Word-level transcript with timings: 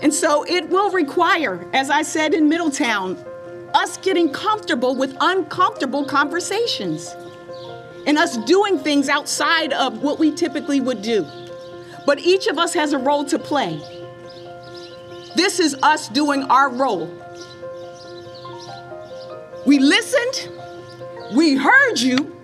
And 0.00 0.14
so 0.14 0.44
it 0.44 0.68
will 0.68 0.90
require, 0.90 1.68
as 1.72 1.90
I 1.90 2.02
said 2.02 2.34
in 2.34 2.48
Middletown, 2.48 3.16
us 3.74 3.96
getting 3.98 4.32
comfortable 4.32 4.94
with 4.94 5.16
uncomfortable 5.20 6.04
conversations 6.04 7.14
and 8.06 8.16
us 8.16 8.36
doing 8.38 8.78
things 8.78 9.08
outside 9.08 9.72
of 9.72 10.02
what 10.02 10.18
we 10.18 10.34
typically 10.34 10.80
would 10.80 11.02
do. 11.02 11.26
But 12.06 12.20
each 12.20 12.46
of 12.46 12.58
us 12.58 12.72
has 12.74 12.92
a 12.92 12.98
role 12.98 13.24
to 13.26 13.38
play. 13.38 13.80
This 15.36 15.60
is 15.60 15.76
us 15.82 16.08
doing 16.08 16.44
our 16.44 16.70
role. 16.70 17.12
We 19.66 19.78
listened, 19.78 20.50
we 21.34 21.56
heard 21.56 21.98
you, 21.98 22.34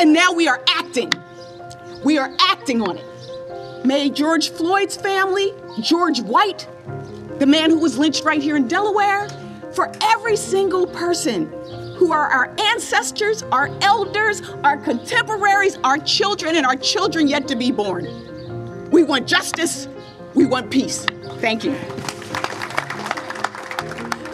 and 0.00 0.12
now 0.12 0.32
we 0.32 0.48
are 0.48 0.62
acting. 0.68 1.12
We 2.04 2.18
are 2.18 2.30
acting 2.40 2.82
on 2.82 2.98
it. 2.98 3.84
May 3.86 4.10
George 4.10 4.50
Floyd's 4.50 4.96
family, 4.96 5.54
George 5.80 6.20
White, 6.20 6.68
the 7.38 7.46
man 7.46 7.70
who 7.70 7.78
was 7.78 7.98
lynched 7.98 8.24
right 8.24 8.42
here 8.42 8.56
in 8.56 8.68
Delaware, 8.68 9.28
for 9.72 9.92
every 10.02 10.36
single 10.36 10.86
person 10.86 11.46
who 11.96 12.12
are 12.12 12.26
our 12.26 12.54
ancestors, 12.58 13.42
our 13.44 13.70
elders, 13.82 14.42
our 14.64 14.76
contemporaries, 14.76 15.78
our 15.84 15.98
children, 15.98 16.56
and 16.56 16.66
our 16.66 16.76
children 16.76 17.28
yet 17.28 17.48
to 17.48 17.56
be 17.56 17.70
born. 17.70 18.90
We 18.90 19.04
want 19.04 19.26
justice, 19.26 19.88
we 20.34 20.46
want 20.46 20.70
peace. 20.70 21.04
Thank 21.40 21.64
you. 21.64 21.76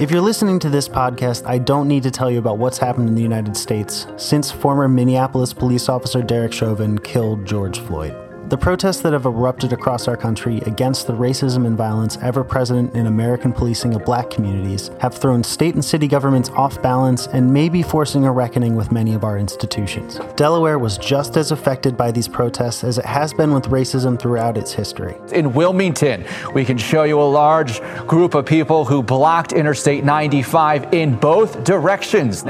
If 0.01 0.11
you're 0.11 0.21
listening 0.21 0.59
to 0.61 0.71
this 0.71 0.89
podcast, 0.89 1.47
I 1.47 1.59
don't 1.59 1.87
need 1.87 2.03
to 2.03 2.11
tell 2.11 2.31
you 2.31 2.39
about 2.39 2.59
what's 2.59 2.79
happened 2.79 3.09
in 3.09 3.15
the 3.15 3.23
United 3.23 3.57
States 3.57 4.07
since 4.17 4.51
former 4.51 4.89
Minneapolis 4.89 5.53
police 5.53 5.89
officer 5.89 6.21
Derek 6.21 6.53
Chauvin 6.53 6.99
killed 6.99 7.47
George 7.47 7.79
Floyd. 7.79 8.24
The 8.49 8.59
protests 8.59 9.01
that 9.01 9.15
have 9.15 9.25
erupted 9.25 9.73
across 9.73 10.07
our 10.07 10.19
country 10.19 10.59
against 10.67 11.07
the 11.07 11.15
racism 11.15 11.67
and 11.67 11.79
violence 11.79 12.19
ever 12.21 12.45
present 12.45 12.95
in 12.95 13.07
American 13.07 13.55
policing 13.55 13.95
of 13.95 14.05
black 14.05 14.29
communities 14.29 14.91
have 15.01 15.15
thrown 15.15 15.43
state 15.43 15.75
and 15.75 15.83
city 15.83 16.07
governments 16.07 16.51
off 16.51 16.81
balance 16.83 17.27
and 17.29 17.51
may 17.51 17.71
be 17.71 17.83
forcing 17.83 18.27
a 18.27 18.31
reckoning 18.31 18.77
with 18.77 18.93
many 18.93 19.15
of 19.15 19.25
our 19.25 19.39
institutions. 19.39 20.21
Delaware 20.37 20.79
was 20.79 20.99
just 20.99 21.39
as 21.39 21.53
affected 21.53 21.97
by 21.97 22.11
these 22.11 22.29
protests 22.29 22.85
as 22.85 22.99
it 22.99 23.07
has 23.07 23.33
been 23.33 23.55
with 23.55 23.65
racism 23.71 24.19
throughout 24.19 24.59
its 24.59 24.75
history. 24.75 25.17
In 25.33 25.55
Wilmington, 25.55 26.27
we 26.53 26.67
can 26.67 26.77
show 26.77 27.05
you 27.05 27.19
a 27.19 27.23
large 27.23 27.81
group 28.07 28.35
of 28.35 28.45
people 28.45 28.85
who 28.85 29.03
blocked 29.03 29.55
Interstate 29.55 30.05
95 30.05 30.93
in 30.93 31.17
both 31.17 31.65
directions. 31.65 32.45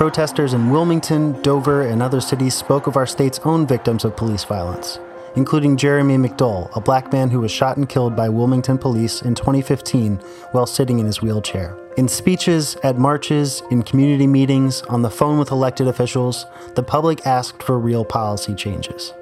Protesters 0.00 0.54
in 0.54 0.70
Wilmington, 0.70 1.42
Dover, 1.42 1.82
and 1.82 2.02
other 2.02 2.22
cities 2.22 2.54
spoke 2.54 2.86
of 2.86 2.96
our 2.96 3.06
state's 3.06 3.38
own 3.40 3.66
victims 3.66 4.02
of 4.02 4.16
police 4.16 4.44
violence, 4.44 4.98
including 5.36 5.76
Jeremy 5.76 6.16
McDole, 6.16 6.74
a 6.74 6.80
black 6.80 7.12
man 7.12 7.28
who 7.28 7.40
was 7.40 7.50
shot 7.50 7.76
and 7.76 7.86
killed 7.86 8.16
by 8.16 8.26
Wilmington 8.26 8.78
police 8.78 9.20
in 9.20 9.34
2015 9.34 10.16
while 10.52 10.64
sitting 10.64 11.00
in 11.00 11.04
his 11.04 11.20
wheelchair. 11.20 11.76
In 11.98 12.08
speeches, 12.08 12.76
at 12.82 12.96
marches, 12.96 13.62
in 13.70 13.82
community 13.82 14.26
meetings, 14.26 14.80
on 14.88 15.02
the 15.02 15.10
phone 15.10 15.38
with 15.38 15.50
elected 15.50 15.86
officials, 15.86 16.46
the 16.76 16.82
public 16.82 17.26
asked 17.26 17.62
for 17.62 17.78
real 17.78 18.02
policy 18.02 18.54
changes 18.54 19.12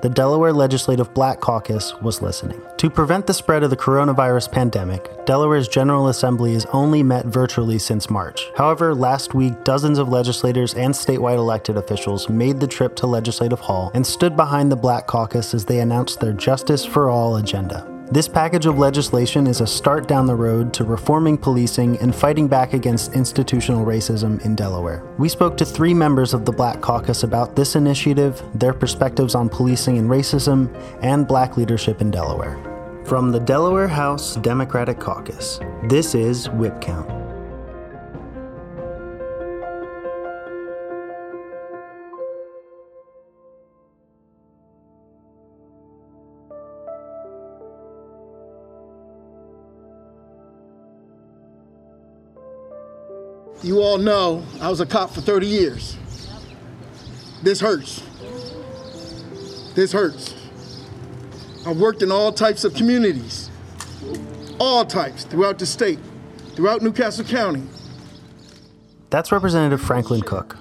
the 0.00 0.08
Delaware 0.08 0.52
Legislative 0.52 1.12
Black 1.14 1.40
Caucus 1.40 1.94
was 2.00 2.22
listening. 2.22 2.60
To 2.76 2.88
prevent 2.88 3.26
the 3.26 3.34
spread 3.34 3.62
of 3.62 3.70
the 3.70 3.76
coronavirus 3.76 4.52
pandemic, 4.52 5.10
Delaware's 5.26 5.66
General 5.66 6.08
Assembly 6.08 6.52
has 6.52 6.66
only 6.66 7.02
met 7.02 7.26
virtually 7.26 7.78
since 7.78 8.08
March. 8.08 8.50
However, 8.56 8.94
last 8.94 9.34
week, 9.34 9.64
dozens 9.64 9.98
of 9.98 10.08
legislators 10.08 10.74
and 10.74 10.94
statewide 10.94 11.38
elected 11.38 11.76
officials 11.76 12.28
made 12.28 12.60
the 12.60 12.68
trip 12.68 12.94
to 12.96 13.06
Legislative 13.06 13.60
Hall 13.60 13.90
and 13.94 14.06
stood 14.06 14.36
behind 14.36 14.70
the 14.70 14.76
Black 14.76 15.06
Caucus 15.06 15.54
as 15.54 15.64
they 15.64 15.80
announced 15.80 16.20
their 16.20 16.32
Justice 16.32 16.84
for 16.84 17.10
All 17.10 17.36
agenda. 17.36 17.97
This 18.10 18.26
package 18.26 18.64
of 18.64 18.78
legislation 18.78 19.46
is 19.46 19.60
a 19.60 19.66
start 19.66 20.08
down 20.08 20.26
the 20.26 20.34
road 20.34 20.72
to 20.74 20.84
reforming 20.84 21.36
policing 21.36 21.98
and 21.98 22.14
fighting 22.14 22.48
back 22.48 22.72
against 22.72 23.12
institutional 23.12 23.84
racism 23.84 24.42
in 24.46 24.54
Delaware. 24.54 25.04
We 25.18 25.28
spoke 25.28 25.58
to 25.58 25.66
three 25.66 25.92
members 25.92 26.32
of 26.32 26.46
the 26.46 26.52
Black 26.52 26.80
Caucus 26.80 27.22
about 27.22 27.54
this 27.54 27.76
initiative, 27.76 28.42
their 28.54 28.72
perspectives 28.72 29.34
on 29.34 29.50
policing 29.50 29.98
and 29.98 30.08
racism, 30.08 30.74
and 31.02 31.28
black 31.28 31.58
leadership 31.58 32.00
in 32.00 32.10
Delaware. 32.10 32.56
From 33.04 33.30
the 33.30 33.40
Delaware 33.40 33.88
House 33.88 34.36
Democratic 34.36 34.98
Caucus, 34.98 35.60
this 35.84 36.14
is 36.14 36.48
Whip 36.48 36.80
Count. 36.80 37.17
You 53.62 53.82
all 53.82 53.98
know 53.98 54.44
I 54.60 54.68
was 54.68 54.80
a 54.80 54.86
cop 54.86 55.10
for 55.10 55.20
30 55.20 55.46
years. 55.46 55.96
This 57.42 57.60
hurts. 57.60 58.02
This 59.74 59.92
hurts. 59.92 60.34
I've 61.66 61.76
worked 61.76 62.02
in 62.02 62.12
all 62.12 62.32
types 62.32 62.64
of 62.64 62.74
communities, 62.74 63.50
all 64.60 64.84
types 64.84 65.24
throughout 65.24 65.58
the 65.58 65.66
state, 65.66 65.98
throughout 66.54 66.82
New 66.82 66.92
Castle 66.92 67.24
County. 67.24 67.64
That's 69.10 69.32
Representative 69.32 69.80
Franklin 69.80 70.22
Cooke. 70.22 70.56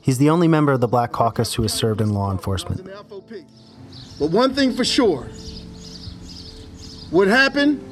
He's 0.00 0.18
the 0.18 0.30
only 0.30 0.46
member 0.46 0.72
of 0.72 0.80
the 0.80 0.86
Black 0.86 1.10
Caucus 1.10 1.54
who 1.54 1.62
has 1.62 1.72
served 1.72 2.00
in 2.00 2.10
law 2.10 2.30
enforcement. 2.30 2.88
But 4.18 4.30
one 4.30 4.54
thing 4.54 4.72
for 4.72 4.84
sure 4.84 5.24
what 7.10 7.28
happened, 7.28 7.82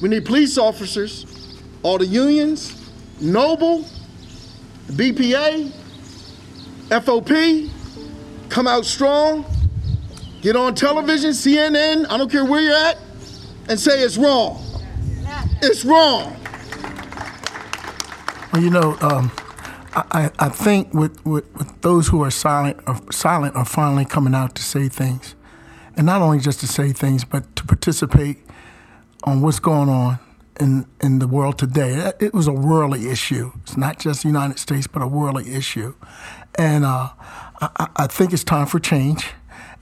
we 0.00 0.08
need 0.08 0.24
police 0.24 0.58
officers, 0.58 1.26
all 1.82 1.98
the 1.98 2.06
unions, 2.06 2.72
Noble, 3.20 3.84
BPA, 4.88 5.72
FOP, 6.90 7.70
come 8.48 8.66
out 8.66 8.84
strong, 8.84 9.44
get 10.42 10.56
on 10.56 10.74
television, 10.74 11.30
CNN, 11.30 12.06
I 12.08 12.16
don't 12.16 12.30
care 12.30 12.44
where 12.44 12.60
you're 12.60 12.74
at, 12.74 12.98
and 13.68 13.78
say 13.78 14.02
it's 14.02 14.16
wrong. 14.16 14.62
It's 15.62 15.84
wrong. 15.84 16.36
Well, 18.52 18.62
you 18.62 18.70
know, 18.70 18.96
um, 19.00 19.32
I, 19.94 20.30
I 20.38 20.48
think 20.50 20.94
with, 20.94 21.24
with, 21.24 21.52
with, 21.56 21.80
those 21.80 22.08
who 22.08 22.22
are 22.22 22.30
silent 22.30 22.78
are 22.86 23.00
silent 23.10 23.56
are 23.56 23.64
finally 23.64 24.04
coming 24.04 24.34
out 24.34 24.54
to 24.56 24.62
say 24.62 24.88
things, 24.88 25.34
and 25.96 26.06
not 26.06 26.22
only 26.22 26.38
just 26.38 26.60
to 26.60 26.66
say 26.66 26.92
things, 26.92 27.24
but 27.24 27.56
to 27.56 27.64
participate 27.64 28.38
on 29.24 29.40
what's 29.40 29.58
going 29.58 29.88
on 29.88 30.18
in 30.60 30.86
in 31.02 31.18
the 31.18 31.28
world 31.28 31.58
today. 31.58 32.12
It 32.20 32.34
was 32.34 32.46
a 32.46 32.52
worldly 32.52 33.08
issue. 33.08 33.52
It's 33.62 33.76
not 33.76 33.98
just 33.98 34.22
the 34.22 34.28
United 34.28 34.58
States, 34.58 34.86
but 34.86 35.02
a 35.02 35.06
worldly 35.06 35.54
issue. 35.54 35.94
And 36.56 36.84
uh, 36.84 37.10
I, 37.60 37.88
I, 37.96 38.06
think 38.06 38.32
it's 38.32 38.44
time 38.44 38.66
for 38.66 38.78
change 38.78 39.26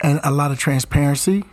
and 0.01 0.21
a 0.25 0.31
lot 0.31 0.51
of 0.51 0.59
transparency. 0.59 1.45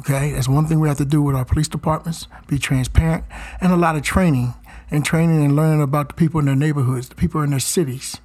Okay, 0.00 0.32
that's 0.32 0.48
one 0.48 0.66
thing 0.66 0.80
we 0.80 0.88
have 0.88 0.96
to 0.96 1.04
do 1.04 1.20
with 1.20 1.36
our 1.36 1.44
police 1.44 1.68
departments: 1.68 2.26
be 2.46 2.58
transparent, 2.58 3.24
and 3.60 3.72
a 3.72 3.76
lot 3.76 3.96
of 3.96 4.02
training 4.02 4.54
and 4.90 5.04
training 5.04 5.44
and 5.44 5.56
learning 5.56 5.82
about 5.82 6.08
the 6.08 6.14
people 6.14 6.40
in 6.40 6.46
their 6.46 6.56
neighborhoods, 6.56 7.08
the 7.08 7.14
people 7.14 7.42
in 7.42 7.50
their 7.50 7.60
cities, 7.60 8.18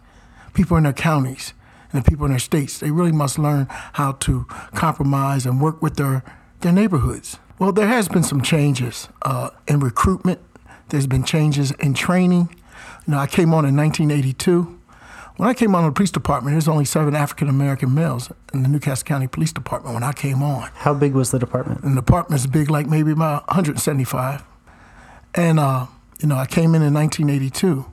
people 0.54 0.78
in 0.78 0.84
their 0.84 0.94
counties, 0.94 1.54
and 1.92 2.04
the 2.04 2.10
people 2.10 2.26
in 2.26 2.32
their 2.32 2.40
states. 2.40 2.80
They 2.80 2.92
really 2.92 3.12
must 3.12 3.38
learn 3.38 3.68
how 3.94 4.14
to 4.14 4.46
compromise 4.74 5.46
and 5.46 5.62
work 5.62 5.82
with 5.82 5.98
their 5.98 6.24
their 6.62 6.72
neighborhoods. 6.72 7.40
Well, 7.60 7.74
there 7.74 7.88
has 7.88 8.08
been 8.08 8.24
some 8.24 8.42
changes 8.42 9.10
uh, 9.22 9.50
in 9.68 9.82
recruitment. 9.82 10.40
There's 10.88 11.08
been 11.08 11.26
changes 11.26 11.72
in 11.72 11.94
training. 11.94 12.56
You 13.06 13.12
know, 13.12 13.18
I 13.20 13.28
came 13.28 13.54
on 13.54 13.66
in 13.66 13.76
1982. 13.76 14.80
When 15.36 15.50
I 15.50 15.54
came 15.54 15.76
on 15.76 15.84
the 15.84 15.92
police 15.92 16.10
department, 16.10 16.54
there 16.54 16.56
was 16.56 16.70
only 16.70 16.86
seven 16.86 17.16
African 17.16 17.50
American 17.50 17.94
males 17.94 18.32
in 18.54 18.64
the 18.64 18.70
New 18.70 18.80
Castle 18.80 19.06
County 19.06 19.28
Police 19.28 19.52
Department 19.52 19.94
when 19.94 20.04
I 20.04 20.14
came 20.14 20.42
on. 20.42 20.70
How 20.74 20.94
big 20.94 21.14
was 21.14 21.32
the 21.32 21.40
department? 21.40 21.84
And 21.84 21.98
the 21.98 22.02
department's 22.02 22.48
big, 22.48 22.70
like 22.70 22.88
maybe 22.88 23.12
about 23.12 23.46
175. 23.48 24.42
And 25.36 25.60
uh, 25.60 25.88
you 26.22 26.30
know, 26.30 26.36
I 26.36 26.46
came 26.46 26.76
in 26.76 26.82
in 26.82 26.94
1982, 26.94 27.92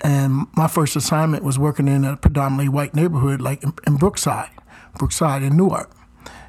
and 0.00 0.46
my 0.56 0.66
first 0.66 0.96
assignment 0.96 1.44
was 1.44 1.60
working 1.60 1.86
in 1.86 2.04
a 2.04 2.16
predominantly 2.16 2.68
white 2.68 2.94
neighborhood, 2.94 3.40
like 3.40 3.62
in, 3.62 3.72
in 3.86 3.98
Brookside, 3.98 4.50
Brookside 4.98 5.44
in 5.44 5.56
Newark. 5.56 5.92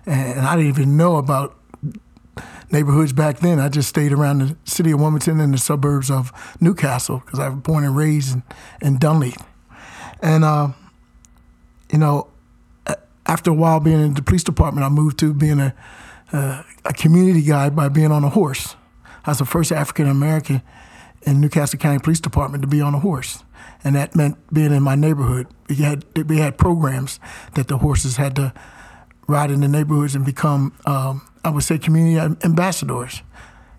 And 0.08 0.40
I 0.40 0.56
didn't 0.56 0.70
even 0.70 0.98
know 0.98 1.18
about 1.18 1.57
neighborhoods 2.72 3.14
back 3.14 3.40
then. 3.40 3.60
I 3.60 3.70
just 3.70 3.90
stayed 3.90 4.12
around 4.12 4.40
the 4.40 4.58
city 4.66 4.92
of 4.92 5.00
Wilmington 5.00 5.40
and 5.40 5.54
the 5.54 5.58
suburbs 5.58 6.10
of 6.12 6.32
New 6.60 6.74
Castle 6.74 7.22
because 7.26 7.40
I 7.40 7.50
was 7.50 7.60
born 7.60 7.84
and 7.84 7.96
raised 7.96 8.36
in, 8.36 8.44
in. 8.82 9.34
And, 10.22 10.44
uh, 10.44 10.70
you 11.92 12.00
know, 12.00 12.28
after 13.26 13.52
a 13.52 13.54
while 13.54 13.80
being 13.80 14.00
in 14.00 14.14
the 14.14 14.22
police 14.22 14.44
department, 14.44 14.86
I 14.86 14.90
moved 14.90 15.20
to 15.20 15.34
being 15.34 15.60
a, 15.60 15.74
uh, 16.32 16.64
a 16.86 16.94
community 16.94 17.42
guy 17.42 17.70
by 17.70 17.90
being 17.90 18.12
on 18.12 18.24
a 18.24 18.30
horse. 18.30 18.76
I 19.26 19.32
was 19.32 19.40
the 19.40 19.46
first 19.46 19.72
African 19.72 20.08
American 20.08 20.62
in 21.24 21.42
New 21.42 21.50
Castle 21.50 21.78
County 21.78 22.00
Police 22.00 22.22
Department 22.22 22.62
to 22.62 22.68
be 22.68 22.80
on 22.82 22.96
a 22.96 23.00
horse. 23.00 23.44
and 23.84 23.96
that 23.96 24.16
meant 24.16 24.38
being 24.54 24.72
in 24.72 24.84
my 24.84 24.96
neighborhood. 24.96 25.48
We 25.70 25.76
had 25.76 26.06
we 26.28 26.38
had 26.38 26.58
programs 26.58 27.20
that 27.56 27.68
the 27.68 27.78
horses 27.78 28.18
had 28.18 28.36
to 28.38 28.54
ride 29.28 29.52
in 29.52 29.62
the 29.62 29.68
neighborhoods 29.68 30.16
and 30.16 30.26
become, 30.26 30.74
um, 30.86 31.22
I 31.48 31.50
would 31.50 31.64
say, 31.64 31.78
community 31.78 32.36
ambassadors, 32.44 33.24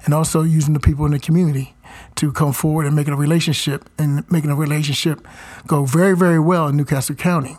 and 0.07 0.15
also 0.15 0.43
using 0.43 0.73
the 0.73 0.81
people 0.81 1.05
in 1.05 1.13
the 1.13 1.19
community 1.19 1.75
to 2.15 2.33
come 2.33 2.55
forward 2.55 2.87
and 2.87 2.97
making 2.97 3.13
a 3.13 3.17
relationship 3.17 3.91
and 3.99 4.25
making 4.31 4.51
a 4.51 4.55
relationship 4.55 5.27
go 5.67 5.85
very 5.85 6.17
very 6.17 6.39
well 6.39 6.69
in 6.69 6.77
New 6.79 6.87
Castle 6.87 7.15
County. 7.15 7.59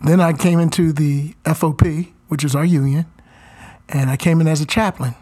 Then 0.00 0.20
I 0.20 0.32
came 0.32 0.60
into 0.60 0.92
the 0.92 1.34
FOP, 1.44 2.12
which 2.28 2.44
is 2.44 2.54
our 2.54 2.64
union, 2.64 3.06
and 3.88 4.10
I 4.10 4.16
came 4.16 4.40
in 4.40 4.46
as 4.46 4.60
a 4.60 4.66
chaplain. 4.66 5.16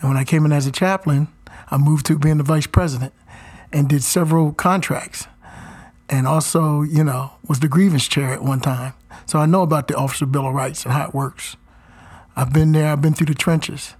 And 0.00 0.08
when 0.08 0.16
I 0.16 0.22
came 0.22 0.44
in 0.44 0.52
as 0.52 0.66
a 0.66 0.72
chaplain, 0.72 1.26
I 1.68 1.78
moved 1.78 2.06
to 2.06 2.18
being 2.18 2.38
the 2.38 2.44
vice 2.44 2.68
president 2.68 3.12
and 3.72 3.88
did 3.88 4.04
several 4.04 4.52
contracts. 4.52 5.26
And 6.08 6.28
also, 6.28 6.82
you 6.82 7.02
know, 7.02 7.32
was 7.48 7.58
the 7.58 7.68
grievance 7.68 8.06
chair 8.06 8.32
at 8.32 8.42
one 8.42 8.60
time. 8.60 8.94
So 9.26 9.40
I 9.40 9.46
know 9.46 9.62
about 9.62 9.88
the 9.88 9.96
Officer 9.96 10.26
Bill 10.26 10.46
of 10.46 10.54
Rights 10.54 10.84
and 10.84 10.92
how 10.92 11.08
it 11.08 11.14
works. 11.14 11.56
I've 12.36 12.52
been 12.52 12.72
there, 12.72 12.92
I've 12.92 13.02
been 13.02 13.14
through 13.14 13.26
the 13.26 13.34
trenches. 13.34 13.94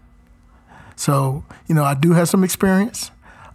So, 0.97 1.45
you 1.67 1.75
know, 1.75 1.85
I 1.85 1.95
do 1.95 2.13
have 2.13 2.29
some 2.29 2.45
experience. 2.45 3.11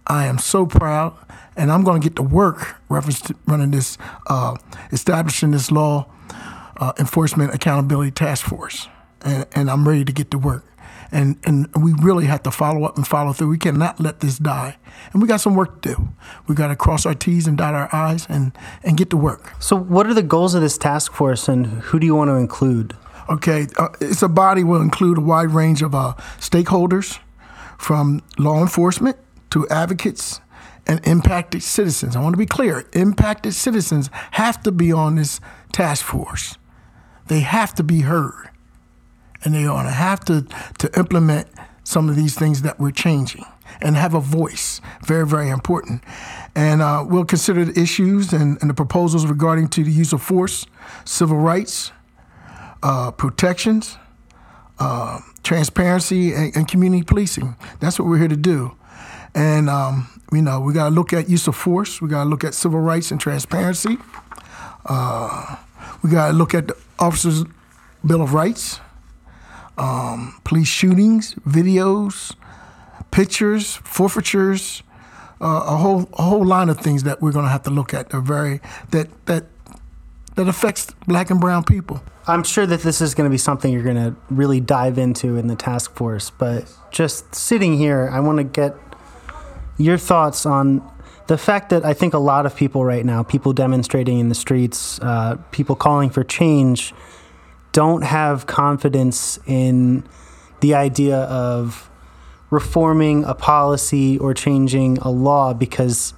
I 0.06 0.26
am 0.26 0.38
so 0.38 0.66
proud, 0.66 1.16
and 1.56 1.72
I'm 1.72 1.82
going 1.82 2.00
to 2.00 2.08
get 2.08 2.16
to 2.16 2.22
work 2.22 2.76
reference 2.88 3.20
to 3.22 3.34
running 3.46 3.72
this, 3.72 3.98
uh, 4.28 4.56
establishing 4.92 5.50
this 5.50 5.70
law 5.72 6.06
uh, 6.76 6.92
enforcement 6.98 7.54
accountability 7.54 8.12
task 8.12 8.46
force, 8.46 8.88
and, 9.22 9.46
and 9.52 9.70
I'm 9.70 9.86
ready 9.86 10.04
to 10.04 10.12
get 10.12 10.30
to 10.30 10.38
work 10.38 10.64
and 11.12 11.38
and 11.44 11.68
we 11.76 11.92
really 11.94 12.26
have 12.26 12.42
to 12.44 12.50
follow 12.50 12.84
up 12.84 12.96
and 12.96 13.06
follow 13.06 13.32
through. 13.32 13.48
We 13.48 13.58
cannot 13.58 14.00
let 14.00 14.20
this 14.20 14.38
die, 14.38 14.76
and 15.12 15.22
we 15.22 15.28
got 15.28 15.40
some 15.40 15.54
work 15.54 15.82
to 15.82 15.94
do. 15.94 16.08
We 16.46 16.54
got 16.54 16.68
to 16.68 16.76
cross 16.76 17.06
our 17.06 17.14
T's 17.14 17.46
and 17.46 17.56
dot 17.56 17.74
our 17.74 17.88
I's 17.94 18.26
and 18.28 18.52
and 18.82 18.96
get 18.96 19.10
to 19.10 19.16
work. 19.16 19.54
So, 19.60 19.76
what 19.76 20.06
are 20.06 20.14
the 20.14 20.22
goals 20.22 20.54
of 20.54 20.62
this 20.62 20.78
task 20.78 21.12
force, 21.12 21.48
and 21.48 21.66
who 21.66 21.98
do 21.98 22.06
you 22.06 22.14
want 22.14 22.28
to 22.28 22.34
include? 22.34 22.96
Okay, 23.28 23.66
uh, 23.78 23.88
it's 24.00 24.22
a 24.22 24.28
body 24.28 24.62
will 24.62 24.80
include 24.80 25.18
a 25.18 25.20
wide 25.20 25.50
range 25.50 25.82
of 25.82 25.94
uh, 25.94 26.14
stakeholders, 26.38 27.18
from 27.78 28.22
law 28.38 28.60
enforcement 28.60 29.16
to 29.50 29.68
advocates 29.68 30.40
and 30.86 31.04
impacted 31.06 31.62
citizens. 31.62 32.14
I 32.14 32.20
want 32.20 32.34
to 32.34 32.38
be 32.38 32.46
clear: 32.46 32.84
impacted 32.92 33.54
citizens 33.54 34.10
have 34.32 34.62
to 34.62 34.72
be 34.72 34.92
on 34.92 35.16
this 35.16 35.40
task 35.72 36.04
force. 36.04 36.56
They 37.26 37.40
have 37.40 37.74
to 37.74 37.82
be 37.82 38.02
heard 38.02 38.50
and 39.46 39.54
they're 39.54 39.68
going 39.68 39.86
to 39.86 39.92
have 39.92 40.24
to 40.24 40.46
to 40.78 40.98
implement 40.98 41.48
some 41.84 42.08
of 42.08 42.16
these 42.16 42.34
things 42.34 42.62
that 42.62 42.80
we're 42.80 42.90
changing 42.90 43.44
and 43.80 43.96
have 43.96 44.12
a 44.12 44.20
voice. 44.20 44.80
Very, 45.04 45.26
very 45.26 45.50
important. 45.50 46.02
And 46.54 46.82
uh, 46.82 47.04
we'll 47.06 47.24
consider 47.24 47.64
the 47.64 47.80
issues 47.80 48.32
and, 48.32 48.58
and, 48.60 48.68
the 48.68 48.74
proposals 48.74 49.24
regarding 49.26 49.68
to 49.68 49.84
the 49.84 49.90
use 49.92 50.12
of 50.12 50.20
force, 50.20 50.66
civil 51.04 51.36
rights, 51.36 51.92
uh, 52.86 53.10
protections, 53.10 53.98
uh, 54.78 55.18
transparency, 55.42 56.32
and, 56.32 56.54
and, 56.54 56.68
community 56.68 57.02
policing. 57.02 57.56
That's 57.80 57.98
what 57.98 58.06
we're 58.06 58.18
here 58.18 58.28
to 58.28 58.36
do. 58.36 58.76
And 59.34 59.68
um, 59.68 60.08
you 60.32 60.40
know, 60.40 60.60
we 60.60 60.72
got 60.72 60.90
to 60.90 60.94
look 60.94 61.12
at 61.12 61.28
use 61.28 61.48
of 61.48 61.56
force. 61.56 62.00
We 62.00 62.08
got 62.08 62.22
to 62.22 62.30
look 62.30 62.44
at 62.44 62.54
civil 62.54 62.78
rights 62.78 63.10
and 63.10 63.20
transparency. 63.20 63.98
Uh, 64.84 65.56
we 66.02 66.10
got 66.10 66.28
to 66.28 66.32
look 66.32 66.54
at 66.54 66.68
the 66.68 66.76
officers' 67.00 67.44
bill 68.04 68.22
of 68.22 68.34
rights 68.34 68.78
um, 69.78 70.40
police 70.44 70.68
shootings, 70.68 71.34
videos, 71.46 72.34
pictures, 73.10 73.76
forfeitures, 73.82 74.84
uh, 75.40 75.64
a 75.66 75.76
whole 75.76 76.08
a 76.12 76.22
whole 76.22 76.44
line 76.44 76.68
of 76.68 76.78
things 76.78 77.02
that 77.02 77.20
we're 77.20 77.32
going 77.32 77.44
to 77.44 77.50
have 77.50 77.64
to 77.64 77.70
look 77.70 77.92
at. 77.92 78.10
They're 78.10 78.20
very 78.20 78.60
that 78.90 79.26
that 79.26 79.46
that 80.36 80.48
affects 80.48 80.86
black 81.06 81.30
and 81.30 81.40
brown 81.40 81.64
people. 81.64 82.02
I'm 82.26 82.42
sure 82.42 82.66
that 82.66 82.80
this 82.80 83.00
is 83.00 83.14
going 83.14 83.28
to 83.28 83.30
be 83.30 83.38
something 83.38 83.72
you're 83.72 83.82
going 83.82 83.96
to 83.96 84.14
really 84.30 84.60
dive 84.60 84.98
into 84.98 85.36
in 85.36 85.46
the 85.46 85.56
task 85.56 85.94
force. 85.94 86.30
But 86.30 86.72
just 86.90 87.34
sitting 87.34 87.76
here, 87.76 88.08
I 88.12 88.20
want 88.20 88.38
to 88.38 88.44
get 88.44 88.74
your 89.78 89.98
thoughts 89.98 90.46
on 90.46 90.88
the 91.26 91.38
fact 91.38 91.70
that 91.70 91.84
I 91.84 91.92
think 91.92 92.14
a 92.14 92.18
lot 92.18 92.46
of 92.46 92.54
people 92.54 92.84
right 92.84 93.04
now, 93.04 93.22
people 93.22 93.52
demonstrating 93.52 94.18
in 94.18 94.28
the 94.28 94.34
streets, 94.34 95.00
uh, 95.00 95.36
people 95.50 95.74
calling 95.74 96.10
for 96.10 96.22
change 96.22 96.94
don't 97.72 98.02
have 98.02 98.46
confidence 98.46 99.38
in 99.46 100.04
the 100.60 100.74
idea 100.74 101.18
of 101.18 101.90
reforming 102.50 103.24
a 103.24 103.34
policy 103.34 104.18
or 104.18 104.32
changing 104.34 104.98
a 104.98 105.10
law 105.10 105.52
because 105.52 106.14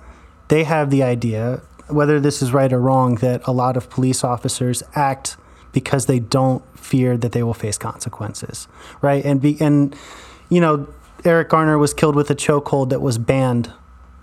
they 0.49 0.65
have 0.65 0.91
the 0.91 1.03
idea, 1.03 1.63
whether 1.89 2.21
this 2.21 2.43
is 2.43 2.53
right 2.53 2.73
or 2.73 2.81
wrong, 2.81 3.17
that 3.17 3.41
a 3.47 3.53
lot 3.53 3.77
of 3.77 3.91
police 3.91 4.25
officers 4.25 4.83
act 4.95 5.37
because 5.73 6.07
they 6.07 6.19
don't 6.19 6.63
fear 6.79 7.17
that 7.17 7.33
they 7.33 7.43
will 7.43 7.55
face 7.55 7.79
consequences, 7.79 8.69
right? 9.03 9.25
And 9.25 9.41
be, 9.41 9.57
and 9.61 9.95
you 10.49 10.61
know, 10.61 10.89
Eric 11.25 11.51
Garner 11.51 11.79
was 11.79 11.93
killed 11.93 12.17
with 12.17 12.31
a 12.31 12.35
chokehold 12.35 12.91
that 12.91 13.01
was 13.01 13.19
banned 13.19 13.73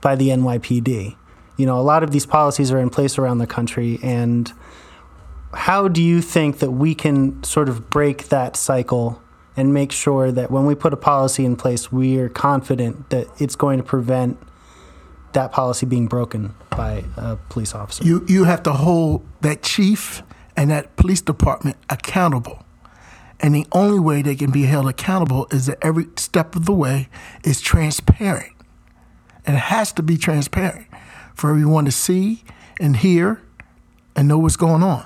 by 0.01 0.15
the 0.15 0.29
NYPD. 0.29 1.15
You 1.57 1.65
know, 1.65 1.79
a 1.79 1.81
lot 1.81 2.03
of 2.03 2.11
these 2.11 2.25
policies 2.25 2.71
are 2.71 2.79
in 2.79 2.89
place 2.89 3.17
around 3.17 3.37
the 3.37 3.47
country, 3.47 3.99
and 4.01 4.51
how 5.53 5.87
do 5.87 6.01
you 6.01 6.21
think 6.21 6.59
that 6.59 6.71
we 6.71 6.93
can 6.95 7.43
sort 7.43 7.69
of 7.69 7.89
break 7.89 8.29
that 8.29 8.57
cycle 8.57 9.21
and 9.57 9.73
make 9.73 9.91
sure 9.91 10.31
that 10.31 10.51
when 10.51 10.65
we 10.65 10.75
put 10.75 10.91
a 10.91 10.97
policy 10.97 11.45
in 11.45 11.55
place, 11.55 11.91
we 11.91 12.17
are 12.17 12.27
confident 12.27 13.09
that 13.09 13.27
it's 13.39 13.55
going 13.55 13.77
to 13.77 13.83
prevent 13.83 14.37
that 15.35 15.51
policy 15.51 15.85
being 15.85 16.07
broken 16.07 16.53
by 16.71 17.03
a 17.15 17.37
police 17.49 17.73
officer? 17.73 18.03
You 18.03 18.25
you 18.27 18.43
have 18.43 18.63
to 18.63 18.73
hold 18.73 19.25
that 19.41 19.61
chief 19.61 20.23
and 20.57 20.71
that 20.71 20.95
police 20.95 21.21
department 21.21 21.77
accountable. 21.89 22.63
And 23.39 23.53
the 23.53 23.67
only 23.73 23.99
way 23.99 24.21
they 24.21 24.35
can 24.35 24.49
be 24.49 24.63
held 24.63 24.87
accountable 24.87 25.47
is 25.51 25.65
that 25.67 25.77
every 25.81 26.07
step 26.15 26.55
of 26.55 26.65
the 26.65 26.73
way 26.73 27.09
is 27.43 27.61
transparent. 27.61 28.53
And 29.45 29.57
it 29.57 29.63
has 29.63 29.91
to 29.93 30.03
be 30.03 30.17
transparent 30.17 30.87
for 31.35 31.49
everyone 31.49 31.85
to 31.85 31.91
see 31.91 32.43
and 32.79 32.97
hear 32.97 33.41
and 34.15 34.27
know 34.27 34.39
what's 34.39 34.55
going 34.55 34.83
on. 34.83 35.05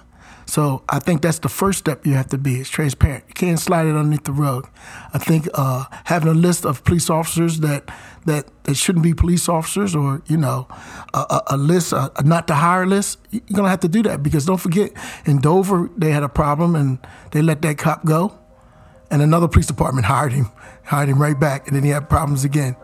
So 0.49 0.81
I 0.89 0.97
think 0.97 1.21
that's 1.21 1.37
the 1.37 1.49
first 1.49 1.77
step 1.77 2.07
you 2.07 2.13
have 2.13 2.29
to 2.29 2.37
be 2.37 2.59
is 2.59 2.69
transparent. 2.69 3.23
You 3.27 3.35
can't 3.35 3.59
slide 3.59 3.85
it 3.85 3.95
underneath 3.95 4.23
the 4.23 4.31
rug. 4.31 4.67
I 5.13 5.19
think 5.19 5.47
uh, 5.53 5.85
having 6.05 6.27
a 6.27 6.33
list 6.33 6.65
of 6.65 6.83
police 6.83 7.09
officers 7.09 7.59
that 7.59 7.89
that, 8.25 8.47
that 8.63 8.75
shouldn't 8.75 9.03
be 9.03 9.13
police 9.13 9.47
officers, 9.47 9.95
or 9.95 10.23
you 10.25 10.37
know, 10.37 10.67
a, 11.13 11.19
a, 11.19 11.43
a 11.51 11.57
list, 11.57 11.93
a, 11.93 12.11
a, 12.17 12.23
not 12.23 12.47
to 12.47 12.55
hire 12.55 12.87
list, 12.87 13.19
you're 13.29 13.41
gonna 13.53 13.69
have 13.69 13.79
to 13.81 13.87
do 13.87 14.01
that 14.03 14.23
because 14.23 14.45
don't 14.45 14.57
forget, 14.57 14.91
in 15.25 15.39
Dover 15.39 15.89
they 15.95 16.11
had 16.11 16.23
a 16.23 16.29
problem 16.29 16.75
and 16.75 16.97
they 17.31 17.43
let 17.43 17.61
that 17.61 17.77
cop 17.77 18.03
go, 18.03 18.37
and 19.11 19.21
another 19.21 19.47
police 19.47 19.67
department 19.67 20.05
hired 20.13 20.33
him, 20.33 20.51
hired 20.83 21.09
him 21.09 21.21
right 21.21 21.39
back, 21.39 21.67
and 21.67 21.75
then 21.75 21.83
he 21.83 21.91
had 21.91 22.09
problems 22.09 22.43
again. 22.43 22.75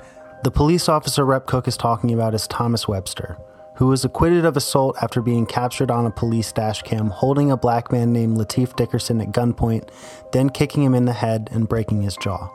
The 0.43 0.51
police 0.51 0.88
officer 0.88 1.25
Rep 1.25 1.48
Cooke 1.48 1.67
is 1.67 1.77
talking 1.77 2.13
about 2.13 2.36
is 2.36 2.45
Thomas 2.48 2.88
Webster 2.88 3.38
who 3.75 3.88
was 3.88 4.05
acquitted 4.05 4.46
of 4.46 4.58
assault 4.58 4.96
after 5.01 5.22
being 5.22 5.46
captured 5.46 5.91
on 5.91 6.05
a 6.05 6.12
police 6.12 6.51
dashcam 6.53 7.10
holding 7.10 7.51
a 7.51 7.58
black 7.58 7.91
man 7.91 8.13
named 8.13 8.38
Lateef 8.38 8.75
Dickerson 8.75 9.22
at 9.22 9.29
gunpoint, 9.32 9.89
then 10.32 10.50
kicking 10.50 10.84
him 10.84 10.96
in 10.96 11.05
the 11.05 11.13
head 11.13 11.50
and 11.51 11.67
breaking 11.67 12.01
his 12.01 12.17
jaw. 12.17 12.50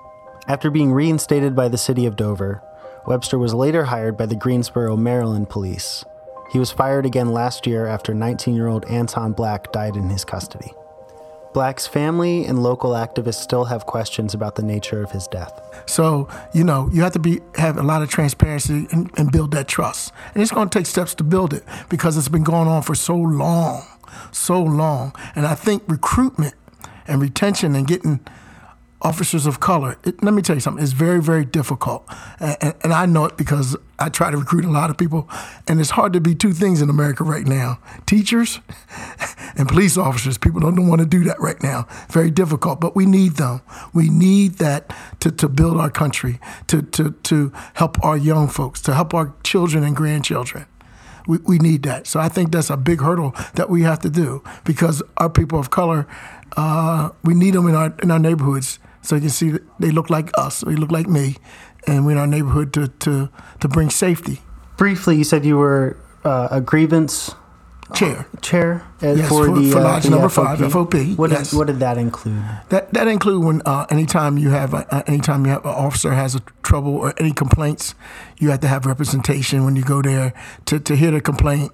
After 0.49 0.71
being 0.71 0.93
reinstated 0.93 1.55
by 1.55 1.69
the 1.69 1.79
city 1.79 2.07
of 2.07 2.17
Dover, 2.17 2.63
Webster 3.07 3.39
was 3.39 3.55
later 3.55 3.85
hired 3.85 4.17
by 4.17 4.27
the 4.27 4.37
Greensboro, 4.37 4.97
Maryland 4.97 5.49
police. 5.49 6.05
He 6.51 6.59
was 6.59 6.73
fired 6.73 7.07
again 7.07 7.33
last 7.33 7.67
year 7.67 7.87
after 7.87 8.13
19 8.13 8.55
year 8.55 8.67
old 8.67 8.85
Anton 8.87 9.33
Black 9.33 9.71
died 9.73 9.97
in 9.97 10.09
his 10.11 10.25
custody. 10.25 10.73
Black's 11.53 11.87
family 11.87 12.45
and 12.45 12.63
local 12.63 12.93
activists 12.93 13.43
still 13.43 13.65
have 13.65 13.87
questions 13.87 14.35
about 14.35 14.55
the 14.55 14.63
nature 14.63 15.03
of 15.03 15.11
his 15.11 15.27
death. 15.27 15.61
So, 15.87 16.29
you 16.55 16.65
know, 16.65 16.89
you 16.93 17.03
have 17.03 17.13
to 17.13 17.19
be 17.19 17.41
have 17.57 17.77
a 17.77 17.83
lot 17.83 18.03
of 18.03 18.09
transparency 18.09 18.87
and, 18.93 19.11
and 19.17 19.33
build 19.33 19.51
that 19.53 19.69
trust. 19.69 20.13
And 20.35 20.43
it's 20.43 20.53
going 20.53 20.69
to 20.69 20.79
take 20.79 20.87
steps 20.87 21.15
to 21.17 21.25
build 21.25 21.53
it 21.53 21.65
because 21.89 22.17
it's 22.17 22.29
been 22.29 22.45
going 22.45 22.69
on 22.69 22.83
for 22.83 22.95
so 22.95 23.17
long, 23.17 23.85
so 24.31 24.63
long. 24.63 25.15
And 25.35 25.47
I 25.47 25.55
think 25.55 25.83
recruitment 25.89 26.55
and 27.07 27.21
retention 27.21 27.75
and 27.75 27.87
getting 27.87 28.21
officers 29.03 29.47
of 29.47 29.61
color, 29.61 29.97
it, 30.05 30.23
let 30.23 30.35
me 30.35 30.43
tell 30.43 30.57
you 30.57 30.61
something, 30.61 30.83
it's 30.83 30.93
very, 30.93 31.23
very 31.23 31.45
difficult. 31.45 32.05
And, 32.39 32.57
and, 32.61 32.75
and, 32.85 32.93
I 32.93 33.07
know 33.07 33.25
it 33.25 33.37
because 33.37 33.77
I 33.99 34.11
try 34.11 34.31
to 34.31 34.37
recruit 34.37 34.65
a 34.65 34.71
lot 34.71 34.91
of 34.91 34.99
people, 34.99 35.29
and 35.67 35.81
it's 35.81 35.91
hard 35.91 36.13
to 36.13 36.21
be 36.21 36.35
two 36.35 36.53
things 36.53 36.83
in 36.83 36.91
America 36.91 37.25
right 37.25 37.47
now 37.47 37.79
teachers 38.05 38.61
and 39.57 39.69
police 39.69 39.97
officers. 39.97 40.37
People 40.37 40.61
don't 40.61 40.89
want 40.89 41.01
to 41.01 41.07
do 41.07 41.25
that 41.25 41.41
right 41.41 41.63
now. 41.63 41.87
Very 42.11 42.31
difficult, 42.31 42.81
but 42.81 42.95
we 42.95 43.07
need 43.07 43.37
them. 43.37 43.63
We 43.95 44.11
need 44.11 44.55
that 44.55 44.95
to, 45.21 45.31
to 45.31 45.49
build 45.49 45.79
our 45.79 45.91
country, 45.91 46.39
to, 46.67 46.83
to, 46.83 47.13
to 47.13 47.53
help 47.75 48.03
our 48.05 48.17
young 48.17 48.49
folks, 48.49 48.83
to 48.83 48.95
help 48.95 49.15
our 49.15 49.35
children 49.43 49.83
and 49.83 49.97
grandchildren. 49.97 50.67
We, 51.27 51.39
we 51.39 51.59
need 51.59 51.85
that. 51.85 52.07
So 52.07 52.21
I 52.21 52.29
think 52.29 52.53
that's 52.53 52.71
a 52.71 52.77
big 52.77 53.01
hurdle 53.01 53.35
that 53.55 53.71
we 53.71 53.83
have 53.83 54.01
to 54.01 54.11
do 54.11 54.43
because 54.65 55.03
our 55.17 55.31
people 55.31 55.59
of 55.59 55.71
color, 55.71 56.07
uh, 56.57 57.11
we 57.25 57.35
need 57.35 57.55
them 57.55 57.67
in 57.67 57.75
our, 57.75 57.95
in 58.03 58.11
our 58.11 58.19
neighborhoods 58.19 58.79
so 59.03 59.15
you 59.17 59.21
can 59.23 59.31
see 59.31 59.53
they 59.79 59.91
look 59.91 60.11
like 60.11 60.31
us, 60.39 60.61
they 60.61 60.77
look 60.77 60.91
like 60.93 61.09
me, 61.09 61.37
and 61.87 62.05
we're 62.05 62.13
in 62.13 62.19
our 62.19 62.27
neighborhood 62.27 62.73
to, 62.75 62.89
to, 62.89 63.29
to 63.61 63.69
bring 63.69 63.91
safety. 63.91 64.41
Briefly, 64.77 65.17
you 65.17 65.25
said 65.25 65.45
you 65.45 65.57
were 65.59 65.97
uh, 66.25 66.49
a 66.51 66.61
grievance 66.61 67.35
chair. 67.95 68.27
chair 68.41 68.83
uh, 69.03 69.09
Yes, 69.15 69.29
for, 69.29 69.47
for- 69.47 69.59
the 69.59 69.71
for 69.73 69.79
uh, 69.79 69.83
lodge 69.83 70.05
the 70.05 70.11
number 70.11 70.29
five, 70.29 70.59
FOP, 70.59 71.17
What, 71.17 71.31
yes. 71.31 71.51
did, 71.51 71.57
what 71.57 71.67
did 71.67 71.81
that 71.81 71.99
include? 71.99 72.43
That 72.69 72.93
that 72.95 73.09
include 73.09 73.45
when 73.45 73.63
uh, 73.67 73.87
anytime 73.91 74.39
you 74.39 74.51
have 74.51 74.75
a, 74.75 74.87
uh, 74.95 75.03
anytime 75.07 75.45
you 75.45 75.53
have 75.53 75.65
an 75.65 75.73
officer 75.73 76.13
has 76.13 76.35
a 76.35 76.41
trouble 76.63 76.95
or 76.97 77.13
any 77.19 77.33
complaints, 77.33 77.95
you 78.39 78.51
have 78.51 78.61
to 78.61 78.69
have 78.69 78.87
representation 78.87 79.65
when 79.65 79.77
you 79.77 79.83
go 79.83 80.03
there 80.03 80.33
to, 80.67 80.79
to 80.81 80.95
hear 80.97 81.11
the 81.11 81.21
complaint, 81.21 81.73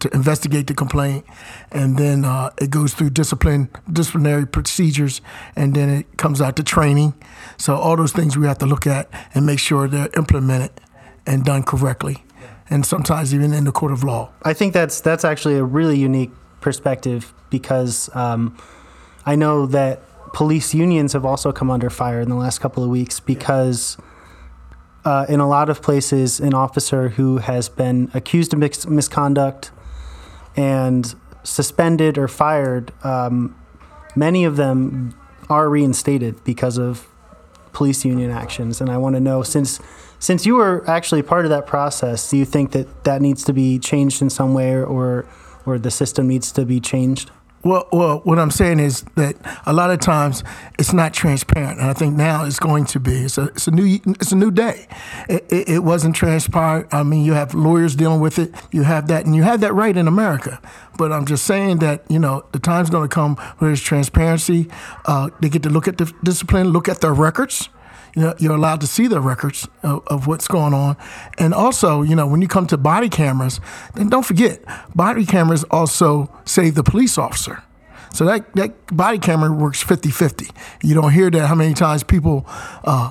to 0.00 0.14
investigate 0.14 0.66
the 0.66 0.74
complaint, 0.74 1.24
and 1.72 1.96
then 1.96 2.24
uh, 2.24 2.50
it 2.58 2.70
goes 2.70 2.94
through 2.94 3.10
discipline 3.10 3.68
disciplinary 3.90 4.46
procedures, 4.46 5.20
and 5.54 5.74
then 5.74 5.88
it 5.88 6.16
comes 6.16 6.40
out 6.40 6.56
to 6.56 6.62
training. 6.62 7.14
So 7.56 7.76
all 7.76 7.96
those 7.96 8.12
things 8.12 8.36
we 8.36 8.46
have 8.46 8.58
to 8.58 8.66
look 8.66 8.86
at 8.86 9.08
and 9.34 9.46
make 9.46 9.58
sure 9.58 9.88
they're 9.88 10.10
implemented 10.16 10.72
and 11.26 11.44
done 11.44 11.62
correctly, 11.62 12.24
and 12.68 12.84
sometimes 12.84 13.34
even 13.34 13.52
in 13.52 13.64
the 13.64 13.72
court 13.72 13.92
of 13.92 14.04
law. 14.04 14.30
I 14.42 14.52
think 14.52 14.72
that's 14.72 15.00
that's 15.00 15.24
actually 15.24 15.56
a 15.56 15.64
really 15.64 15.98
unique 15.98 16.32
perspective 16.60 17.32
because 17.48 18.14
um, 18.14 18.56
I 19.24 19.36
know 19.36 19.66
that 19.66 20.02
police 20.32 20.74
unions 20.74 21.14
have 21.14 21.24
also 21.24 21.52
come 21.52 21.70
under 21.70 21.88
fire 21.88 22.20
in 22.20 22.28
the 22.28 22.34
last 22.34 22.58
couple 22.58 22.84
of 22.84 22.90
weeks 22.90 23.20
because 23.20 23.96
uh, 25.06 25.24
in 25.28 25.40
a 25.40 25.48
lot 25.48 25.70
of 25.70 25.80
places, 25.80 26.40
an 26.40 26.52
officer 26.52 27.10
who 27.10 27.38
has 27.38 27.68
been 27.68 28.10
accused 28.12 28.52
of 28.52 28.58
mis- 28.58 28.86
misconduct 28.86 29.70
and 30.56 31.14
suspended 31.42 32.18
or 32.18 32.28
fired, 32.28 32.92
um, 33.04 33.54
many 34.14 34.44
of 34.44 34.56
them 34.56 35.14
are 35.48 35.68
reinstated 35.68 36.42
because 36.44 36.78
of 36.78 37.06
police 37.72 38.04
union 38.04 38.30
actions. 38.30 38.80
And 38.80 38.90
I 38.90 38.96
want 38.96 39.14
to 39.16 39.20
know 39.20 39.42
since 39.42 39.80
since 40.18 40.46
you 40.46 40.54
were 40.54 40.82
actually 40.88 41.22
part 41.22 41.44
of 41.44 41.50
that 41.50 41.66
process, 41.66 42.30
do 42.30 42.38
you 42.38 42.46
think 42.46 42.72
that 42.72 43.04
that 43.04 43.20
needs 43.20 43.44
to 43.44 43.52
be 43.52 43.78
changed 43.78 44.22
in 44.22 44.30
some 44.30 44.54
way, 44.54 44.74
or 44.74 45.26
or 45.66 45.78
the 45.78 45.90
system 45.90 46.26
needs 46.26 46.50
to 46.52 46.64
be 46.64 46.80
changed? 46.80 47.30
Well, 47.66 47.88
well, 47.92 48.20
what 48.20 48.38
I'm 48.38 48.52
saying 48.52 48.78
is 48.78 49.02
that 49.16 49.34
a 49.66 49.72
lot 49.72 49.90
of 49.90 49.98
times 49.98 50.44
it's 50.78 50.92
not 50.92 51.12
transparent, 51.12 51.80
and 51.80 51.90
I 51.90 51.94
think 51.94 52.14
now 52.14 52.44
it's 52.44 52.60
going 52.60 52.84
to 52.84 53.00
be. 53.00 53.24
It's 53.24 53.38
a, 53.38 53.46
it's 53.46 53.66
a 53.66 53.72
new, 53.72 53.98
it's 54.06 54.30
a 54.30 54.36
new 54.36 54.52
day. 54.52 54.86
It, 55.28 55.44
it, 55.50 55.68
it 55.68 55.78
wasn't 55.80 56.14
transparent. 56.14 56.86
I 56.94 57.02
mean, 57.02 57.24
you 57.24 57.32
have 57.32 57.54
lawyers 57.54 57.96
dealing 57.96 58.20
with 58.20 58.38
it. 58.38 58.54
You 58.70 58.84
have 58.84 59.08
that, 59.08 59.26
and 59.26 59.34
you 59.34 59.42
have 59.42 59.58
that 59.62 59.74
right 59.74 59.96
in 59.96 60.06
America. 60.06 60.60
But 60.96 61.10
I'm 61.10 61.26
just 61.26 61.44
saying 61.44 61.78
that 61.78 62.04
you 62.08 62.20
know 62.20 62.44
the 62.52 62.60
time's 62.60 62.88
going 62.88 63.08
to 63.08 63.12
come 63.12 63.34
where 63.58 63.70
there's 63.70 63.82
transparency. 63.82 64.68
Uh, 65.04 65.30
they 65.40 65.48
get 65.48 65.64
to 65.64 65.68
look 65.68 65.88
at 65.88 65.98
the 65.98 66.12
discipline, 66.22 66.68
look 66.68 66.88
at 66.88 67.00
their 67.00 67.14
records. 67.14 67.68
You 68.16 68.22
know, 68.22 68.34
you're 68.38 68.54
allowed 68.54 68.80
to 68.80 68.86
see 68.86 69.06
the 69.06 69.20
records 69.20 69.68
of, 69.82 70.02
of 70.08 70.26
what's 70.26 70.48
going 70.48 70.74
on. 70.74 70.96
And 71.38 71.54
also, 71.54 72.02
you 72.02 72.16
know, 72.16 72.26
when 72.26 72.42
you 72.42 72.48
come 72.48 72.66
to 72.68 72.76
body 72.76 73.08
cameras, 73.08 73.60
then 73.94 74.08
don't 74.08 74.24
forget, 74.24 74.62
body 74.94 75.24
cameras 75.24 75.64
also 75.64 76.28
save 76.44 76.74
the 76.74 76.82
police 76.82 77.18
officer. 77.18 77.62
So 78.12 78.24
that, 78.24 78.50
that 78.54 78.96
body 78.96 79.18
camera 79.18 79.52
works 79.52 79.82
50 79.82 80.10
50. 80.10 80.48
You 80.82 80.94
don't 80.94 81.12
hear 81.12 81.30
that 81.30 81.46
how 81.46 81.54
many 81.54 81.74
times 81.74 82.02
people 82.02 82.46
uh, 82.84 83.10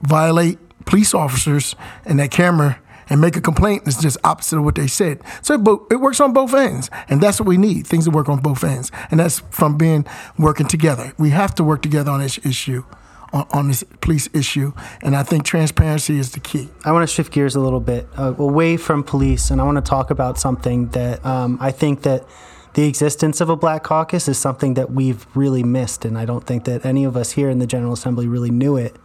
violate 0.00 0.58
police 0.86 1.12
officers 1.12 1.76
and 2.06 2.18
that 2.18 2.30
camera 2.30 2.80
and 3.08 3.20
make 3.20 3.36
a 3.36 3.40
complaint 3.40 3.82
it's 3.86 4.00
just 4.00 4.18
opposite 4.24 4.58
of 4.58 4.64
what 4.64 4.74
they 4.74 4.86
said. 4.86 5.20
So 5.42 5.54
it 5.90 5.96
works 5.96 6.20
on 6.20 6.32
both 6.32 6.54
ends, 6.54 6.90
and 7.08 7.20
that's 7.20 7.38
what 7.40 7.46
we 7.46 7.56
need 7.56 7.86
things 7.86 8.04
that 8.04 8.10
work 8.10 8.28
on 8.28 8.40
both 8.40 8.64
ends, 8.64 8.90
and 9.10 9.20
that's 9.20 9.40
from 9.50 9.76
being 9.76 10.06
working 10.38 10.66
together. 10.66 11.12
We 11.18 11.30
have 11.30 11.54
to 11.56 11.64
work 11.64 11.82
together 11.82 12.10
on 12.10 12.20
this 12.20 12.38
issue, 12.44 12.84
on, 13.32 13.46
on 13.52 13.68
this 13.68 13.84
police 14.00 14.28
issue, 14.32 14.72
and 15.02 15.16
I 15.16 15.22
think 15.22 15.44
transparency 15.44 16.18
is 16.18 16.32
the 16.32 16.40
key. 16.40 16.68
I 16.84 16.92
want 16.92 17.08
to 17.08 17.12
shift 17.12 17.32
gears 17.32 17.56
a 17.56 17.60
little 17.60 17.80
bit 17.80 18.08
uh, 18.18 18.34
away 18.38 18.76
from 18.76 19.02
police, 19.02 19.50
and 19.50 19.60
I 19.60 19.64
want 19.64 19.76
to 19.76 19.88
talk 19.88 20.10
about 20.10 20.38
something 20.38 20.88
that 20.88 21.24
um, 21.24 21.58
I 21.60 21.70
think 21.70 22.02
that 22.02 22.26
the 22.74 22.86
existence 22.86 23.40
of 23.40 23.48
a 23.48 23.56
black 23.56 23.82
caucus 23.82 24.28
is 24.28 24.38
something 24.38 24.74
that 24.74 24.90
we've 24.90 25.26
really 25.34 25.62
missed, 25.62 26.04
and 26.04 26.18
I 26.18 26.24
don't 26.24 26.46
think 26.46 26.64
that 26.64 26.84
any 26.84 27.04
of 27.04 27.16
us 27.16 27.32
here 27.32 27.50
in 27.50 27.58
the 27.58 27.66
General 27.66 27.94
Assembly 27.94 28.26
really 28.26 28.50
knew 28.50 28.76
it 28.76 28.96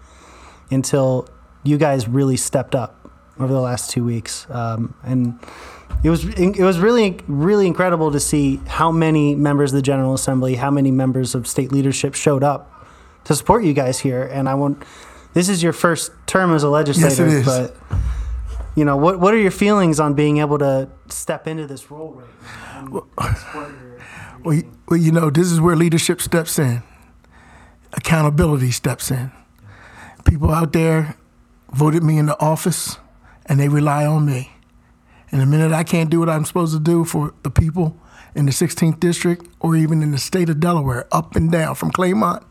until 0.69 1.27
you 1.63 1.77
guys 1.77 2.07
really 2.07 2.37
stepped 2.37 2.75
up 2.75 2.97
over 3.39 3.51
the 3.51 3.61
last 3.61 3.89
two 3.89 4.03
weeks, 4.03 4.45
um, 4.49 4.93
and 5.03 5.39
it 6.03 6.09
was 6.09 6.25
it 6.25 6.59
was 6.59 6.79
really 6.79 7.17
really 7.27 7.65
incredible 7.65 8.11
to 8.11 8.19
see 8.19 8.59
how 8.67 8.91
many 8.91 9.35
members 9.35 9.71
of 9.71 9.77
the 9.77 9.81
General 9.81 10.13
Assembly, 10.13 10.55
how 10.55 10.69
many 10.69 10.91
members 10.91 11.33
of 11.33 11.47
state 11.47 11.71
leadership 11.71 12.13
showed 12.13 12.43
up 12.43 12.80
to 13.25 13.35
support 13.35 13.63
you 13.63 13.73
guys 13.73 13.99
here, 13.99 14.23
and 14.23 14.47
I 14.49 14.55
want. 14.55 14.83
This 15.33 15.47
is 15.47 15.63
your 15.63 15.73
first 15.73 16.11
term 16.27 16.53
as 16.53 16.63
a 16.63 16.69
legislator, 16.69 17.25
is. 17.25 17.45
but 17.45 17.75
you 18.75 18.85
know 18.85 18.97
what? 18.97 19.19
What 19.19 19.33
are 19.33 19.37
your 19.37 19.51
feelings 19.51 19.99
on 19.99 20.13
being 20.13 20.37
able 20.37 20.57
to 20.59 20.89
step 21.09 21.47
into 21.47 21.67
this 21.67 21.89
role 21.89 22.11
right 22.11 22.27
now? 22.93 23.03
Well, 24.43 24.55
you, 24.55 24.71
well, 24.87 24.99
you 24.99 25.11
know, 25.11 25.29
this 25.29 25.51
is 25.51 25.61
where 25.61 25.75
leadership 25.75 26.19
steps 26.19 26.57
in, 26.57 26.81
accountability 27.93 28.71
steps 28.71 29.11
in. 29.11 29.31
People 30.25 30.51
out 30.51 30.73
there 30.73 31.15
voted 31.71 32.03
me 32.03 32.17
into 32.17 32.39
office, 32.39 32.97
and 33.45 33.59
they 33.59 33.69
rely 33.69 34.05
on 34.05 34.25
me. 34.25 34.51
And 35.31 35.41
the 35.41 35.45
minute 35.45 35.71
I 35.71 35.83
can't 35.83 36.09
do 36.09 36.19
what 36.19 36.29
I'm 36.29 36.43
supposed 36.43 36.73
to 36.73 36.79
do 36.79 37.05
for 37.05 37.33
the 37.43 37.51
people 37.51 37.97
in 38.33 38.45
the 38.47 38.51
16th 38.51 38.99
district, 38.99 39.47
or 39.59 39.75
even 39.75 40.01
in 40.01 40.11
the 40.11 40.17
state 40.17 40.49
of 40.49 40.59
Delaware, 40.59 41.07
up 41.11 41.35
and 41.35 41.51
down 41.51 41.75
from 41.75 41.91
Claymont 41.91 42.43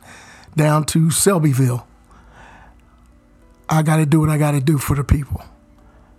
down 0.56 0.84
to 0.86 1.10
Selbyville, 1.10 1.84
I 3.68 3.82
got 3.82 3.96
to 3.96 4.06
do 4.06 4.20
what 4.20 4.30
I 4.30 4.38
got 4.38 4.52
to 4.52 4.60
do 4.60 4.78
for 4.78 4.96
the 4.96 5.04
people, 5.04 5.42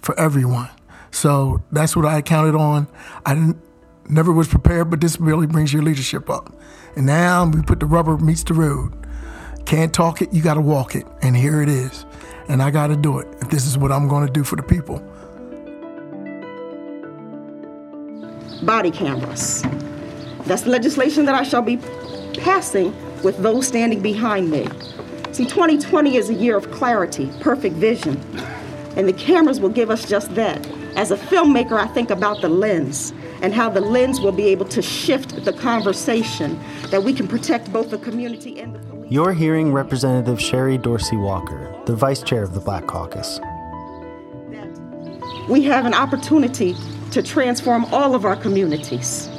for 0.02 0.18
everyone. 0.20 0.70
So 1.12 1.64
that's 1.72 1.96
what 1.96 2.06
I 2.06 2.22
counted 2.22 2.56
on. 2.56 2.88
I 3.26 3.36
didn't, 3.36 3.58
never 4.10 4.32
was 4.32 4.48
prepared, 4.48 4.90
but 4.90 5.02
this 5.02 5.20
really 5.20 5.48
brings 5.48 5.74
your 5.74 5.84
leadership 5.84 6.30
up. 6.30 6.54
And 6.96 7.06
now 7.06 7.46
we 7.46 7.62
put 7.62 7.80
the 7.80 7.86
rubber 7.86 8.18
meets 8.18 8.44
the 8.44 8.54
road. 8.54 8.94
Can't 9.66 9.94
talk 9.94 10.22
it, 10.22 10.34
you 10.34 10.42
got 10.42 10.56
to 10.56 10.62
walk 10.62 10.96
it. 10.96 11.06
And 11.22 11.36
here 11.36 11.62
it 11.62 11.70
is. 11.70 12.06
And 12.48 12.62
I 12.62 12.72
got 12.72 12.88
to 12.88 12.96
do 12.96 13.20
it 13.20 13.28
if 13.42 13.50
this 13.50 13.66
is 13.66 13.78
what 13.78 13.92
I'm 13.92 14.08
going 14.08 14.26
to 14.26 14.34
do 14.34 14.44
for 14.44 14.56
the 14.56 14.64
people. 14.64 15.06
body 18.62 18.92
cameras. 18.92 19.64
That's 20.46 20.64
the 20.64 20.70
legislation 20.70 21.26
that 21.26 21.36
I 21.36 21.44
shall 21.44 21.62
be 21.62 21.78
passing 22.38 22.96
with 23.24 23.38
those 23.38 23.68
standing 23.68 24.02
behind 24.02 24.50
me. 24.50 24.68
See, 25.32 25.46
2020 25.46 26.18
is 26.18 26.30
a 26.30 26.34
year 26.34 26.58
of 26.58 26.72
clarity, 26.72 27.32
perfect 27.40 27.76
vision, 27.76 28.22
and 28.96 29.08
the 29.08 29.14
cameras 29.14 29.60
will 29.60 29.70
give 29.70 29.90
us 29.90 30.08
just 30.08 30.36
that. 30.36 30.66
As 30.96 31.12
a 31.12 31.18
filmmaker, 31.18 31.80
I 31.80 31.88
think 31.88 32.10
about 32.10 32.42
the 32.42 32.50
lens 32.50 33.14
and 33.42 33.54
how 33.54 33.70
the 33.70 33.82
lens 33.82 34.20
will 34.20 34.34
be 34.34 34.48
able 34.48 34.66
to 34.66 34.82
shift 34.82 35.46
the 35.46 35.54
conversation 35.54 36.60
that 36.90 37.04
we 37.04 37.14
can 37.14 37.28
protect 37.28 37.72
both 37.72 37.90
the 37.90 37.98
community 37.98 38.60
and 38.60 38.76
the 38.76 38.80
police. 38.80 39.12
You're 39.12 39.34
hearing 39.34 39.72
Representative 39.72 40.40
Sherry 40.40 40.78
Dorsey 40.78 41.16
Walker, 41.18 41.74
the 41.86 41.96
vice 41.96 42.22
chair 42.22 42.44
of 42.44 42.54
the 42.54 42.60
Black 42.60 42.88
Caucus. 42.88 43.40
we 45.50 45.64
have 45.64 45.86
an 45.86 45.94
opportunity 45.94 46.76
to 47.12 47.22
transform 47.24 47.86
all 47.86 48.16
of 48.16 48.26
our 48.26 48.36
communities. 48.36 49.30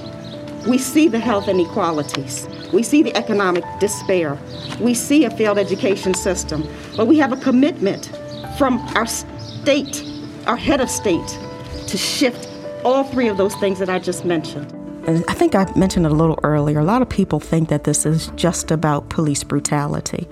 We 0.66 0.78
see 0.78 1.08
the 1.08 1.18
health 1.18 1.48
inequalities. 1.48 2.46
We 2.72 2.82
see 2.82 3.02
the 3.02 3.14
economic 3.16 3.64
despair. 3.80 4.38
We 4.80 4.94
see 4.94 5.24
a 5.24 5.30
failed 5.30 5.58
education 5.58 6.14
system. 6.14 6.66
But 6.96 7.06
we 7.06 7.18
have 7.18 7.32
a 7.32 7.36
commitment 7.36 8.10
from 8.56 8.78
our 8.96 9.06
state, 9.06 10.04
our 10.46 10.56
head 10.56 10.80
of 10.80 10.88
state, 10.90 11.38
to 11.86 11.96
shift 11.96 12.48
all 12.84 13.04
three 13.04 13.28
of 13.28 13.36
those 13.36 13.54
things 13.56 13.78
that 13.78 13.88
I 13.88 13.98
just 13.98 14.24
mentioned. 14.24 14.72
I 15.06 15.34
think 15.34 15.54
I 15.54 15.70
mentioned 15.76 16.06
it 16.06 16.12
a 16.12 16.14
little 16.14 16.38
earlier. 16.44 16.78
A 16.78 16.84
lot 16.84 17.02
of 17.02 17.08
people 17.08 17.40
think 17.40 17.68
that 17.70 17.84
this 17.84 18.06
is 18.06 18.28
just 18.36 18.70
about 18.70 19.08
police 19.10 19.42
brutality. 19.42 20.28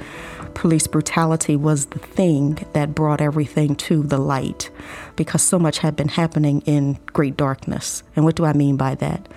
Police 0.54 0.86
brutality 0.86 1.56
was 1.56 1.86
the 1.86 1.98
thing 1.98 2.64
that 2.72 2.94
brought 2.94 3.20
everything 3.20 3.74
to 3.76 4.02
the 4.02 4.18
light 4.18 4.70
because 5.16 5.42
so 5.42 5.58
much 5.58 5.78
had 5.78 5.96
been 5.96 6.08
happening 6.08 6.60
in 6.66 6.98
great 7.06 7.36
darkness. 7.36 8.02
And 8.14 8.24
what 8.24 8.36
do 8.36 8.44
I 8.44 8.52
mean 8.52 8.76
by 8.76 8.94
that? 8.96 9.28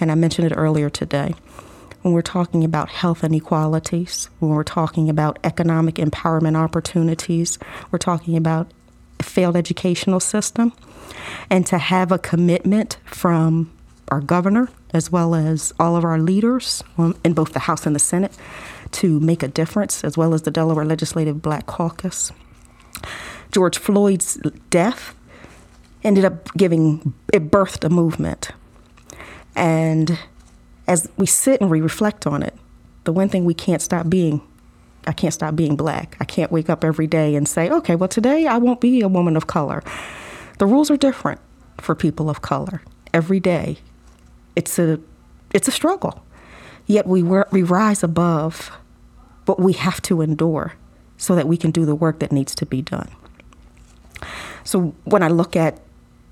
And 0.00 0.10
I 0.10 0.14
mentioned 0.14 0.50
it 0.50 0.54
earlier 0.56 0.88
today. 0.88 1.34
When 2.02 2.14
we're 2.14 2.22
talking 2.22 2.64
about 2.64 2.88
health 2.88 3.22
inequalities, 3.22 4.30
when 4.38 4.52
we're 4.52 4.62
talking 4.64 5.10
about 5.10 5.38
economic 5.44 5.96
empowerment 5.96 6.56
opportunities, 6.56 7.58
we're 7.90 7.98
talking 7.98 8.36
about 8.36 8.70
a 9.18 9.22
failed 9.22 9.56
educational 9.56 10.20
system, 10.20 10.72
and 11.50 11.66
to 11.66 11.78
have 11.78 12.10
a 12.10 12.18
commitment 12.18 12.96
from 13.04 13.70
our 14.08 14.20
governor 14.20 14.68
as 14.92 15.12
well 15.12 15.34
as 15.34 15.72
all 15.78 15.96
of 15.96 16.04
our 16.04 16.18
leaders 16.18 16.82
um, 16.98 17.16
in 17.24 17.32
both 17.32 17.52
the 17.52 17.60
House 17.60 17.86
and 17.86 17.94
the 17.94 18.00
Senate 18.00 18.36
to 18.92 19.20
make 19.20 19.42
a 19.42 19.48
difference, 19.48 20.02
as 20.02 20.16
well 20.16 20.34
as 20.34 20.42
the 20.42 20.50
Delaware 20.50 20.84
Legislative 20.84 21.40
Black 21.40 21.66
Caucus. 21.66 22.32
George 23.52 23.78
Floyd's 23.78 24.34
death 24.70 25.14
ended 26.02 26.24
up 26.24 26.52
giving 26.54 27.14
it 27.32 27.50
birthed 27.50 27.84
a 27.84 27.88
movement. 27.90 28.50
And 29.54 30.18
as 30.90 31.08
we 31.16 31.24
sit 31.24 31.60
and 31.60 31.70
we 31.70 31.80
reflect 31.80 32.26
on 32.26 32.42
it, 32.42 32.54
the 33.04 33.12
one 33.12 33.28
thing 33.28 33.44
we 33.44 33.54
can't 33.54 33.80
stop 33.80 34.10
being 34.10 34.42
I 35.06 35.12
can't 35.12 35.32
stop 35.32 35.56
being 35.56 35.76
black. 35.76 36.14
I 36.20 36.24
can't 36.26 36.52
wake 36.52 36.68
up 36.68 36.84
every 36.84 37.06
day 37.06 37.34
and 37.34 37.48
say, 37.48 37.70
okay, 37.70 37.96
well, 37.96 38.08
today 38.08 38.46
I 38.46 38.58
won't 38.58 38.82
be 38.82 39.00
a 39.00 39.08
woman 39.08 39.34
of 39.34 39.46
color. 39.46 39.82
The 40.58 40.66
rules 40.66 40.90
are 40.90 40.96
different 40.98 41.40
for 41.78 41.94
people 41.94 42.28
of 42.28 42.42
color. 42.42 42.82
every 43.14 43.40
day. 43.40 43.78
It's 44.54 44.78
a 44.78 45.00
it's 45.54 45.68
a 45.68 45.70
struggle. 45.70 46.22
Yet 46.86 47.06
we 47.06 47.22
we 47.22 47.62
rise 47.62 48.02
above 48.02 48.70
what 49.46 49.58
we 49.58 49.72
have 49.72 50.02
to 50.02 50.20
endure 50.20 50.74
so 51.16 51.34
that 51.34 51.46
we 51.48 51.56
can 51.56 51.70
do 51.70 51.86
the 51.86 51.94
work 51.94 52.18
that 52.18 52.30
needs 52.32 52.54
to 52.56 52.66
be 52.66 52.82
done. 52.82 53.08
So 54.64 54.94
when 55.04 55.22
I 55.22 55.28
look 55.28 55.56
at 55.56 55.80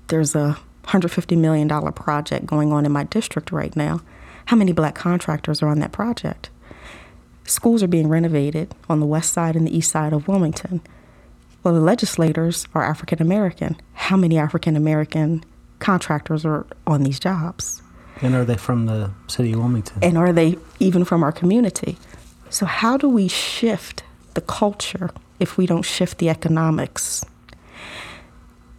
there's 0.09 0.35
a 0.35 0.57
$150 0.83 1.37
million 1.37 1.67
project 1.93 2.45
going 2.45 2.71
on 2.71 2.85
in 2.85 2.91
my 2.91 3.05
district 3.05 3.51
right 3.51 3.75
now, 3.75 4.01
how 4.49 4.55
many 4.55 4.71
black 4.71 4.95
contractors 4.95 5.61
are 5.61 5.67
on 5.67 5.77
that 5.77 5.91
project? 5.91 6.49
Schools 7.43 7.83
are 7.83 7.87
being 7.87 8.07
renovated 8.07 8.73
on 8.89 8.99
the 8.99 9.05
west 9.05 9.31
side 9.31 9.55
and 9.55 9.67
the 9.67 9.77
east 9.77 9.91
side 9.91 10.11
of 10.11 10.27
Wilmington. 10.27 10.81
Well, 11.61 11.75
the 11.75 11.79
legislators 11.79 12.67
are 12.73 12.83
African 12.83 13.21
American. 13.21 13.79
How 13.93 14.17
many 14.17 14.39
African 14.39 14.75
American 14.75 15.43
contractors 15.77 16.47
are 16.47 16.65
on 16.87 17.03
these 17.03 17.19
jobs? 17.19 17.83
And 18.23 18.33
are 18.33 18.43
they 18.43 18.57
from 18.57 18.87
the 18.87 19.11
city 19.27 19.53
of 19.53 19.59
Wilmington? 19.59 19.99
And 20.01 20.17
are 20.17 20.33
they 20.33 20.57
even 20.79 21.05
from 21.05 21.21
our 21.21 21.31
community? 21.31 21.99
So, 22.49 22.65
how 22.65 22.97
do 22.97 23.07
we 23.07 23.27
shift 23.27 24.01
the 24.33 24.41
culture 24.41 25.11
if 25.39 25.59
we 25.59 25.67
don't 25.67 25.83
shift 25.83 26.17
the 26.17 26.29
economics? 26.29 27.23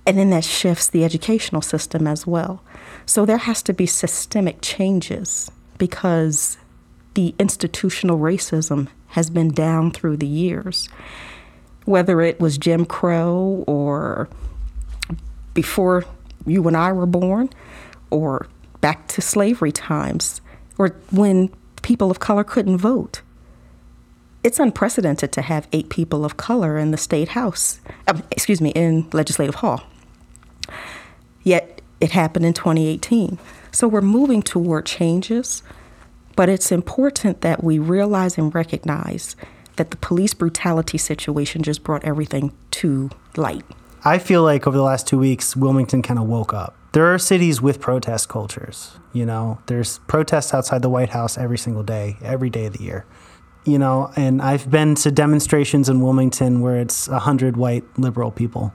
And 0.05 0.19
then 0.19 0.31
that 0.31 0.43
shifts 0.43 0.89
the 0.89 1.05
educational 1.05 1.63
system 1.63 2.09
as 2.09 2.27
well. 2.27 2.61
So, 3.07 3.25
there 3.25 3.39
has 3.39 3.63
to 3.63 3.73
be 3.73 3.87
systemic 3.87 4.63
changes 4.63 5.49
because 5.81 6.59
the 7.15 7.35
institutional 7.41 8.19
racism 8.19 8.87
has 9.09 9.31
been 9.31 9.49
down 9.49 9.91
through 9.91 10.19
the 10.19 10.27
years. 10.27 10.89
Whether 11.87 12.21
it 12.21 12.39
was 12.39 12.57
Jim 12.57 12.85
Crow 12.87 13.65
or 13.67 14.29
before 15.55 16.05
you 16.47 16.69
and 16.69 16.77
I 16.77 16.93
were 16.93 17.07
born, 17.07 17.51
or 18.11 18.47
back 18.81 19.09
to 19.09 19.21
slavery 19.21 19.73
times, 19.73 20.41
or 20.79 20.97
when 21.11 21.51
people 21.83 22.11
of 22.11 22.21
color 22.21 22.45
couldn't 22.45 22.79
vote. 22.79 23.23
It's 24.43 24.59
unprecedented 24.59 25.33
to 25.33 25.43
have 25.43 25.69
eight 25.73 25.91
people 25.91 26.25
of 26.25 26.37
color 26.37 26.79
in 26.79 26.93
the 26.93 26.97
state 26.97 27.31
house, 27.31 27.81
uh, 28.07 28.21
excuse 28.31 28.61
me, 28.61 28.71
in 28.71 29.09
Legislative 29.13 29.57
Hall. 29.57 29.83
Yet 31.43 31.83
it 32.01 32.13
happened 32.13 32.47
in 32.47 32.55
2018. 32.55 33.39
So 33.73 33.87
we're 33.87 34.01
moving 34.01 34.43
toward 34.43 34.87
changes, 34.87 35.63
but 36.37 36.49
it's 36.49 36.73
important 36.73 37.41
that 37.43 37.63
we 37.63 37.79
realize 37.79 38.37
and 38.39 38.55
recognize 38.55 39.37
that 39.77 39.91
the 39.91 39.97
police 39.97 40.35
brutality 40.35 40.99
situation 40.99 41.63
just 41.63 41.83
brought 41.83 42.05
everything 42.05 42.53
to 42.73 43.11
light. 43.37 43.65
I 44.05 44.19
feel 44.19 44.43
like 44.43 44.67
over 44.67 44.77
the 44.77 44.83
last 44.83 45.07
two 45.07 45.19
weeks, 45.19 45.55
Wilmington 45.55 46.03
kind 46.03 46.19
of 46.19 46.27
woke 46.27 46.55
up. 46.55 46.77
There 46.93 47.07
are 47.07 47.19
cities 47.19 47.63
with 47.63 47.81
protest 47.81 48.29
cultures. 48.29 48.99
You 49.13 49.25
know, 49.27 49.61
there's 49.67 49.99
protests 50.01 50.53
outside 50.53 50.83
the 50.83 50.89
White 50.89 51.11
House 51.11 51.39
every 51.39 51.59
single 51.59 51.83
day, 51.83 52.17
every 52.23 52.51
day 52.51 52.67
of 52.67 52.73
the 52.73 52.83
year. 52.83 53.07
You 53.65 53.79
know, 53.79 54.11
and 54.17 54.41
I've 54.41 54.71
been 54.71 54.95
to 54.97 55.11
demonstrations 55.11 55.89
in 55.89 56.01
Wilmington 56.01 56.61
where 56.63 56.77
it's 56.77 57.09
a 57.09 57.21
hundred 57.21 57.57
white 57.57 57.85
liberal 57.99 58.31
people, 58.31 58.73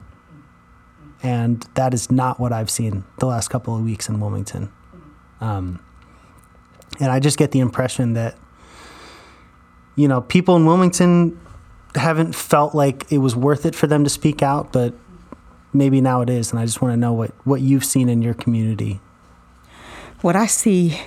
and 1.22 1.66
that 1.74 1.92
is 1.92 2.10
not 2.10 2.38
what 2.38 2.52
I've 2.52 2.70
seen 2.70 3.04
the 3.18 3.26
last 3.26 3.48
couple 3.48 3.76
of 3.76 3.82
weeks 3.82 4.08
in 4.08 4.20
Wilmington. 4.20 4.70
Um, 5.40 5.82
and 7.00 7.10
I 7.12 7.20
just 7.20 7.38
get 7.38 7.50
the 7.50 7.60
impression 7.60 8.14
that, 8.14 8.36
you 9.96 10.08
know, 10.08 10.20
people 10.20 10.56
in 10.56 10.66
Wilmington 10.66 11.38
haven't 11.94 12.34
felt 12.34 12.74
like 12.74 13.10
it 13.10 13.18
was 13.18 13.34
worth 13.34 13.66
it 13.66 13.74
for 13.74 13.86
them 13.86 14.04
to 14.04 14.10
speak 14.10 14.42
out, 14.42 14.72
but 14.72 14.94
maybe 15.72 16.00
now 16.00 16.20
it 16.20 16.30
is, 16.30 16.50
and 16.50 16.60
I 16.60 16.64
just 16.64 16.80
want 16.80 16.92
to 16.92 16.96
know 16.96 17.12
what, 17.12 17.32
what 17.46 17.60
you've 17.60 17.84
seen 17.84 18.08
in 18.08 18.22
your 18.22 18.34
community. 18.34 19.00
What 20.22 20.36
I 20.36 20.46
see 20.46 20.98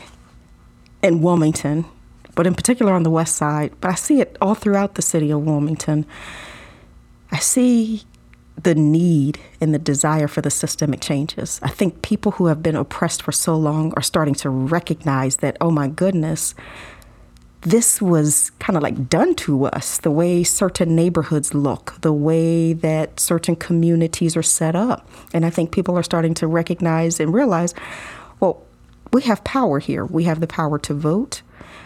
in 1.02 1.22
Wilmington, 1.22 1.86
but 2.36 2.46
in 2.46 2.54
particular 2.54 2.94
on 2.94 3.04
the 3.04 3.10
west 3.10 3.36
side, 3.36 3.74
but 3.82 3.92
I 3.92 3.96
see 3.96 4.22
it 4.22 4.38
all 4.42 4.56
throughout 4.56 4.96
the 4.96 5.02
city 5.02 5.32
of 5.32 5.42
Wilmington, 5.42 6.06
I 7.32 7.40
see 7.40 8.04
the 8.64 8.76
need 8.76 9.40
and 9.62 9.74
the 9.74 9.80
desire 9.80 10.28
for 10.28 10.42
the 10.42 10.50
systemic 10.50 11.02
changes. 11.02 11.60
I 11.64 11.70
think 11.70 12.02
people 12.02 12.34
who 12.34 12.48
have 12.48 12.62
been 12.62 12.76
oppressed 12.76 13.22
for 13.22 13.32
so 13.32 13.56
long 13.56 13.94
are 13.96 14.02
starting 14.02 14.36
to 14.36 14.50
recognize 14.50 15.38
that, 15.38 15.58
oh 15.62 15.72
my 15.72 15.88
goodness, 15.88 16.56
this 17.62 18.02
was 18.02 18.52
kind 18.60 18.78
of 18.78 18.84
like 18.84 19.10
done 19.10 19.36
to 19.36 19.66
us 19.66 19.98
the 19.98 20.12
way 20.12 20.44
certain 20.44 20.96
neighborhoods 20.96 21.54
look, 21.54 22.00
the 22.02 22.14
way 22.14 22.74
that 22.74 23.20
certain 23.20 23.56
communities 23.56 24.38
are 24.38 24.44
set 24.44 24.76
up. 24.76 25.10
And 25.34 25.46
I 25.46 25.50
think 25.50 25.72
people 25.72 25.98
are 25.98 26.04
starting 26.04 26.34
to 26.36 26.48
recognize 26.48 27.20
and 27.20 27.34
realize 27.34 27.74
well, 28.40 28.64
we 29.12 29.24
have 29.24 29.44
power 29.44 29.80
here. 29.80 30.06
We 30.06 30.24
have 30.26 30.40
the 30.40 30.48
power 30.48 30.80
to 30.80 30.94
vote, 30.94 31.42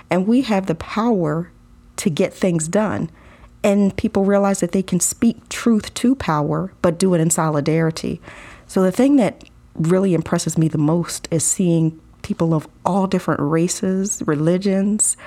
and 0.10 0.28
we 0.28 0.42
have 0.42 0.68
the 0.68 0.76
power 0.76 1.52
to 1.96 2.10
get 2.10 2.34
things 2.34 2.68
done. 2.68 3.10
And 3.64 3.96
people 3.96 4.26
realize 4.26 4.60
that 4.60 4.74
they 4.74 4.84
can 4.84 5.00
speak 5.00 5.48
truth 5.50 5.94
to 5.96 6.16
power, 6.16 6.74
but 6.82 7.00
do 7.00 7.14
it 7.14 7.22
in 7.22 7.30
solidarity. 7.30 8.20
So 8.68 8.84
the 8.84 8.92
thing 8.92 9.16
that 9.18 9.44
really 9.76 10.14
impresses 10.14 10.58
me 10.58 10.68
the 10.68 10.78
most 10.78 11.28
is 11.32 11.44
seeing 11.44 12.00
people 12.22 12.54
of 12.54 12.68
all 12.86 13.08
different 13.08 13.40
races, 13.42 14.22
religions, 14.26 15.18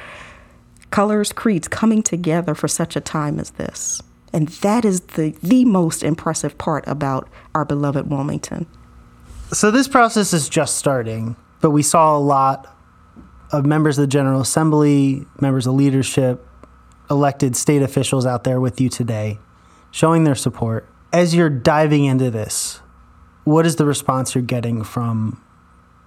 colors, 0.90 1.32
creeds 1.32 1.68
coming 1.68 2.02
together 2.02 2.54
for 2.54 2.68
such 2.68 2.96
a 2.96 3.00
time 3.00 3.38
as 3.38 3.50
this. 3.52 4.02
And 4.32 4.48
that 4.48 4.84
is 4.84 5.00
the, 5.00 5.30
the 5.42 5.64
most 5.64 6.02
impressive 6.02 6.58
part 6.58 6.84
about 6.86 7.28
our 7.54 7.64
beloved 7.64 8.10
Wilmington. 8.10 8.66
So 9.52 9.70
this 9.70 9.88
process 9.88 10.32
is 10.32 10.48
just 10.48 10.76
starting, 10.76 11.36
but 11.60 11.70
we 11.70 11.82
saw 11.82 12.16
a 12.16 12.20
lot 12.20 12.74
of 13.52 13.64
members 13.64 13.96
of 13.98 14.02
the 14.02 14.08
General 14.08 14.40
Assembly, 14.40 15.24
members 15.40 15.66
of 15.66 15.74
leadership, 15.74 16.45
elected 17.10 17.56
state 17.56 17.82
officials 17.82 18.26
out 18.26 18.44
there 18.44 18.60
with 18.60 18.80
you 18.80 18.88
today, 18.88 19.38
showing 19.90 20.24
their 20.24 20.34
support. 20.34 20.88
As 21.12 21.34
you're 21.34 21.50
diving 21.50 22.04
into 22.04 22.30
this, 22.30 22.80
what 23.44 23.64
is 23.64 23.76
the 23.76 23.86
response 23.86 24.34
you're 24.34 24.42
getting 24.42 24.82
from, 24.82 25.42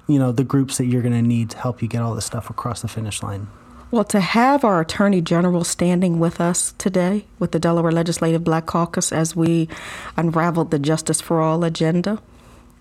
you 0.08 0.20
know, 0.20 0.32
the 0.32 0.44
groups 0.44 0.78
that 0.78 0.86
you're 0.86 1.02
going 1.02 1.14
to 1.14 1.22
need 1.22 1.52
to 1.52 1.58
help 1.58 1.82
you 1.82 1.88
get 1.88 2.02
all 2.02 2.14
this 2.16 2.26
stuff 2.26 2.50
across 2.50 2.82
the 2.82 2.88
finish 2.88 3.24
line? 3.24 3.48
Well, 3.92 4.04
to 4.04 4.20
have 4.20 4.64
our 4.64 4.82
Attorney 4.82 5.20
General 5.20 5.64
standing 5.64 6.20
with 6.20 6.40
us 6.40 6.76
today 6.78 7.26
with 7.40 7.54
the 7.54 7.60
Delaware 7.60 7.92
Legislative 7.92 8.44
Black 8.44 8.68
Caucus 8.68 9.12
as 9.12 9.36
we 9.36 9.68
unraveled 10.16 10.70
the 10.70 10.78
Justice 10.78 11.22
for 11.22 11.42
All 11.42 11.64
agenda 11.64 12.22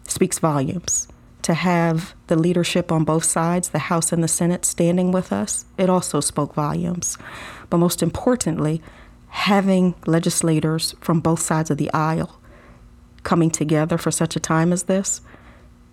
speaks 0.07 0.39
volumes. 0.39 1.09
To 1.43 1.55
have 1.55 2.15
the 2.27 2.37
leadership 2.37 2.93
on 2.93 3.05
both 3.05 3.25
sides, 3.25 3.71
the 3.71 3.79
House 3.79 4.13
and 4.13 4.23
the 4.23 4.29
Senate, 4.29 4.65
standing 4.65 5.13
with 5.13 5.33
us, 5.33 5.65
it 5.79 5.89
also 5.89 6.21
spoke 6.21 6.55
volumes. 6.55 7.17
But 7.71 7.79
most 7.79 8.03
importantly, 8.03 8.83
having 9.29 9.95
legislators 10.07 10.95
from 11.01 11.21
both 11.21 11.41
sides 11.41 11.71
of 11.71 11.79
the 11.79 11.93
aisle 11.93 12.39
coming 13.23 13.51
together 13.51 13.99
for 13.99 14.11
such 14.11 14.37
a 14.37 14.41
time 14.41 14.73
as 14.73 14.85
this 14.85 15.21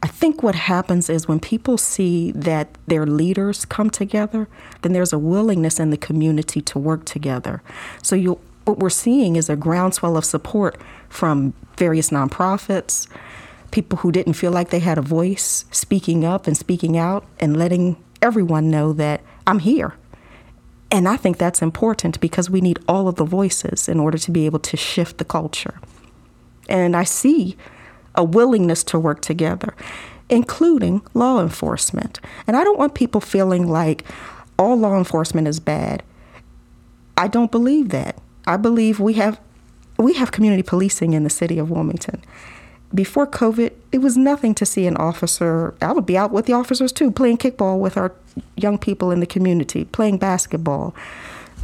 I 0.05 0.07
think 0.07 0.43
what 0.43 0.53
happens 0.53 1.09
is 1.09 1.27
when 1.27 1.39
people 1.39 1.79
see 1.79 2.31
that 2.33 2.77
their 2.85 3.07
leaders 3.07 3.65
come 3.65 3.89
together, 3.89 4.47
then 4.83 4.93
there's 4.93 5.11
a 5.11 5.17
willingness 5.17 5.79
in 5.79 5.89
the 5.89 5.97
community 5.97 6.61
to 6.61 6.77
work 6.77 7.05
together. 7.05 7.63
So 8.03 8.15
you, 8.15 8.39
what 8.65 8.77
we're 8.77 8.91
seeing 8.91 9.35
is 9.35 9.49
a 9.49 9.55
groundswell 9.55 10.15
of 10.15 10.23
support 10.23 10.79
from 11.09 11.55
various 11.77 12.11
nonprofits, 12.11 13.07
people 13.71 13.99
who 13.99 14.11
didn't 14.11 14.33
feel 14.33 14.51
like 14.51 14.69
they 14.69 14.79
had 14.79 14.97
a 14.97 15.01
voice, 15.01 15.65
speaking 15.71 16.23
up 16.23 16.47
and 16.47 16.57
speaking 16.57 16.97
out 16.97 17.25
and 17.39 17.57
letting 17.57 18.01
everyone 18.21 18.69
know 18.69 18.93
that 18.93 19.21
I'm 19.45 19.59
here. 19.59 19.95
And 20.91 21.07
I 21.07 21.17
think 21.17 21.37
that's 21.37 21.61
important 21.61 22.19
because 22.19 22.49
we 22.49 22.61
need 22.61 22.79
all 22.87 23.07
of 23.07 23.15
the 23.15 23.25
voices 23.25 23.89
in 23.89 23.99
order 23.99 24.17
to 24.17 24.31
be 24.31 24.45
able 24.45 24.59
to 24.59 24.77
shift 24.77 25.17
the 25.17 25.25
culture. 25.25 25.79
And 26.69 26.95
I 26.95 27.03
see 27.03 27.57
a 28.15 28.23
willingness 28.23 28.83
to 28.85 28.99
work 28.99 29.21
together, 29.21 29.75
including 30.29 31.01
law 31.13 31.41
enforcement. 31.41 32.19
And 32.47 32.55
I 32.55 32.63
don't 32.63 32.79
want 32.79 32.95
people 32.95 33.21
feeling 33.21 33.67
like 33.67 34.05
all 34.57 34.77
law 34.77 34.97
enforcement 34.97 35.47
is 35.47 35.59
bad. 35.59 36.01
I 37.17 37.27
don't 37.27 37.51
believe 37.51 37.89
that. 37.89 38.17
I 38.47 38.57
believe 38.57 38.99
we 38.99 39.13
have 39.13 39.39
we 39.97 40.13
have 40.13 40.31
community 40.31 40.61
policing 40.63 41.13
in 41.13 41.23
the 41.23 41.29
city 41.29 41.57
of 41.57 41.69
Wilmington. 41.71 42.21
Before 42.95 43.27
COVID, 43.27 43.73
it 43.91 43.97
was 43.97 44.15
nothing 44.15 44.55
to 44.55 44.65
see 44.65 44.87
an 44.87 44.95
officer. 44.95 45.75
I 45.81 45.91
would 45.91 46.05
be 46.05 46.17
out 46.17 46.31
with 46.31 46.45
the 46.45 46.53
officers 46.53 46.93
too, 46.93 47.11
playing 47.11 47.39
kickball 47.39 47.77
with 47.77 47.97
our 47.97 48.13
young 48.55 48.77
people 48.77 49.11
in 49.11 49.19
the 49.19 49.25
community, 49.25 49.83
playing 49.83 50.17
basketball, 50.17 50.95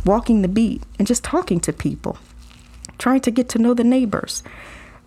walking 0.03 0.41
the 0.41 0.49
beat, 0.49 0.83
and 0.99 1.07
just 1.07 1.23
talking 1.23 1.61
to 1.61 1.71
people, 1.71 2.17
trying 2.97 3.21
to 3.21 3.31
get 3.31 3.47
to 3.49 3.59
know 3.59 3.73
the 3.73 3.83
neighbors. 3.85 4.43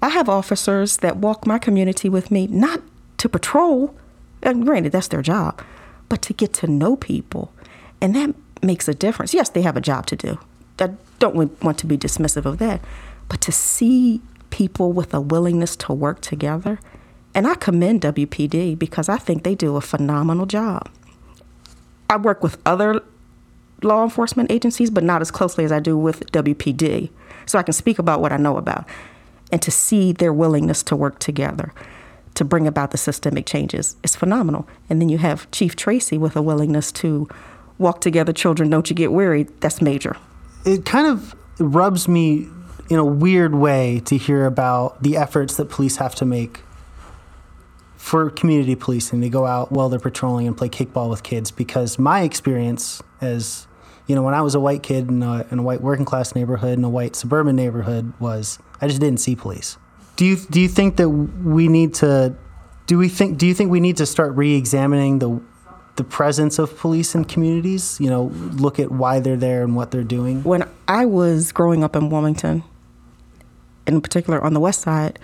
I 0.01 0.09
have 0.09 0.29
officers 0.29 0.97
that 0.99 1.19
walk 1.19 1.47
my 1.47 1.59
community 1.59 2.09
with 2.09 2.31
me, 2.31 2.47
not 2.47 2.81
to 3.19 3.29
patrol, 3.29 3.95
and 4.43 4.65
granted, 4.65 4.93
that's 4.93 5.09
their 5.09 5.23
job, 5.23 5.63
but 6.09 6.23
to 6.23 6.33
get 6.33 6.55
to 6.55 6.67
know 6.67 6.97
people. 6.97 7.53
And 8.01 8.15
that 8.17 8.35
makes 8.63 8.89
a 8.89 8.95
difference. 8.95 9.35
Yes, 9.35 9.51
they 9.51 9.63
have 9.63 9.77
a 9.77 9.81
job 9.81 10.07
to 10.07 10.17
do. 10.17 10.39
I 10.79 10.91
don't 11.19 11.63
want 11.63 11.79
to 11.79 11.87
be 11.87 11.99
dismissive 11.99 12.47
of 12.47 12.59
that. 12.59 12.81
But 13.29 13.41
to 13.43 13.53
see 13.53 14.21
people 14.55 14.93
with 14.93 15.13
a 15.13 15.21
willingness 15.21 15.75
to 15.75 15.93
work 15.93 16.21
together, 16.21 16.79
And 17.37 17.49
I 17.49 17.57
commend 17.57 18.03
WPD 18.03 18.79
because 18.79 19.09
I 19.09 19.17
think 19.17 19.43
they 19.43 19.57
do 19.57 19.75
a 19.75 19.81
phenomenal 19.81 20.47
job. 20.47 20.89
I 22.09 22.17
work 22.17 22.45
with 22.45 22.59
other 22.65 23.03
law 23.83 24.05
enforcement 24.05 24.53
agencies, 24.53 24.89
but 24.89 25.03
not 25.03 25.21
as 25.21 25.33
closely 25.33 25.65
as 25.65 25.73
I 25.73 25.81
do 25.81 25.99
with 25.99 26.31
WPD. 26.31 27.11
So 27.47 27.59
I 27.59 27.65
can 27.65 27.73
speak 27.73 27.99
about 27.99 28.21
what 28.21 28.31
I 28.31 28.37
know 28.37 28.57
about 28.57 28.87
and 29.51 29.61
to 29.63 29.73
see 29.73 30.13
their 30.13 30.33
willingness 30.33 30.85
to 30.85 30.95
work 30.95 31.19
together 31.19 31.73
to 32.35 32.45
bring 32.45 32.69
about 32.69 32.93
the 32.93 32.99
systemic 32.99 33.47
changes 33.47 33.97
is 34.05 34.15
phenomenal. 34.15 34.69
And 34.89 35.01
then 35.01 35.09
you 35.09 35.19
have 35.19 35.51
Chief 35.51 35.75
Tracy 35.75 36.17
with 36.17 36.37
a 36.37 36.43
willingness 36.43 36.93
to 36.93 37.29
walk 37.79 38.01
together, 38.01 38.33
children, 38.33 38.71
don't 38.71 38.89
you 38.89 38.95
get 38.95 39.11
weary. 39.11 39.49
That's 39.59 39.83
major. 39.83 40.17
It 40.65 40.85
kind 40.85 41.09
of 41.09 41.35
rubs 41.59 42.07
me 42.07 42.49
in 42.89 42.99
a 42.99 43.05
weird 43.05 43.55
way 43.55 44.01
to 44.05 44.17
hear 44.17 44.47
about 44.47 45.03
the 45.03 45.17
efforts 45.17 45.57
that 45.57 45.67
police 45.67 45.97
have 45.97 46.15
to 46.17 46.25
make 46.25 46.61
for 47.97 48.29
community 48.29 48.75
policing 48.75 49.23
to 49.23 49.31
go 49.31 49.47
out 49.47 49.73
while 49.73 49.89
they're 49.89 49.99
patrolling 49.99 50.47
and 50.47 50.57
play 50.57 50.69
kickball 50.69 51.09
with 51.09 51.23
kids. 51.23 51.51
Because 51.51 51.99
my 51.99 52.21
experience 52.23 53.03
as 53.21 53.67
you 54.07 54.15
know 54.15 54.23
when 54.23 54.35
i 54.35 54.43
was 54.43 54.55
a 54.55 54.61
white 54.61 54.83
kid 54.83 55.09
in 55.09 55.23
a, 55.23 55.47
in 55.51 55.61
a 55.61 55.63
white 55.63 55.81
working 55.81 56.05
class 56.05 56.35
neighborhood 56.35 56.77
in 56.77 56.85
a 56.85 56.89
white 56.91 57.17
suburban 57.17 57.57
neighborhood 57.57 58.13
was 58.21 58.59
i 58.83 58.87
just 58.87 59.01
didn't 59.01 59.21
see 59.21 59.35
police. 59.35 59.79
Do 60.17 60.27
you 60.27 60.37
do 60.37 60.61
you 60.61 60.69
think 60.69 60.97
that 60.97 61.09
we 61.09 61.69
need 61.69 61.95
to 61.95 62.37
do 62.87 62.99
we 62.99 63.09
think 63.09 63.39
do 63.39 63.47
you 63.47 63.55
think 63.55 63.71
we 63.71 63.81
need 63.81 63.97
to 63.97 64.07
start 64.07 64.37
re-examining 64.37 65.19
the 65.21 65.41
the 65.97 66.05
presence 66.05 66.59
of 66.59 66.77
police 66.77 67.15
in 67.15 67.25
communities? 67.25 67.99
You 67.99 68.11
know 68.11 68.25
look 68.25 68.79
at 68.79 68.93
why 68.93 69.21
they're 69.21 69.37
there 69.37 69.63
and 69.63 69.75
what 69.75 69.91
they're 69.91 70.05
doing? 70.05 70.43
When 70.45 70.69
i 70.87 71.07
was 71.07 71.53
growing 71.53 71.83
up 71.83 71.97
in 71.97 72.11
wilmington 72.11 72.63
in 73.87 74.01
particular 74.01 74.43
on 74.43 74.55
the 74.55 74.61
west 74.61 74.81
side 74.81 75.19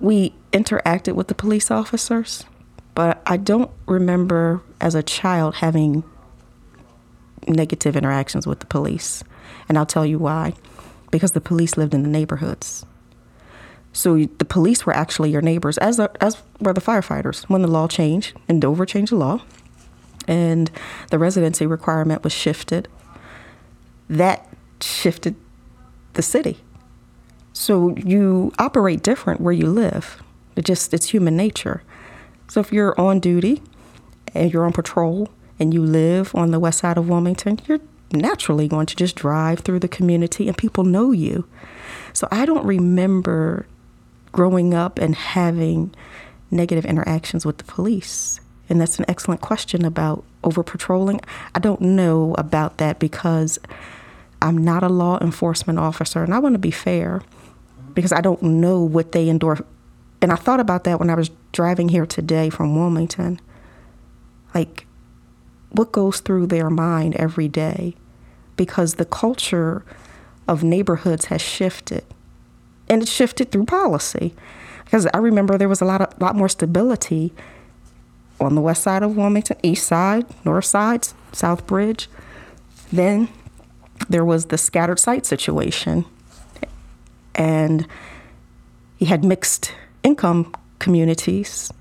we 0.00 0.34
interacted 0.52 1.14
with 1.14 1.28
the 1.28 1.34
police 1.34 1.70
officers 1.70 2.44
but 2.94 3.22
i 3.26 3.36
don't 3.36 3.70
remember 3.86 4.62
as 4.80 4.94
a 4.94 5.02
child 5.02 5.56
having 5.56 6.04
negative 7.48 7.96
interactions 7.96 8.46
with 8.46 8.60
the 8.60 8.66
police 8.66 9.22
and 9.68 9.78
i'll 9.78 9.86
tell 9.86 10.06
you 10.06 10.18
why 10.18 10.52
because 11.10 11.32
the 11.32 11.40
police 11.40 11.76
lived 11.76 11.94
in 11.94 12.02
the 12.02 12.08
neighborhoods 12.08 12.84
so 13.96 14.18
the 14.18 14.44
police 14.44 14.84
were 14.84 14.94
actually 14.94 15.30
your 15.30 15.40
neighbors, 15.40 15.78
as 15.78 15.98
as 16.20 16.36
were 16.60 16.74
the 16.74 16.82
firefighters. 16.82 17.44
When 17.44 17.62
the 17.62 17.68
law 17.68 17.88
changed, 17.88 18.34
and 18.46 18.60
Dover 18.60 18.84
changed 18.84 19.10
the 19.10 19.16
law, 19.16 19.40
and 20.28 20.70
the 21.10 21.18
residency 21.18 21.64
requirement 21.64 22.22
was 22.22 22.34
shifted, 22.34 22.88
that 24.10 24.46
shifted 24.82 25.34
the 26.12 26.20
city. 26.20 26.58
So 27.58 27.96
you 27.96 28.52
operate 28.58 29.02
different 29.02 29.40
where 29.40 29.54
you 29.54 29.68
live. 29.68 30.22
It 30.56 30.66
just 30.66 30.92
it's 30.92 31.08
human 31.08 31.38
nature. 31.38 31.82
So 32.48 32.60
if 32.60 32.70
you're 32.70 32.98
on 33.00 33.18
duty 33.18 33.62
and 34.34 34.52
you're 34.52 34.66
on 34.66 34.74
patrol 34.74 35.30
and 35.58 35.72
you 35.72 35.82
live 35.82 36.34
on 36.34 36.50
the 36.50 36.60
west 36.60 36.80
side 36.80 36.98
of 36.98 37.08
Wilmington, 37.08 37.58
you're 37.66 37.80
naturally 38.12 38.68
going 38.68 38.84
to 38.84 38.94
just 38.94 39.16
drive 39.16 39.60
through 39.60 39.78
the 39.78 39.88
community 39.88 40.48
and 40.48 40.58
people 40.58 40.84
know 40.84 41.12
you. 41.12 41.48
So 42.12 42.28
I 42.30 42.44
don't 42.44 42.66
remember 42.66 43.66
growing 44.32 44.74
up 44.74 44.98
and 44.98 45.14
having 45.14 45.94
negative 46.50 46.84
interactions 46.84 47.46
with 47.46 47.56
the 47.56 47.64
police? 47.64 48.38
And 48.68 48.78
that's 48.78 48.98
an 48.98 49.06
excellent 49.08 49.40
question 49.40 49.86
about 49.86 50.24
over 50.44 50.62
patrolling. 50.62 51.22
I 51.54 51.58
don't 51.58 51.80
know 51.80 52.34
about 52.36 52.76
that 52.76 52.98
because 52.98 53.58
I'm 54.42 54.58
not 54.58 54.82
a 54.82 54.90
law 54.90 55.18
enforcement 55.22 55.78
officer, 55.78 56.22
and 56.22 56.34
I 56.34 56.38
want 56.38 56.52
to 56.52 56.58
be 56.58 56.70
fair 56.70 57.22
because 57.96 58.12
I 58.12 58.20
don't 58.20 58.42
know 58.42 58.82
what 58.82 59.10
they 59.10 59.28
endure. 59.28 59.58
And 60.22 60.30
I 60.30 60.36
thought 60.36 60.60
about 60.60 60.84
that 60.84 61.00
when 61.00 61.10
I 61.10 61.14
was 61.14 61.30
driving 61.50 61.88
here 61.88 62.06
today 62.06 62.50
from 62.50 62.76
Wilmington. 62.76 63.40
Like, 64.54 64.86
what 65.70 65.92
goes 65.92 66.20
through 66.20 66.46
their 66.46 66.70
mind 66.70 67.16
every 67.16 67.48
day? 67.48 67.96
Because 68.56 68.94
the 68.94 69.04
culture 69.06 69.82
of 70.46 70.62
neighborhoods 70.62 71.26
has 71.26 71.40
shifted 71.40 72.04
and 72.88 73.02
it 73.02 73.08
shifted 73.08 73.50
through 73.50 73.64
policy. 73.64 74.34
Because 74.84 75.08
I 75.12 75.18
remember 75.18 75.58
there 75.58 75.68
was 75.68 75.80
a 75.80 75.84
lot 75.84 76.00
of 76.02 76.20
lot 76.20 76.36
more 76.36 76.48
stability 76.48 77.32
on 78.38 78.54
the 78.54 78.60
west 78.60 78.82
side 78.82 79.02
of 79.02 79.16
Wilmington, 79.16 79.56
east 79.62 79.86
side, 79.86 80.26
north 80.44 80.66
side, 80.66 81.08
South 81.32 81.66
Bridge. 81.66 82.08
Then 82.92 83.28
there 84.08 84.24
was 84.24 84.46
the 84.46 84.58
scattered 84.58 85.00
site 85.00 85.24
situation, 85.26 86.04
and 87.36 87.86
he 88.96 89.04
had 89.04 89.24
mixed 89.24 89.72
income 90.02 90.52
communities, 90.80 91.72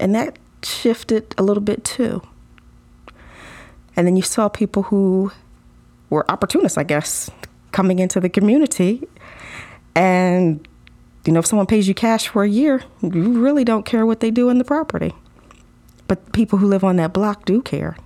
and 0.00 0.14
that 0.14 0.38
shifted 0.62 1.34
a 1.38 1.42
little 1.42 1.62
bit 1.62 1.84
too. 1.84 2.22
And 3.94 4.06
then 4.06 4.16
you 4.16 4.22
saw 4.22 4.48
people 4.48 4.84
who 4.84 5.30
were 6.10 6.28
opportunists, 6.30 6.76
I 6.76 6.82
guess, 6.82 7.30
coming 7.72 7.98
into 7.98 8.20
the 8.20 8.28
community 8.28 9.06
and, 9.94 10.66
you 11.24 11.32
know, 11.32 11.40
if 11.40 11.46
someone 11.46 11.66
pays 11.66 11.88
you 11.88 11.94
cash 11.94 12.28
for 12.28 12.44
a 12.44 12.48
year, 12.48 12.82
you 13.02 13.40
really 13.40 13.64
don't 13.64 13.84
care 13.84 14.04
what 14.04 14.20
they 14.20 14.30
do 14.30 14.50
in 14.50 14.58
the 14.58 14.64
property. 14.64 15.14
But 16.06 16.32
people 16.32 16.58
who 16.58 16.66
live 16.66 16.84
on 16.84 16.96
that 16.96 17.12
block 17.12 17.44
do 17.44 17.62
care. 17.62 17.96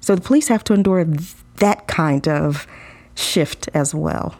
So 0.00 0.16
the 0.16 0.20
police 0.20 0.48
have 0.48 0.64
to 0.64 0.74
endure 0.74 1.04
that 1.56 1.86
kind 1.86 2.26
of 2.26 2.66
shift 3.14 3.68
as 3.72 3.94
well. 3.94 4.34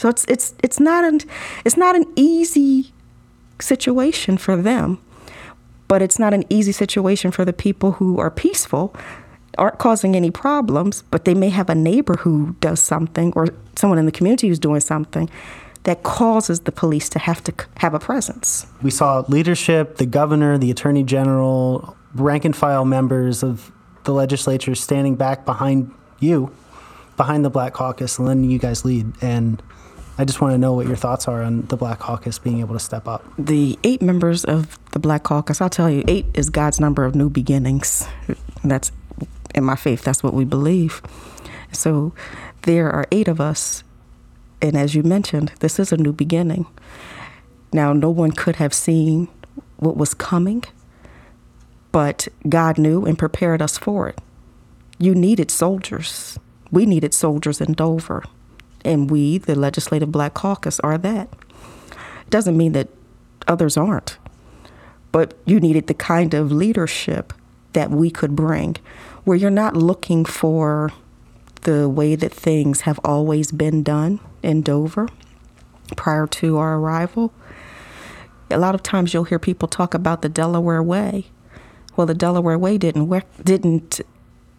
So 0.00 0.08
it's 0.08 0.24
it's 0.28 0.54
it's 0.62 0.80
not 0.80 1.04
an 1.04 1.20
it's 1.62 1.76
not 1.76 1.94
an 1.94 2.06
easy 2.16 2.90
situation 3.58 4.38
for 4.38 4.56
them, 4.56 4.98
but 5.88 6.00
it's 6.00 6.18
not 6.18 6.32
an 6.32 6.44
easy 6.48 6.72
situation 6.72 7.30
for 7.30 7.44
the 7.44 7.52
people 7.52 7.92
who 7.92 8.18
are 8.18 8.30
peaceful 8.30 8.96
aren't 9.58 9.76
causing 9.76 10.16
any 10.16 10.30
problems, 10.30 11.02
but 11.10 11.26
they 11.26 11.34
may 11.34 11.50
have 11.50 11.68
a 11.68 11.74
neighbor 11.74 12.14
who 12.14 12.56
does 12.60 12.80
something 12.80 13.30
or 13.36 13.48
someone 13.76 13.98
in 13.98 14.06
the 14.06 14.12
community 14.12 14.48
who's 14.48 14.58
doing 14.58 14.80
something 14.80 15.28
that 15.82 16.02
causes 16.02 16.60
the 16.60 16.72
police 16.72 17.10
to 17.10 17.18
have 17.18 17.44
to 17.44 17.52
have 17.76 17.92
a 17.92 17.98
presence. 17.98 18.66
We 18.80 18.90
saw 18.90 19.22
leadership, 19.28 19.98
the 19.98 20.06
governor, 20.06 20.56
the 20.56 20.70
attorney 20.70 21.02
general, 21.02 21.94
rank 22.14 22.46
and 22.46 22.56
file 22.56 22.86
members 22.86 23.42
of 23.42 23.70
the 24.04 24.14
legislature 24.14 24.74
standing 24.74 25.16
back 25.16 25.44
behind 25.44 25.92
you, 26.20 26.50
behind 27.18 27.44
the 27.44 27.50
Black 27.50 27.74
Caucus, 27.74 28.18
and 28.18 28.26
letting 28.26 28.50
you 28.50 28.58
guys 28.58 28.82
lead. 28.82 29.12
And 29.20 29.62
I 30.20 30.26
just 30.26 30.42
want 30.42 30.52
to 30.52 30.58
know 30.58 30.74
what 30.74 30.86
your 30.86 30.96
thoughts 30.96 31.26
are 31.28 31.42
on 31.42 31.62
the 31.68 31.78
Black 31.78 31.98
Caucus 31.98 32.38
being 32.38 32.60
able 32.60 32.74
to 32.74 32.78
step 32.78 33.08
up. 33.08 33.24
The 33.38 33.78
eight 33.82 34.02
members 34.02 34.44
of 34.44 34.78
the 34.90 34.98
Black 34.98 35.22
Caucus, 35.22 35.62
I'll 35.62 35.70
tell 35.70 35.88
you, 35.88 36.04
eight 36.06 36.26
is 36.34 36.50
God's 36.50 36.78
number 36.78 37.06
of 37.06 37.14
new 37.14 37.30
beginnings. 37.30 38.06
That's 38.62 38.92
in 39.54 39.64
my 39.64 39.76
faith, 39.76 40.04
that's 40.04 40.22
what 40.22 40.34
we 40.34 40.44
believe. 40.44 41.00
So 41.72 42.12
there 42.64 42.90
are 42.90 43.06
eight 43.10 43.28
of 43.28 43.40
us. 43.40 43.82
And 44.60 44.76
as 44.76 44.94
you 44.94 45.02
mentioned, 45.02 45.52
this 45.60 45.78
is 45.78 45.90
a 45.90 45.96
new 45.96 46.12
beginning. 46.12 46.66
Now, 47.72 47.94
no 47.94 48.10
one 48.10 48.32
could 48.32 48.56
have 48.56 48.74
seen 48.74 49.28
what 49.78 49.96
was 49.96 50.12
coming, 50.12 50.64
but 51.92 52.28
God 52.46 52.76
knew 52.76 53.06
and 53.06 53.18
prepared 53.18 53.62
us 53.62 53.78
for 53.78 54.10
it. 54.10 54.20
You 54.98 55.14
needed 55.14 55.50
soldiers. 55.50 56.38
We 56.70 56.84
needed 56.84 57.14
soldiers 57.14 57.58
in 57.62 57.72
Dover. 57.72 58.22
And 58.84 59.10
we, 59.10 59.38
the 59.38 59.54
Legislative 59.54 60.10
Black 60.10 60.34
Caucus, 60.34 60.80
are 60.80 60.98
that. 60.98 61.28
Doesn't 62.28 62.56
mean 62.56 62.72
that 62.72 62.88
others 63.48 63.76
aren't, 63.76 64.18
but 65.12 65.36
you 65.44 65.60
needed 65.60 65.86
the 65.86 65.94
kind 65.94 66.34
of 66.34 66.52
leadership 66.52 67.32
that 67.72 67.90
we 67.90 68.10
could 68.10 68.34
bring 68.36 68.76
where 69.24 69.36
you're 69.36 69.50
not 69.50 69.76
looking 69.76 70.24
for 70.24 70.92
the 71.62 71.88
way 71.88 72.16
that 72.16 72.32
things 72.32 72.82
have 72.82 72.98
always 73.04 73.52
been 73.52 73.82
done 73.82 74.18
in 74.42 74.62
Dover 74.62 75.08
prior 75.96 76.26
to 76.26 76.56
our 76.56 76.78
arrival. 76.78 77.32
A 78.50 78.58
lot 78.58 78.74
of 78.74 78.82
times 78.82 79.12
you'll 79.12 79.24
hear 79.24 79.38
people 79.38 79.68
talk 79.68 79.94
about 79.94 80.22
the 80.22 80.28
Delaware 80.28 80.82
Way. 80.82 81.26
Well, 81.96 82.06
the 82.06 82.14
Delaware 82.14 82.58
Way 82.58 82.78
didn't 82.78 83.08
we- 83.08 83.22
didn't 83.42 84.00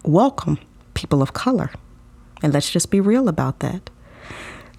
welcome 0.03 0.59
people 0.93 1.21
of 1.21 1.33
color. 1.33 1.71
And 2.43 2.53
let's 2.53 2.69
just 2.69 2.91
be 2.91 2.99
real 2.99 3.27
about 3.27 3.59
that. 3.59 3.89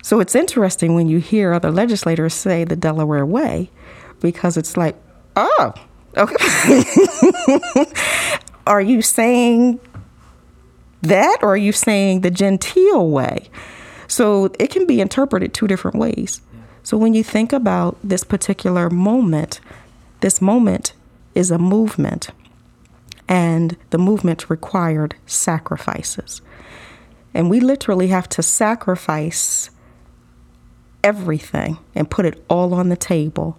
So 0.03 0.19
it's 0.19 0.35
interesting 0.35 0.95
when 0.95 1.09
you 1.09 1.19
hear 1.19 1.53
other 1.53 1.71
legislators 1.71 2.35
say 2.35 2.65
the 2.65 2.77
Delaware 2.77 3.25
Way 3.25 3.71
because 4.21 4.57
it's 4.57 4.77
like, 4.77 4.97
oh, 5.37 5.73
okay. 6.17 6.85
are 8.67 8.81
you 8.81 9.01
saying 9.01 9.81
that 11.03 11.39
or 11.43 11.55
are 11.55 11.57
you 11.57 11.73
saying 11.73 12.21
the 12.21 12.31
genteel 12.31 13.09
way? 13.09 13.49
So 14.09 14.51
it 14.59 14.71
can 14.71 14.87
be 14.87 15.01
interpreted 15.01 15.55
two 15.55 15.67
different 15.67 15.97
ways. 15.97 16.43
So 16.83 16.97
when 16.97 17.15
you 17.15 17.23
think 17.23 17.53
about 17.53 17.97
this 18.03 18.25
particular 18.25 18.91
moment, 18.91 19.61
this 20.21 20.43
moment 20.43 20.95
is 21.35 21.51
a 21.51 21.59
movement, 21.59 22.31
and 23.29 23.77
the 23.91 23.99
movement 23.99 24.51
required 24.51 25.15
sacrifices. 25.27 26.43
And 27.33 27.49
we 27.49 27.61
literally 27.61 28.09
have 28.09 28.29
to 28.31 28.43
sacrifice 28.43 29.71
everything 31.03 31.79
and 31.95 32.11
put 32.11 32.25
it 32.25 32.45
all 32.49 32.75
on 32.75 32.89
the 32.89 32.97
table 32.97 33.59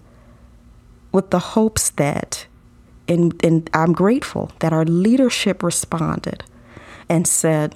with 1.12 1.30
the 1.30 1.40
hopes 1.40 1.90
that, 1.92 2.48
and, 3.08 3.40
and 3.44 3.70
I'm 3.74 3.94
grateful 3.94 4.52
that 4.60 4.74
our 4.74 4.86
leadership 4.86 5.62
responded 5.62 6.44
and 7.10 7.28
said, 7.28 7.76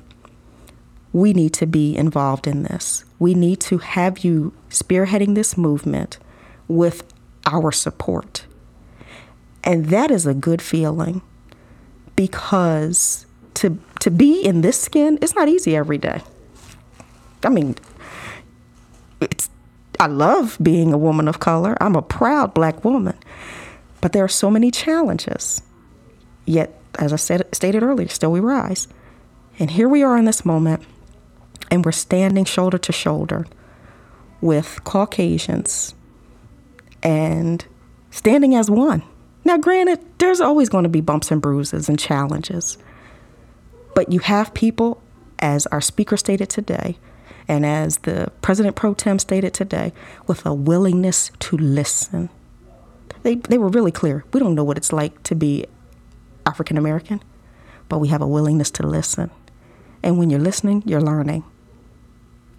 we 1.14 1.34
need 1.34 1.54
to 1.54 1.66
be 1.66 1.96
involved 1.96 2.48
in 2.48 2.64
this. 2.64 3.06
We 3.20 3.34
need 3.34 3.60
to 3.62 3.80
have 3.80 4.20
you 4.20 4.54
spearheading 4.70 5.36
this 5.36 5.58
movement 5.58 6.18
with 6.68 7.04
our 7.46 7.72
support. 7.72 8.46
And 9.64 9.88
that 9.88 10.12
is 10.12 10.26
a 10.26 10.34
good 10.34 10.62
feeling 10.62 11.22
because 12.16 13.26
to 13.56 13.80
to 14.00 14.12
be 14.12 14.42
in 14.42 14.62
this 14.62 14.80
skin, 14.80 15.18
it's 15.22 15.36
not 15.36 15.50
easy 15.50 15.76
every 15.76 15.98
day. 15.98 16.22
I 17.44 17.50
mean, 17.50 17.76
it's 19.20 19.50
I 20.00 20.08
love 20.08 20.58
being 20.62 20.94
a 20.94 20.98
woman 20.98 21.28
of 21.28 21.40
color. 21.40 21.76
I'm 21.82 21.96
a 21.96 22.02
proud 22.02 22.54
black 22.54 22.84
woman. 22.86 23.18
But 24.02 24.14
there 24.14 24.24
are 24.24 24.30
so 24.30 24.52
many 24.52 24.72
challenges. 24.72 25.62
Yet, 26.46 26.80
as 27.00 27.14
I 27.14 27.18
said 27.18 27.48
stated 27.54 27.84
earlier, 27.84 28.08
still 28.08 28.32
we 28.32 28.40
rise. 28.40 28.88
And 29.60 29.72
here 29.72 29.90
we 29.90 30.04
are 30.04 30.18
in 30.18 30.26
this 30.26 30.46
moment, 30.46 30.84
and 31.72 31.84
we're 31.84 31.92
standing 31.92 32.46
shoulder 32.46 32.78
to 32.78 32.92
shoulder 32.92 33.48
with 34.40 34.84
Caucasians 34.84 35.96
and 37.02 37.66
standing 38.12 38.54
as 38.54 38.70
one. 38.70 39.02
Now, 39.44 39.58
granted, 39.58 40.00
there's 40.20 40.42
always 40.42 40.70
going 40.70 40.84
to 40.84 40.90
be 40.90 41.02
bumps 41.02 41.32
and 41.32 41.42
bruises 41.42 41.90
and 41.90 41.98
challenges, 41.98 42.78
but 43.96 44.12
you 44.12 44.20
have 44.20 44.54
people, 44.54 45.02
as 45.40 45.66
our 45.68 45.82
speaker 45.82 46.18
stated 46.18 46.50
today, 46.50 46.98
and 47.48 47.66
as 47.66 48.00
the 48.00 48.32
President 48.42 48.76
Pro 48.76 48.94
Tem 48.94 49.20
stated 49.20 49.54
today, 49.54 49.94
with 50.26 50.46
a 50.46 50.54
willingness 50.54 51.32
to 51.40 51.58
listen. 51.58 52.30
They, 53.24 53.36
they 53.36 53.58
were 53.58 53.70
really 53.70 53.92
clear. 53.92 54.26
We 54.34 54.40
don't 54.40 54.56
know 54.56 54.64
what 54.64 54.78
it's 54.78 54.94
like 54.94 55.24
to 55.24 55.36
be 55.36 55.66
African 56.46 56.78
American, 56.78 57.22
but 57.90 58.00
we 58.00 58.10
have 58.10 58.22
a 58.22 58.28
willingness 58.28 58.72
to 58.72 58.84
listen. 58.84 59.32
And 60.04 60.18
when 60.18 60.30
you're 60.30 60.40
listening, 60.40 60.84
you're 60.86 61.02
learning. 61.02 61.44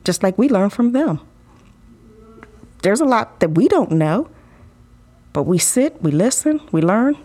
Just 0.04 0.22
like 0.22 0.38
we 0.38 0.48
learn 0.48 0.70
from 0.70 0.92
them. 0.92 1.20
There's 2.82 3.00
a 3.00 3.04
lot 3.04 3.40
that 3.40 3.50
we 3.50 3.68
don't 3.68 3.90
know, 3.92 4.28
but 5.32 5.42
we 5.42 5.58
sit, 5.58 6.00
we 6.02 6.10
listen, 6.10 6.60
we 6.72 6.80
learn. 6.80 7.16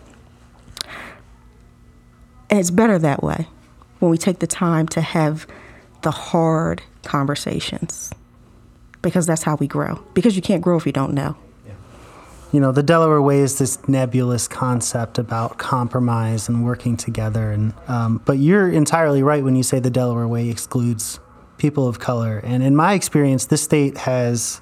And 2.50 2.58
it's 2.58 2.70
better 2.70 2.98
that 2.98 3.22
way 3.22 3.48
when 3.98 4.10
we 4.10 4.18
take 4.18 4.40
the 4.40 4.46
time 4.46 4.86
to 4.88 5.00
have 5.00 5.46
the 6.04 6.12
hard 6.12 6.82
conversations 7.02 8.12
because 9.02 9.26
that's 9.26 9.42
how 9.42 9.56
we 9.56 9.66
grow. 9.66 10.02
Because 10.14 10.36
you 10.36 10.42
can't 10.42 10.62
grow 10.62 10.76
if 10.76 10.86
you 10.86 10.92
don't 10.92 11.12
know. 11.12 11.36
You 12.52 12.60
know, 12.60 12.70
the 12.70 12.84
Delaware 12.84 13.20
Way 13.20 13.40
is 13.40 13.58
this 13.58 13.88
nebulous 13.88 14.46
concept 14.46 15.18
about 15.18 15.58
compromise 15.58 16.48
and 16.48 16.64
working 16.64 16.96
together, 16.96 17.50
and 17.50 17.74
um, 17.88 18.22
but 18.24 18.38
you're 18.38 18.70
entirely 18.70 19.24
right 19.24 19.42
when 19.42 19.56
you 19.56 19.64
say 19.64 19.80
the 19.80 19.90
Delaware 19.90 20.28
Way 20.28 20.50
excludes 20.50 21.18
people 21.58 21.88
of 21.88 21.98
color. 21.98 22.38
And 22.44 22.62
in 22.62 22.76
my 22.76 22.94
experience, 22.94 23.46
this 23.46 23.60
state 23.62 23.98
has 23.98 24.60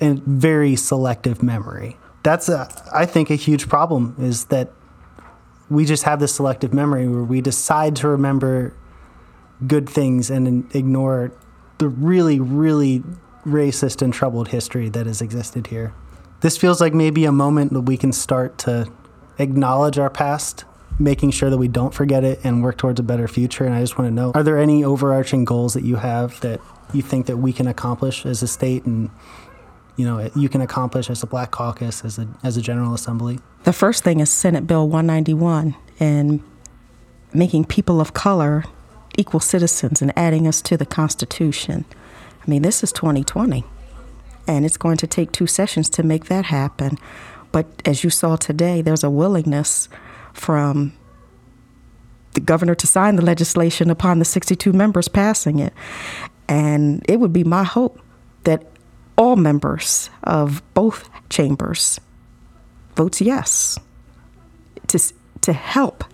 a 0.00 0.14
very 0.14 0.74
selective 0.74 1.44
memory. 1.44 1.96
That's, 2.24 2.48
a, 2.48 2.68
I 2.92 3.06
think, 3.06 3.30
a 3.30 3.36
huge 3.36 3.68
problem 3.68 4.16
is 4.18 4.46
that 4.46 4.72
we 5.70 5.84
just 5.84 6.02
have 6.02 6.18
this 6.18 6.34
selective 6.34 6.74
memory 6.74 7.06
where 7.06 7.22
we 7.22 7.40
decide 7.40 7.94
to 7.96 8.08
remember 8.08 8.74
good 9.64 9.88
things 9.88 10.30
and 10.30 10.74
ignore 10.74 11.32
the 11.78 11.88
really, 11.88 12.40
really 12.40 13.02
racist 13.44 14.02
and 14.02 14.12
troubled 14.12 14.48
history 14.48 14.88
that 14.90 15.06
has 15.06 15.20
existed 15.22 15.68
here. 15.68 15.94
This 16.40 16.56
feels 16.56 16.80
like 16.80 16.92
maybe 16.92 17.24
a 17.24 17.32
moment 17.32 17.72
that 17.72 17.82
we 17.82 17.96
can 17.96 18.12
start 18.12 18.58
to 18.58 18.90
acknowledge 19.38 19.98
our 19.98 20.10
past, 20.10 20.64
making 20.98 21.30
sure 21.30 21.50
that 21.50 21.58
we 21.58 21.68
don't 21.68 21.94
forget 21.94 22.24
it 22.24 22.40
and 22.44 22.62
work 22.62 22.76
towards 22.76 23.00
a 23.00 23.02
better 23.02 23.28
future. 23.28 23.64
And 23.64 23.74
I 23.74 23.80
just 23.80 23.98
want 23.98 24.08
to 24.08 24.14
know 24.14 24.32
are 24.34 24.42
there 24.42 24.58
any 24.58 24.84
overarching 24.84 25.44
goals 25.44 25.74
that 25.74 25.84
you 25.84 25.96
have 25.96 26.40
that 26.40 26.60
you 26.92 27.02
think 27.02 27.26
that 27.26 27.38
we 27.38 27.52
can 27.52 27.66
accomplish 27.66 28.26
as 28.26 28.42
a 28.42 28.48
state 28.48 28.84
and 28.84 29.10
you 29.96 30.04
know 30.04 30.30
you 30.36 30.48
can 30.48 30.60
accomplish 30.60 31.10
as 31.10 31.22
a 31.22 31.26
black 31.26 31.50
caucus 31.50 32.04
as 32.04 32.18
a 32.18 32.28
as 32.42 32.56
a 32.56 32.62
general 32.62 32.94
assembly 32.94 33.38
the 33.64 33.72
first 33.72 34.04
thing 34.04 34.20
is 34.20 34.30
senate 34.30 34.66
bill 34.66 34.88
191 34.88 35.74
and 35.98 36.42
making 37.32 37.64
people 37.64 38.00
of 38.00 38.14
color 38.14 38.64
equal 39.16 39.40
citizens 39.40 40.02
and 40.02 40.12
adding 40.16 40.46
us 40.46 40.60
to 40.62 40.76
the 40.76 40.86
Constitution. 40.86 41.84
I 42.40 42.50
mean, 42.50 42.62
this 42.62 42.82
is 42.82 42.92
2020, 42.92 43.64
and 44.46 44.64
it's 44.64 44.76
going 44.76 44.96
to 44.98 45.06
take 45.06 45.32
two 45.32 45.46
sessions 45.46 45.88
to 45.90 46.02
make 46.02 46.26
that 46.26 46.46
happen. 46.46 46.98
But 47.52 47.66
as 47.84 48.04
you 48.04 48.10
saw 48.10 48.36
today, 48.36 48.82
there's 48.82 49.04
a 49.04 49.10
willingness 49.10 49.88
from 50.32 50.92
the 52.34 52.40
governor 52.40 52.74
to 52.74 52.86
sign 52.86 53.16
the 53.16 53.24
legislation 53.24 53.90
upon 53.90 54.18
the 54.18 54.24
62 54.24 54.72
members 54.72 55.08
passing 55.08 55.58
it. 55.58 55.72
And 56.48 57.04
it 57.08 57.18
would 57.18 57.32
be 57.32 57.44
my 57.44 57.64
hope 57.64 58.00
that 58.44 58.66
all 59.16 59.36
members 59.36 60.10
of 60.22 60.62
both 60.74 61.08
chambers 61.30 61.98
votes 62.94 63.20
yes 63.20 63.78
to, 64.88 65.12
to 65.40 65.52
help 65.52 66.04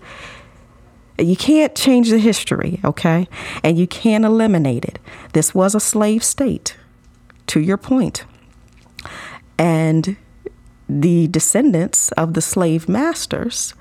you 1.18 1.36
can't 1.36 1.74
change 1.74 2.10
the 2.10 2.18
history, 2.18 2.80
okay? 2.84 3.28
And 3.62 3.78
you 3.78 3.86
can't 3.86 4.24
eliminate 4.24 4.84
it. 4.84 4.98
This 5.32 5.54
was 5.54 5.74
a 5.74 5.80
slave 5.80 6.24
state, 6.24 6.76
to 7.48 7.60
your 7.60 7.76
point. 7.76 8.24
And 9.58 10.16
the 10.88 11.28
descendants 11.28 12.10
of 12.12 12.34
the 12.34 12.42
slave 12.42 12.88
masters 12.88 13.74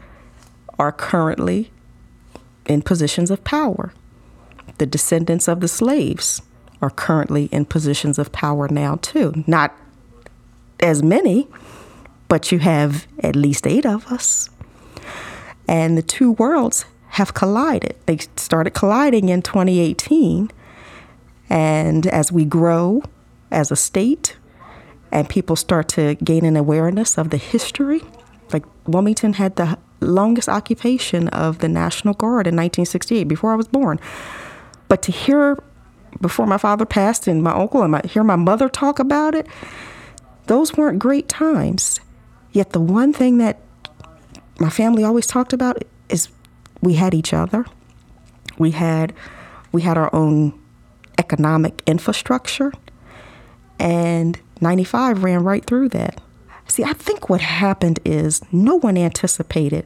are 0.77 0.91
currently 0.91 1.71
in 2.65 2.81
positions 2.81 3.31
of 3.31 3.43
power. 3.43 3.93
The 4.77 4.85
descendants 4.85 5.47
of 5.47 5.59
the 5.59 5.67
slaves 5.67 6.41
are 6.81 6.89
currently 6.89 7.45
in 7.45 7.65
positions 7.65 8.17
of 8.17 8.31
power 8.31 8.67
now, 8.67 8.95
too. 8.97 9.43
Not 9.47 9.75
as 10.79 11.03
many, 11.03 11.47
but 12.27 12.51
you 12.51 12.59
have 12.59 13.07
at 13.19 13.35
least 13.35 13.67
eight 13.67 13.85
of 13.85 14.07
us. 14.11 14.49
And 15.67 15.97
the 15.97 16.01
two 16.01 16.31
worlds 16.31 16.85
have 17.12 17.34
collided. 17.34 17.95
They 18.06 18.17
started 18.38 18.71
colliding 18.71 19.30
in 19.30 19.41
2018. 19.41 20.50
And 21.50 22.08
as 22.08 22.32
we 22.32 22.45
grow 22.45 23.04
as 23.52 23.69
a 23.69 23.76
state 23.76 24.38
and 25.12 25.28
people 25.28 25.58
start 25.58 25.89
to 25.89 26.15
gain 26.15 26.45
an 26.45 26.56
awareness 26.56 27.17
of 27.17 27.30
the 27.30 27.38
history, 27.38 28.02
like 28.54 28.63
Wilmington 28.88 29.34
had 29.34 29.58
the 29.58 29.78
longest 30.00 30.47
occupation 30.47 31.28
of 31.30 31.60
the 31.60 31.67
National 31.67 32.13
Guard 32.13 32.47
in 32.47 32.56
1968, 32.56 33.26
before 33.26 33.52
I 33.52 33.56
was 33.56 33.67
born. 33.67 34.00
But 34.88 35.02
to 35.04 35.12
hear, 35.12 35.62
before 36.21 36.47
my 36.47 36.58
father 36.58 36.86
passed 36.86 37.28
and 37.28 37.43
my 37.43 37.52
uncle 37.52 37.84
and 37.84 37.91
my, 37.91 38.02
hear 38.06 38.24
my 38.24 38.38
mother 38.38 38.69
talk 38.69 39.00
about 39.00 39.36
it, 39.36 39.47
those 40.47 40.78
weren't 40.78 41.00
great 41.00 41.28
times. 41.28 42.00
Yet 42.54 42.71
the 42.71 42.80
one 42.80 43.12
thing 43.12 43.38
that 43.39 43.60
my 44.60 44.69
family 44.69 45.04
always 45.04 45.28
talked 45.28 45.52
about 45.52 45.84
is 46.08 46.30
we 46.81 46.95
had 46.95 47.13
each 47.13 47.33
other. 47.33 47.65
We 48.57 48.71
had 48.71 49.13
we 49.71 49.81
had 49.81 49.97
our 49.97 50.13
own 50.13 50.59
economic 51.17 51.81
infrastructure, 51.85 52.73
and 53.79 54.39
95 54.59 55.23
ran 55.23 55.43
right 55.43 55.63
through 55.63 55.89
that. 55.89 56.21
See, 56.67 56.83
I 56.83 56.93
think 56.93 57.29
what 57.29 57.41
happened 57.41 57.99
is 58.05 58.41
no 58.51 58.75
one 58.75 58.97
anticipated 58.97 59.85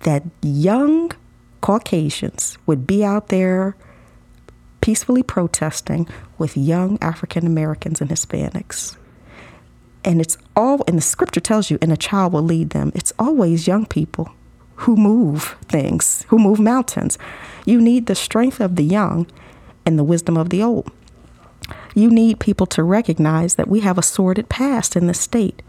that 0.00 0.22
young 0.42 1.12
Caucasians 1.60 2.58
would 2.66 2.86
be 2.86 3.04
out 3.04 3.28
there 3.28 3.76
peacefully 4.80 5.22
protesting 5.22 6.06
with 6.36 6.56
young 6.56 6.98
African 7.00 7.46
Americans 7.46 8.00
and 8.00 8.10
Hispanics. 8.10 8.96
And 10.04 10.20
it's 10.20 10.36
all, 10.54 10.84
and 10.86 10.98
the 10.98 11.02
scripture 11.02 11.40
tells 11.40 11.70
you, 11.70 11.78
and 11.80 11.90
a 11.90 11.96
child 11.96 12.34
will 12.34 12.42
lead 12.42 12.70
them. 12.70 12.92
It's 12.94 13.12
always 13.18 13.66
young 13.66 13.86
people 13.86 14.30
who 14.84 14.96
move 14.96 15.56
things, 15.66 16.26
who 16.28 16.38
move 16.38 16.60
mountains. 16.60 17.18
You 17.64 17.80
need 17.80 18.04
the 18.04 18.14
strength 18.14 18.60
of 18.60 18.76
the 18.76 18.84
young 18.84 19.26
and 19.86 19.98
the 19.98 20.04
wisdom 20.04 20.36
of 20.36 20.50
the 20.50 20.62
old. 20.62 20.92
You 21.94 22.10
need 22.10 22.38
people 22.38 22.66
to 22.66 22.82
recognize 22.82 23.54
that 23.54 23.68
we 23.68 23.80
have 23.80 23.96
a 23.96 24.02
sordid 24.02 24.50
past 24.50 24.94
in 24.94 25.06
the 25.06 25.14
state. 25.14 25.62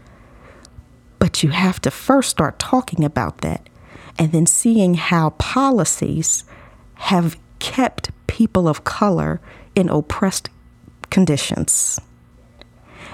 But 1.18 1.42
you 1.42 1.48
have 1.48 1.80
to 1.82 1.90
first 1.90 2.28
start 2.28 2.58
talking 2.58 3.04
about 3.04 3.38
that 3.38 3.70
and 4.18 4.32
then 4.32 4.44
seeing 4.44 4.94
how 4.94 5.30
policies 5.30 6.44
have 6.94 7.38
kept 7.58 8.10
people 8.26 8.68
of 8.68 8.84
color 8.84 9.40
in 9.74 9.88
oppressed 9.88 10.50
conditions. 11.08 11.98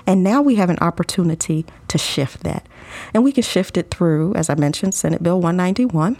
And 0.07 0.23
now 0.23 0.43
we 0.43 0.57
have 0.57 0.71
an 0.71 0.79
opportunity 0.81 1.65
to 1.89 1.99
shift 1.99 2.43
that. 2.43 2.67
And 3.15 3.25
we 3.25 3.33
can 3.33 3.43
shift 3.43 3.77
it 3.77 3.91
through, 3.91 4.35
as 4.35 4.51
I 4.51 4.55
mentioned, 4.55 4.95
Senate 4.95 5.23
Bill 5.23 5.41
191. 5.41 6.17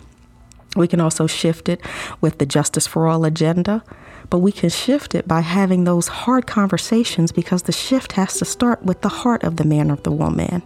We 0.77 0.89
can 0.89 1.01
also 1.01 1.27
shift 1.27 1.69
it 1.69 1.81
with 2.21 2.39
the 2.39 2.47
Justice 2.47 2.87
for 2.87 3.07
All 3.07 3.25
agenda, 3.25 3.85
but 4.31 4.39
we 4.39 4.53
can 4.53 4.71
shift 4.71 5.15
it 5.15 5.29
by 5.29 5.41
having 5.41 5.85
those 5.85 6.09
hard 6.09 6.47
conversations 6.47 7.33
because 7.33 7.65
the 7.65 7.73
shift 7.73 8.13
has 8.13 8.39
to 8.39 8.45
start 8.45 8.83
with 8.83 9.03
the 9.03 9.09
heart 9.09 9.45
of 9.45 9.57
the 9.57 9.65
man 9.65 9.91
or 9.91 9.97
the 9.97 10.13
woman. 10.13 10.63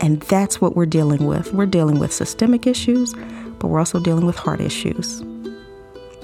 And 0.00 0.20
that's 0.22 0.60
what 0.60 0.74
we're 0.74 0.86
dealing 0.86 1.26
with. 1.26 1.52
We're 1.52 1.66
dealing 1.66 2.00
with 2.00 2.12
systemic 2.12 2.66
issues, 2.66 3.14
but 3.60 3.68
we're 3.68 3.78
also 3.78 4.00
dealing 4.00 4.26
with 4.26 4.34
heart 4.34 4.60
issues. 4.60 5.20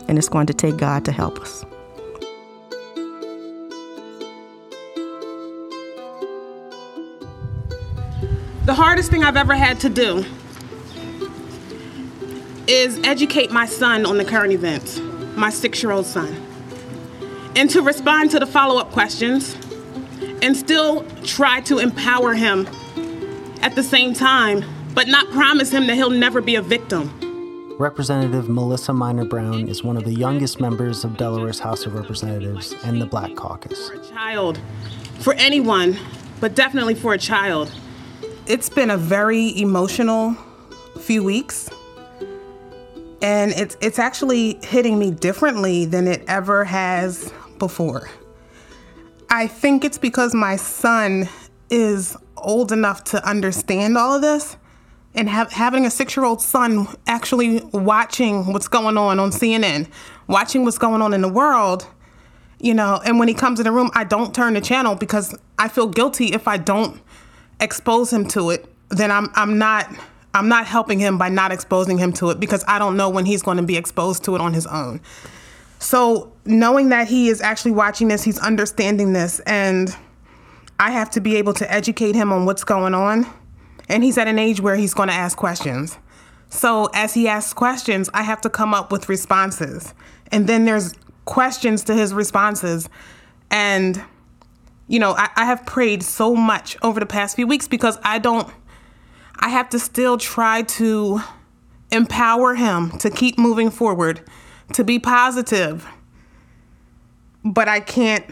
And 0.09 0.19
it's 0.19 0.29
going 0.29 0.47
to 0.47 0.55
take 0.55 0.79
God 0.79 1.05
to 1.05 1.13
help 1.13 1.39
us. 1.39 1.65
The 8.69 8.75
hardest 8.75 9.11
thing 9.11 9.25
I've 9.25 9.39
ever 9.39 9.55
had 9.55 9.81
to 9.81 9.89
do 9.89 10.27
is 12.67 13.01
educate 13.03 13.51
my 13.51 13.65
son 13.65 14.05
on 14.05 14.19
the 14.19 14.27
current 14.27 14.53
events, 14.53 15.01
my 15.37 15.49
six 15.49 15.83
year 15.83 15.91
old 15.91 16.05
son, 16.05 16.37
and 17.57 17.71
to 17.71 17.81
respond 17.81 18.31
to 18.33 18.39
the 18.39 18.45
follow 18.45 18.79
up 18.79 18.91
questions 18.91 19.57
and 20.43 20.55
still 20.55 21.03
try 21.23 21.63
to 21.63 21.79
empower 21.79 22.35
him 22.35 22.69
at 23.63 23.75
the 23.75 23.83
same 23.83 24.13
time, 24.13 24.63
but 24.93 25.09
not 25.09 25.31
promise 25.31 25.71
him 25.71 25.87
that 25.87 25.95
he'll 25.95 26.11
never 26.11 26.43
be 26.43 26.57
a 26.57 26.61
victim. 26.61 27.75
Representative 27.79 28.51
Melissa 28.51 28.93
Minor 28.93 29.25
Brown 29.25 29.67
is 29.67 29.83
one 29.83 29.97
of 29.97 30.05
the 30.05 30.13
youngest 30.13 30.61
members 30.61 31.05
of 31.05 31.17
Delaware's 31.17 31.61
House 31.61 31.87
of 31.87 31.95
Representatives 31.95 32.75
and 32.85 33.01
the 33.01 33.07
Black 33.07 33.35
Caucus. 33.35 33.89
For 33.89 33.95
a 33.95 34.05
child, 34.09 34.61
for 35.21 35.33
anyone, 35.39 35.97
but 36.39 36.55
definitely 36.55 36.97
for 36.97 37.15
a 37.15 37.19
child. 37.19 37.73
It's 38.49 38.71
been 38.71 38.89
a 38.91 38.97
very 38.97 39.61
emotional 39.61 40.35
few 41.01 41.23
weeks. 41.23 41.69
And 43.21 43.53
it's 43.53 43.77
it's 43.83 43.99
actually 43.99 44.59
hitting 44.63 44.99
me 44.99 45.11
differently 45.11 45.85
than 45.85 46.09
it 46.09 46.25
ever 46.27 46.65
has 46.65 47.31
before. 47.59 48.09
I 49.29 49.49
think 49.49 49.85
it's 49.85 49.99
because 49.99 50.33
my 50.33 50.57
son 50.57 51.29
is 51.69 52.17
old 52.39 52.73
enough 52.73 53.05
to 53.05 53.23
understand 53.29 53.99
all 53.99 54.15
of 54.15 54.23
this 54.23 54.57
and 55.15 55.29
have, 55.29 55.53
having 55.53 55.85
a 55.85 55.91
six 55.91 56.17
year 56.17 56.25
old 56.25 56.41
son 56.41 56.87
actually 57.07 57.61
watching 57.75 58.51
what's 58.51 58.69
going 58.69 58.97
on 58.97 59.21
on 59.21 59.31
CNN, 59.31 59.91
watching 60.27 60.65
what's 60.65 60.79
going 60.79 61.03
on 61.03 61.13
in 61.13 61.21
the 61.21 61.29
world, 61.29 61.87
you 62.61 62.73
know, 62.73 62.99
and 63.05 63.19
when 63.19 63.29
he 63.29 63.35
comes 63.35 63.61
in 63.61 63.65
the 63.65 63.73
room, 63.73 63.91
I 63.93 64.05
don't 64.05 64.35
turn 64.35 64.55
the 64.55 64.63
channel 64.63 64.95
because 64.95 65.37
I 65.59 65.69
feel 65.69 65.87
guilty 65.87 66.33
if 66.33 66.49
I 66.49 66.57
don't 66.57 66.99
expose 67.61 68.13
him 68.13 68.27
to 68.29 68.51
it, 68.51 68.67
then 68.91 69.11
I'm, 69.11 69.29
I'm 69.35 69.59
not. 69.59 69.91
I'm 70.35 70.49
not 70.49 70.67
helping 70.67 70.99
him 70.99 71.17
by 71.17 71.31
not 71.31 71.53
exposing 71.53 71.97
him 71.97 72.13
to 72.13 72.31
it 72.31 72.39
because 72.39 72.63
I 72.69 72.79
don't 72.79 72.99
know 72.99 73.09
when 73.09 73.25
he's 73.25 73.43
going 73.43 73.57
to 73.57 73.63
be 73.63 73.79
exposed 73.79 74.25
to 74.25 74.35
it 74.35 74.43
on 74.43 74.53
his 74.53 74.67
own. 74.67 75.01
So, 75.79 76.33
knowing 76.45 76.91
that 76.91 77.09
he 77.09 77.29
is 77.29 77.41
actually 77.41 77.71
watching 77.73 78.09
this, 78.09 78.25
he's 78.25 78.39
understanding 78.39 79.15
this, 79.15 79.41
and 79.41 79.97
I 80.79 80.91
have 80.91 81.11
to 81.11 81.21
be 81.21 81.37
able 81.37 81.55
to 81.55 81.73
educate 81.73 82.15
him 82.15 82.33
on 82.33 82.45
what's 82.45 82.63
going 82.63 82.95
on. 82.95 83.27
And 83.89 84.05
he's 84.05 84.19
at 84.19 84.29
an 84.29 84.39
age 84.39 84.61
where 84.61 84.77
he's 84.77 84.93
going 84.93 85.09
to 85.09 85.15
ask 85.15 85.37
questions. 85.37 85.97
So, 86.51 86.91
as 86.95 87.15
he 87.15 87.29
asks 87.29 87.53
questions, 87.53 88.11
I 88.13 88.23
have 88.23 88.41
to 88.43 88.51
come 88.51 88.75
up 88.75 88.93
with 88.93 89.09
responses. 89.09 89.95
And 90.31 90.47
then 90.47 90.65
there's 90.65 90.95
questions 91.25 91.85
to 91.85 91.95
his 91.95 92.13
responses. 92.13 92.89
And, 93.51 94.03
you 94.89 94.99
know, 94.99 95.13
I, 95.13 95.29
I 95.37 95.45
have 95.45 95.65
prayed 95.65 96.03
so 96.03 96.35
much 96.35 96.77
over 96.83 96.99
the 96.99 97.07
past 97.07 97.37
few 97.37 97.47
weeks 97.47 97.69
because 97.69 97.99
I 98.03 98.19
don't, 98.19 98.53
I 99.37 99.51
have 99.51 99.69
to 99.71 99.79
still 99.79 100.19
try 100.19 100.63
to 100.63 101.21
empower 101.93 102.55
him 102.55 102.91
to 102.99 103.11
keep 103.11 103.39
moving 103.39 103.71
forward 103.71 104.21
to 104.73 104.85
be 104.85 104.99
positive. 104.99 105.87
But 107.45 107.69
I 107.69 107.81
can't 107.81 108.25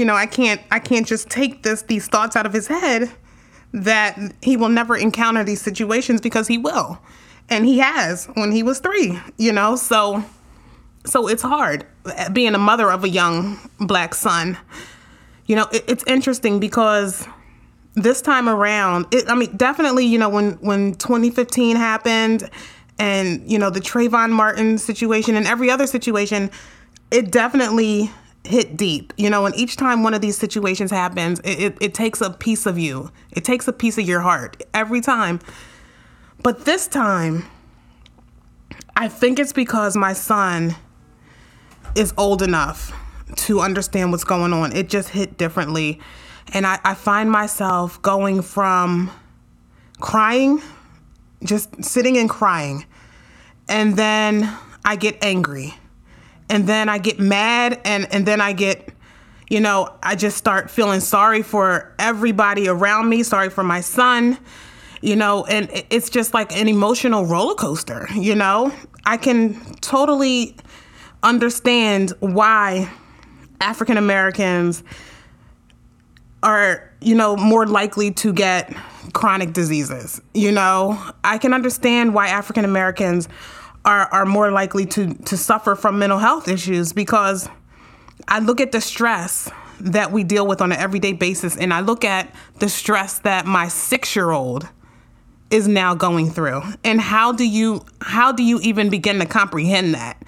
you 0.00 0.06
know, 0.06 0.14
I 0.14 0.24
can't 0.24 0.62
I 0.70 0.78
can't 0.78 1.06
just 1.06 1.28
take 1.28 1.62
this 1.62 1.82
these 1.82 2.08
thoughts 2.08 2.34
out 2.34 2.46
of 2.46 2.54
his 2.54 2.66
head 2.68 3.10
that 3.74 4.18
he 4.42 4.56
will 4.56 4.70
never 4.70 4.96
encounter 4.96 5.44
these 5.44 5.60
situations 5.60 6.22
because 6.22 6.48
he 6.48 6.56
will. 6.56 6.98
And 7.50 7.66
he 7.66 7.80
has 7.80 8.24
when 8.32 8.50
he 8.50 8.62
was 8.62 8.80
3, 8.80 9.20
you 9.36 9.52
know? 9.52 9.76
So 9.76 10.24
so 11.04 11.28
it's 11.28 11.42
hard 11.42 11.86
eh, 12.06 12.30
being 12.30 12.54
a 12.54 12.58
mother 12.58 12.90
of 12.90 13.04
a 13.04 13.10
young 13.10 13.58
black 13.78 14.14
son. 14.14 14.56
You 15.50 15.56
know, 15.56 15.66
it, 15.72 15.82
it's 15.88 16.04
interesting 16.06 16.60
because 16.60 17.26
this 17.94 18.22
time 18.22 18.48
around, 18.48 19.06
it, 19.10 19.28
I 19.28 19.34
mean, 19.34 19.56
definitely, 19.56 20.06
you 20.06 20.16
know, 20.16 20.28
when 20.28 20.52
when 20.60 20.94
2015 20.94 21.74
happened 21.74 22.48
and 23.00 23.50
you 23.50 23.58
know 23.58 23.68
the 23.68 23.80
Trayvon 23.80 24.30
Martin 24.30 24.78
situation 24.78 25.34
and 25.34 25.48
every 25.48 25.68
other 25.68 25.88
situation, 25.88 26.52
it 27.10 27.32
definitely 27.32 28.12
hit 28.44 28.76
deep. 28.76 29.12
You 29.16 29.28
know, 29.28 29.44
and 29.44 29.52
each 29.56 29.74
time 29.74 30.04
one 30.04 30.14
of 30.14 30.20
these 30.20 30.38
situations 30.38 30.92
happens, 30.92 31.40
it, 31.40 31.60
it, 31.60 31.78
it 31.80 31.94
takes 31.94 32.20
a 32.20 32.30
piece 32.30 32.64
of 32.64 32.78
you. 32.78 33.10
It 33.32 33.44
takes 33.44 33.66
a 33.66 33.72
piece 33.72 33.98
of 33.98 34.06
your 34.06 34.20
heart 34.20 34.62
every 34.72 35.00
time. 35.00 35.40
But 36.44 36.64
this 36.64 36.86
time, 36.86 37.44
I 38.94 39.08
think 39.08 39.40
it's 39.40 39.52
because 39.52 39.96
my 39.96 40.12
son 40.12 40.76
is 41.96 42.14
old 42.16 42.40
enough 42.40 42.92
to 43.36 43.60
understand 43.60 44.12
what's 44.12 44.24
going 44.24 44.52
on. 44.52 44.74
It 44.74 44.88
just 44.88 45.10
hit 45.10 45.36
differently. 45.36 46.00
And 46.52 46.66
I, 46.66 46.78
I 46.84 46.94
find 46.94 47.30
myself 47.30 48.00
going 48.02 48.42
from 48.42 49.10
crying, 50.00 50.62
just 51.44 51.84
sitting 51.84 52.16
and 52.16 52.28
crying, 52.28 52.84
and 53.68 53.96
then 53.96 54.52
I 54.84 54.96
get 54.96 55.22
angry. 55.22 55.74
And 56.48 56.66
then 56.66 56.88
I 56.88 56.98
get 56.98 57.20
mad 57.20 57.80
and, 57.84 58.12
and 58.12 58.26
then 58.26 58.40
I 58.40 58.52
get, 58.52 58.88
you 59.48 59.60
know, 59.60 59.94
I 60.02 60.16
just 60.16 60.36
start 60.36 60.68
feeling 60.68 60.98
sorry 60.98 61.42
for 61.42 61.94
everybody 62.00 62.66
around 62.66 63.08
me, 63.08 63.22
sorry 63.22 63.50
for 63.50 63.62
my 63.62 63.80
son, 63.80 64.36
you 65.00 65.14
know, 65.14 65.44
and 65.44 65.70
it's 65.90 66.10
just 66.10 66.34
like 66.34 66.50
an 66.56 66.66
emotional 66.66 67.24
roller 67.24 67.54
coaster, 67.54 68.08
you 68.14 68.34
know? 68.34 68.72
I 69.06 69.16
can 69.16 69.54
totally 69.76 70.56
understand 71.22 72.12
why 72.18 72.90
African 73.60 73.96
Americans 73.96 74.82
are, 76.42 76.90
you 77.00 77.14
know, 77.14 77.36
more 77.36 77.66
likely 77.66 78.10
to 78.12 78.32
get 78.32 78.74
chronic 79.12 79.52
diseases. 79.52 80.20
You 80.34 80.52
know, 80.52 80.98
I 81.22 81.38
can 81.38 81.52
understand 81.52 82.14
why 82.14 82.28
African 82.28 82.64
Americans 82.64 83.28
are, 83.84 84.06
are 84.12 84.26
more 84.26 84.50
likely 84.50 84.86
to, 84.86 85.14
to 85.14 85.36
suffer 85.36 85.74
from 85.74 85.98
mental 85.98 86.18
health 86.18 86.48
issues 86.48 86.92
because 86.92 87.48
I 88.28 88.38
look 88.38 88.60
at 88.60 88.72
the 88.72 88.80
stress 88.80 89.50
that 89.80 90.12
we 90.12 90.24
deal 90.24 90.46
with 90.46 90.60
on 90.60 90.72
an 90.72 90.78
everyday 90.78 91.12
basis 91.12 91.56
and 91.56 91.72
I 91.72 91.80
look 91.80 92.04
at 92.04 92.34
the 92.58 92.68
stress 92.68 93.18
that 93.20 93.46
my 93.46 93.68
six 93.68 94.14
year 94.14 94.30
old 94.30 94.68
is 95.50 95.66
now 95.66 95.94
going 95.94 96.30
through. 96.30 96.62
And 96.84 97.00
how 97.00 97.32
do 97.32 97.46
you 97.46 97.84
how 98.00 98.32
do 98.32 98.42
you 98.42 98.60
even 98.60 98.90
begin 98.90 99.18
to 99.18 99.26
comprehend 99.26 99.94
that? 99.94 100.22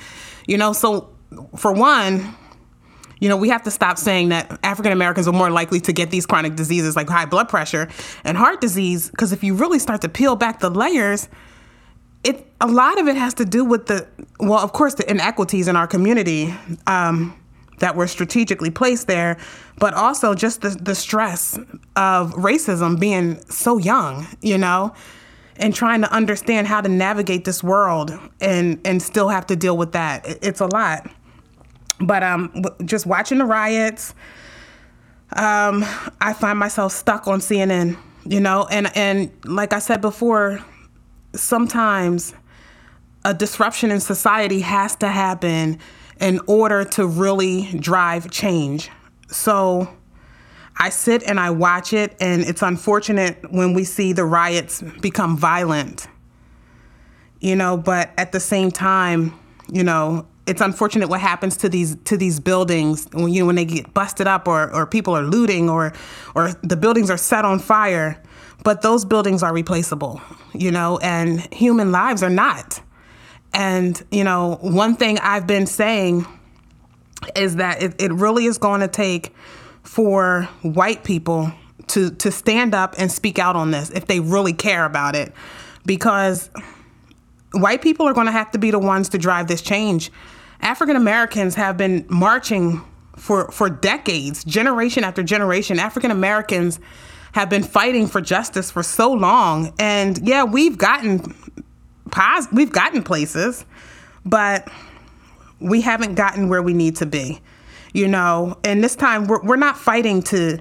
You 0.47 0.59
know, 0.59 0.73
so 0.73 1.11
for 1.57 1.73
one, 1.73 2.35
you 3.23 3.29
know, 3.29 3.37
we 3.37 3.51
have 3.51 3.63
to 3.63 3.71
stop 3.71 3.99
saying 3.99 4.31
that 4.31 4.59
African 4.65 4.91
Americans 4.91 5.29
are 5.29 5.33
more 5.33 5.49
likely 5.49 5.79
to 5.83 5.93
get 5.93 6.11
these 6.11 6.27
chronic 6.27 6.57
diseases 6.57 6.97
like 6.97 7.09
high 7.09 7.25
blood 7.25 7.49
pressure 7.49 7.89
and 8.25 8.37
heart 8.37 8.61
disease. 8.61 9.11
Because 9.11 9.33
if 9.33 9.45
you 9.45 9.55
really 9.55 9.79
start 9.79 10.01
to 10.01 10.09
peel 10.09 10.35
back 10.35 10.59
the 10.59 10.69
layers, 10.69 11.29
it 12.25 12.53
a 12.61 12.67
lot 12.67 13.01
of 13.01 13.07
it 13.07 13.15
has 13.15 13.35
to 13.35 13.45
do 13.45 13.65
with 13.65 13.87
the 13.87 14.09
well, 14.41 14.59
of 14.59 14.73
course, 14.73 14.95
the 14.95 15.09
inequities 15.09 15.69
in 15.69 15.77
our 15.77 15.87
community 15.87 16.53
um, 16.89 17.41
that 17.79 17.95
were 17.95 18.09
strategically 18.09 18.71
placed 18.71 19.07
there, 19.07 19.39
but 19.79 19.95
also 19.95 20.35
just 20.35 20.63
the 20.63 20.71
the 20.71 20.97
stress 20.97 21.57
of 21.95 22.33
racism 22.33 22.99
being 22.99 23.41
so 23.49 23.79
young, 23.79 24.27
you 24.41 24.59
know, 24.59 24.93
and 25.59 25.73
trying 25.73 26.01
to 26.01 26.13
understand 26.13 26.67
how 26.67 26.81
to 26.81 26.89
navigate 26.89 27.45
this 27.45 27.63
world 27.63 28.11
and 28.41 28.81
and 28.85 29.01
still 29.01 29.29
have 29.29 29.47
to 29.47 29.55
deal 29.55 29.77
with 29.77 29.93
that. 29.93 30.25
It's 30.43 30.61
a 30.61 30.67
lot. 30.67 31.09
But 32.07 32.23
um, 32.23 32.65
just 32.85 33.07
watching 33.07 33.39
the 33.39 33.45
riots, 33.45 34.15
um, 35.37 35.85
I 36.21 36.33
find 36.33 36.59
myself 36.59 36.93
stuck 36.93 37.27
on 37.27 37.41
CNN. 37.41 37.97
You 38.25 38.41
know, 38.41 38.69
and 38.71 38.97
and 38.97 39.33
like 39.45 39.73
I 39.73 39.81
said 39.81 40.01
before, 40.01 40.65
sometimes 41.35 42.35
a 43.25 43.35
disruption 43.35 43.91
in 43.91 44.01
society 44.01 44.61
has 44.61 44.95
to 44.97 45.09
happen 45.09 45.79
in 46.21 46.41
order 46.47 46.85
to 46.85 47.07
really 47.07 47.69
drive 47.79 48.31
change. 48.31 48.91
So 49.29 49.93
I 50.79 50.91
sit 50.91 51.23
and 51.25 51.41
I 51.41 51.51
watch 51.51 51.93
it, 51.93 52.17
and 52.21 52.43
it's 52.43 52.63
unfortunate 52.63 53.51
when 53.51 53.75
we 53.75 53.85
see 53.85 54.13
the 54.13 54.25
riots 54.25 54.83
become 55.01 55.37
violent. 55.37 56.07
You 57.41 57.57
know, 57.57 57.77
but 57.77 58.11
at 58.17 58.31
the 58.31 58.41
same 58.41 58.71
time, 58.71 59.37
you 59.69 59.83
know, 59.83 60.27
it's 60.47 60.61
unfortunate 60.61 61.09
what 61.09 61.21
happens 61.21 61.57
to 61.59 61.69
these 61.69 61.97
to 62.05 62.17
these 62.17 62.41
buildings 62.41 63.09
when 63.13 63.33
you 63.33 63.43
know 63.43 63.47
when 63.47 63.57
they 63.57 63.65
get 63.65 63.93
busted 63.95 64.27
up 64.27 64.49
or 64.49 64.75
or 64.75 64.87
people 64.87 65.17
are 65.17 65.23
looting 65.23 65.71
or 65.71 65.93
or 66.35 66.53
the 66.63 66.77
buildings 66.77 67.11
are 67.11 67.17
set 67.17 67.45
on 67.45 67.59
fire 67.59 68.21
but 68.65 68.83
those 68.83 69.05
buildings 69.05 69.43
are 69.43 69.53
replaceable 69.53 70.21
you 70.53 70.71
know 70.71 70.99
and 70.99 71.53
human 71.53 71.93
lives 71.93 72.23
are 72.23 72.31
not. 72.31 72.81
And 73.55 74.03
you 74.11 74.25
know 74.25 74.59
one 74.63 74.97
thing 74.97 75.19
i've 75.19 75.47
been 75.47 75.67
saying 75.67 76.27
is 77.37 77.57
that 77.57 77.83
it, 77.83 78.01
it 78.01 78.13
really 78.13 78.47
is 78.47 78.59
going 78.59 78.81
to 78.81 78.89
take 78.89 79.35
for 79.83 80.49
white 80.63 81.05
people 81.05 81.53
to 81.89 82.11
to 82.11 82.31
stand 82.31 82.75
up 82.75 82.95
and 82.99 83.11
speak 83.11 83.39
out 83.39 83.57
on 83.57 83.71
this 83.71 83.91
if 83.91 84.07
they 84.07 84.21
really 84.21 84.53
care 84.53 84.85
about 84.85 85.15
it. 85.15 85.33
Because 85.85 86.51
white 87.53 87.83
people 87.83 88.07
are 88.07 88.13
going 88.13 88.27
to 88.27 88.33
have 88.33 88.51
to 88.53 88.59
be 88.59 88.71
the 88.71 88.79
ones 88.79 89.09
to 89.11 89.19
drive 89.19 89.47
this 89.47 89.63
change. 89.63 90.11
African 90.61 90.97
Americans 90.97 91.55
have 91.55 91.77
been 91.77 92.07
marching 92.09 92.83
for 93.17 93.51
for 93.51 93.69
decades, 93.69 94.45
generation 94.45 95.05
after 95.05 95.23
generation. 95.23 95.79
African 95.79 96.11
Americans 96.11 96.81
have 97.33 97.49
been 97.49 97.63
fighting 97.63 98.07
for 98.07 98.21
justice 98.21 98.71
for 98.71 98.83
so 98.83 99.13
long 99.13 99.73
and 99.79 100.27
yeah, 100.27 100.45
we've 100.45 100.79
gotten 100.79 101.35
pos- 102.11 102.51
we've 102.53 102.73
gotten 102.73 103.03
places, 103.03 103.65
but 104.25 104.69
we 105.61 105.81
haven't 105.81 106.15
gotten 106.15 106.49
where 106.49 106.63
we 106.63 106.75
need 106.75 106.97
to 106.97 107.07
be. 107.07 107.41
You 107.93 108.09
know, 108.09 108.57
and 108.65 108.83
this 108.83 108.97
time 108.97 109.27
we're 109.27 109.43
we're 109.43 109.57
not 109.57 109.77
fighting 109.77 110.23
to 110.25 110.59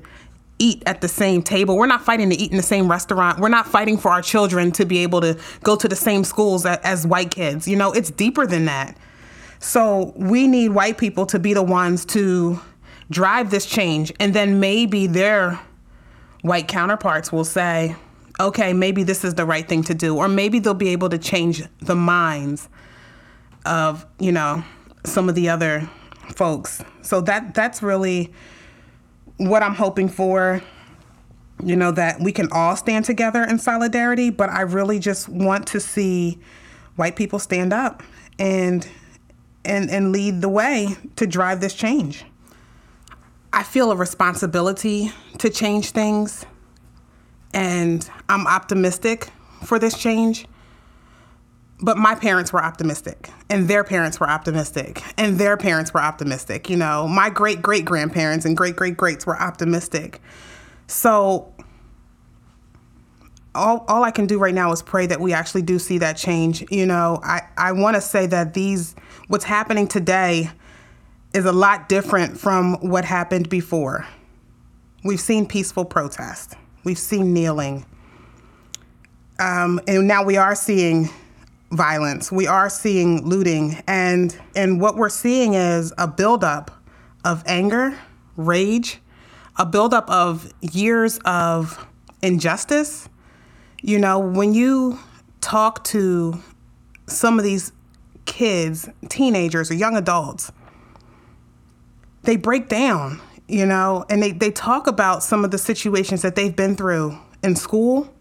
eat 0.62 0.84
at 0.86 1.02
the 1.02 1.08
same 1.08 1.42
table. 1.42 1.76
We're 1.76 1.88
not 1.88 2.04
fighting 2.04 2.30
to 2.30 2.36
eat 2.36 2.52
in 2.52 2.58
the 2.58 2.64
same 2.64 2.90
restaurant. 2.90 3.40
We're 3.40 3.50
not 3.50 3.68
fighting 3.68 3.98
for 3.98 4.12
our 4.12 4.22
children 4.22 4.72
to 4.74 4.86
be 4.86 5.00
able 5.00 5.20
to 5.22 5.38
go 5.64 5.76
to 5.76 5.88
the 5.88 5.96
same 5.96 6.24
schools 6.24 6.66
as, 6.66 7.08
white 7.08 7.32
kids. 7.32 7.68
You 7.68 7.76
know, 7.76 7.92
it's 7.92 8.12
deeper 8.12 8.46
than 8.46 8.66
that. 8.66 8.96
So 9.60 10.14
we 10.16 10.48
need 10.48 10.70
white 10.70 10.98
people 10.98 11.26
to 11.28 11.40
be 11.40 11.54
the 11.54 11.64
ones 11.64 12.06
to 12.06 12.60
drive 13.10 13.50
this 13.50 13.66
change. 13.66 14.14
And 14.20 14.34
then 14.34 14.60
maybe 14.60 15.08
their 15.08 15.60
white 16.42 16.68
counterparts 16.68 17.32
will 17.32 17.44
say, 17.44 17.96
okay, 18.40 18.74
maybe 18.74 19.04
this 19.04 19.24
is 19.24 19.36
the 19.36 19.46
right 19.46 19.68
thing 19.68 19.84
to 19.84 19.94
do. 19.94 20.18
Or 20.18 20.28
maybe 20.28 20.60
they'll 20.60 20.74
be 20.74 20.90
able 20.90 21.10
to 21.10 21.18
change 21.18 21.64
the 21.80 21.96
minds 21.96 22.70
of, 23.66 24.06
you 24.20 24.32
know, 24.32 24.64
some 25.06 25.28
of 25.28 25.36
the 25.36 25.50
other 25.50 25.90
folks. 26.36 26.84
So 27.02 27.22
that 27.22 27.54
that's 27.54 27.82
really 27.84 28.32
what 29.48 29.64
I'm 29.64 29.76
hoping 29.76 30.08
for, 30.08 30.62
you 31.64 31.76
know, 31.76 31.92
that 31.92 32.20
we 32.20 32.32
can 32.32 32.48
all 32.52 32.76
stand 32.76 33.06
together 33.06 33.44
in 33.44 33.60
solidarity, 33.60 34.30
but 34.30 34.50
I 34.50 34.62
really 34.62 35.00
just 35.00 35.28
want 35.30 35.68
to 35.68 35.80
see 35.80 36.40
white 36.96 37.16
people 37.16 37.40
stand 37.40 37.74
up 37.74 38.04
and 38.38 38.88
and 39.66 39.90
and 39.90 40.12
lead 40.12 40.42
the 40.42 40.50
way 40.50 40.96
to 41.16 41.26
drive 41.26 41.62
this 41.62 41.74
change. 41.74 42.24
I 43.54 43.64
feel 43.64 43.92
a 43.92 43.96
responsibility 43.96 45.12
to 45.40 45.50
change 45.50 45.92
things 45.92 46.46
and 47.54 48.10
I'm 48.30 48.48
optimistic 48.48 49.30
for 49.64 49.78
this 49.78 49.98
change. 49.98 50.46
But 51.84 51.98
my 51.98 52.14
parents 52.14 52.54
were 52.54 52.64
optimistic, 52.64 53.32
and 53.50 53.68
their 53.68 53.84
parents 53.84 54.20
were 54.20 54.30
optimistic, 54.30 55.02
and 55.18 55.40
their 55.40 55.58
parents 55.58 55.94
were 55.94 56.02
optimistic. 56.02 56.70
You 56.70 56.78
know, 56.78 57.08
my 57.08 57.30
great 57.30 57.62
great 57.62 57.86
grandparents 57.86 58.46
and 58.46 58.56
great 58.56 58.76
great 58.76 58.98
greats 58.98 59.26
were 59.26 59.40
optimistic. 59.40 60.22
So, 60.86 61.54
all, 63.56 63.86
all 63.88 64.04
I 64.04 64.12
can 64.12 64.28
do 64.28 64.38
right 64.38 64.54
now 64.54 64.72
is 64.72 64.82
pray 64.82 65.08
that 65.08 65.20
we 65.20 65.34
actually 65.34 65.62
do 65.64 65.80
see 65.80 65.98
that 66.00 66.18
change. 66.18 66.64
You 66.70 66.86
know, 66.86 67.20
I, 67.24 67.42
I 67.58 67.72
want 67.72 67.96
to 67.96 68.02
say 68.02 68.28
that 68.28 68.54
these, 68.54 68.96
what's 69.28 69.46
happening 69.46 69.88
today 69.88 70.50
is 71.34 71.46
a 71.46 71.52
lot 71.52 71.90
different 71.90 72.38
from 72.38 72.76
what 72.76 73.06
happened 73.06 73.50
before. 73.50 74.06
We've 75.04 75.20
seen 75.20 75.48
peaceful 75.48 75.86
protest, 75.86 76.56
we've 76.84 77.00
seen 77.00 77.34
kneeling. 77.34 77.86
Um, 79.40 79.80
and 79.88 80.08
now 80.08 80.24
we 80.24 80.38
are 80.38 80.54
seeing 80.54 81.10
violence. 81.72 82.32
We 82.32 82.48
are 82.48 82.70
seeing 82.70 83.28
looting, 83.28 83.82
and 83.88 84.38
and 84.56 84.80
what 84.80 84.98
we're 84.98 85.10
seeing 85.10 85.54
is 85.54 85.94
a 85.98 86.08
buildup 86.08 86.72
of 87.24 87.44
anger, 87.46 87.98
rage, 88.36 89.00
a 89.58 89.66
buildup 89.66 90.10
of 90.10 90.52
years 90.62 91.20
of 91.26 91.88
injustice. 92.22 93.10
You 93.82 94.00
know, 94.00 94.20
when 94.20 94.54
you 94.54 95.00
talk 95.40 95.84
to 95.86 96.40
some 97.08 97.40
of 97.40 97.44
these 97.44 97.72
kids, 98.26 98.88
teenagers, 99.10 99.72
or 99.72 99.74
young 99.74 99.98
adults, 99.98 100.52
they 102.24 102.36
break 102.36 102.70
down, 102.70 103.20
you 103.48 103.66
know, 103.66 104.06
and 104.10 104.22
they, 104.22 104.32
they 104.32 104.52
talk 104.52 104.88
about 104.88 105.24
some 105.24 105.44
of 105.44 105.52
the 105.52 105.58
situations 105.58 106.22
that 106.22 106.36
they've 106.36 106.56
been 106.56 106.76
through 106.76 107.18
in 107.44 107.56
school 107.56 108.14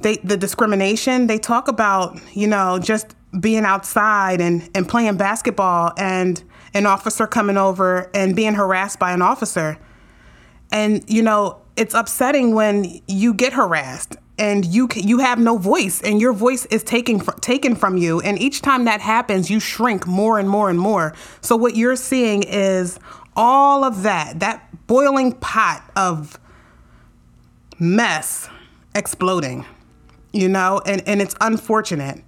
they 0.00 0.16
the 0.16 0.36
discrimination 0.36 1.26
they 1.26 1.38
talk 1.38 1.68
about 1.68 2.18
you 2.34 2.46
know 2.46 2.78
just 2.78 3.14
being 3.40 3.64
outside 3.64 4.40
and 4.40 4.68
and 4.74 4.88
playing 4.88 5.16
basketball 5.16 5.92
and 5.96 6.42
an 6.74 6.86
officer 6.86 7.26
coming 7.26 7.56
over 7.56 8.10
and 8.14 8.36
being 8.36 8.54
harassed 8.54 8.98
by 8.98 9.12
an 9.12 9.22
officer. 9.22 9.78
And 10.72 11.04
you 11.08 11.22
know 11.22 11.60
it's 11.76 11.94
upsetting 11.94 12.54
when 12.54 13.00
you 13.06 13.34
get 13.34 13.52
harassed 13.52 14.16
and 14.38 14.64
you 14.64 14.88
you 14.94 15.18
have 15.18 15.38
no 15.38 15.58
voice 15.58 16.02
and 16.02 16.20
your 16.20 16.32
voice 16.32 16.66
is 16.66 16.82
taken 16.82 17.20
taken 17.40 17.74
from 17.74 17.96
you. 17.96 18.20
And 18.20 18.38
each 18.40 18.62
time 18.62 18.84
that 18.84 19.00
happens 19.00 19.50
you 19.50 19.60
shrink 19.60 20.06
more 20.06 20.38
and 20.38 20.48
more 20.48 20.70
and 20.70 20.78
more. 20.78 21.14
So 21.40 21.56
what 21.56 21.76
you're 21.76 21.96
seeing 21.96 22.42
is 22.42 22.98
all 23.34 23.84
of 23.84 24.02
that 24.02 24.40
that 24.40 24.86
boiling 24.86 25.32
pot 25.32 25.82
of 25.96 26.38
mess 27.78 28.48
exploding 28.94 29.66
you 30.36 30.48
know, 30.48 30.80
and, 30.86 31.02
and 31.06 31.20
it's 31.20 31.34
unfortunate. 31.40 32.22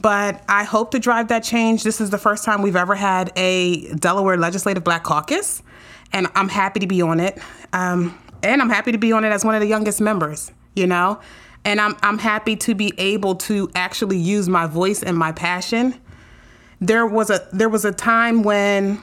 But 0.00 0.44
I 0.48 0.64
hope 0.64 0.92
to 0.92 0.98
drive 0.98 1.28
that 1.28 1.42
change. 1.42 1.82
This 1.82 2.00
is 2.00 2.10
the 2.10 2.18
first 2.18 2.44
time 2.44 2.62
we've 2.62 2.76
ever 2.76 2.94
had 2.94 3.32
a 3.36 3.92
Delaware 3.94 4.36
Legislative 4.36 4.84
Black 4.84 5.02
Caucus, 5.02 5.62
and 6.12 6.28
I'm 6.34 6.48
happy 6.48 6.80
to 6.80 6.86
be 6.86 7.02
on 7.02 7.18
it. 7.18 7.38
Um, 7.72 8.16
and 8.42 8.62
I'm 8.62 8.70
happy 8.70 8.92
to 8.92 8.98
be 8.98 9.12
on 9.12 9.24
it 9.24 9.32
as 9.32 9.44
one 9.44 9.54
of 9.54 9.60
the 9.60 9.66
youngest 9.66 10.00
members, 10.00 10.52
you 10.74 10.86
know? 10.86 11.20
And 11.64 11.80
I'm, 11.80 11.96
I'm 12.02 12.18
happy 12.18 12.56
to 12.56 12.74
be 12.74 12.92
able 12.96 13.34
to 13.34 13.70
actually 13.74 14.18
use 14.18 14.48
my 14.48 14.66
voice 14.66 15.02
and 15.02 15.18
my 15.18 15.32
passion. 15.32 15.94
There 16.80 17.06
was 17.06 17.30
a 17.30 17.48
there 17.52 17.68
was 17.68 17.84
a 17.84 17.90
time 17.90 18.44
when 18.44 19.02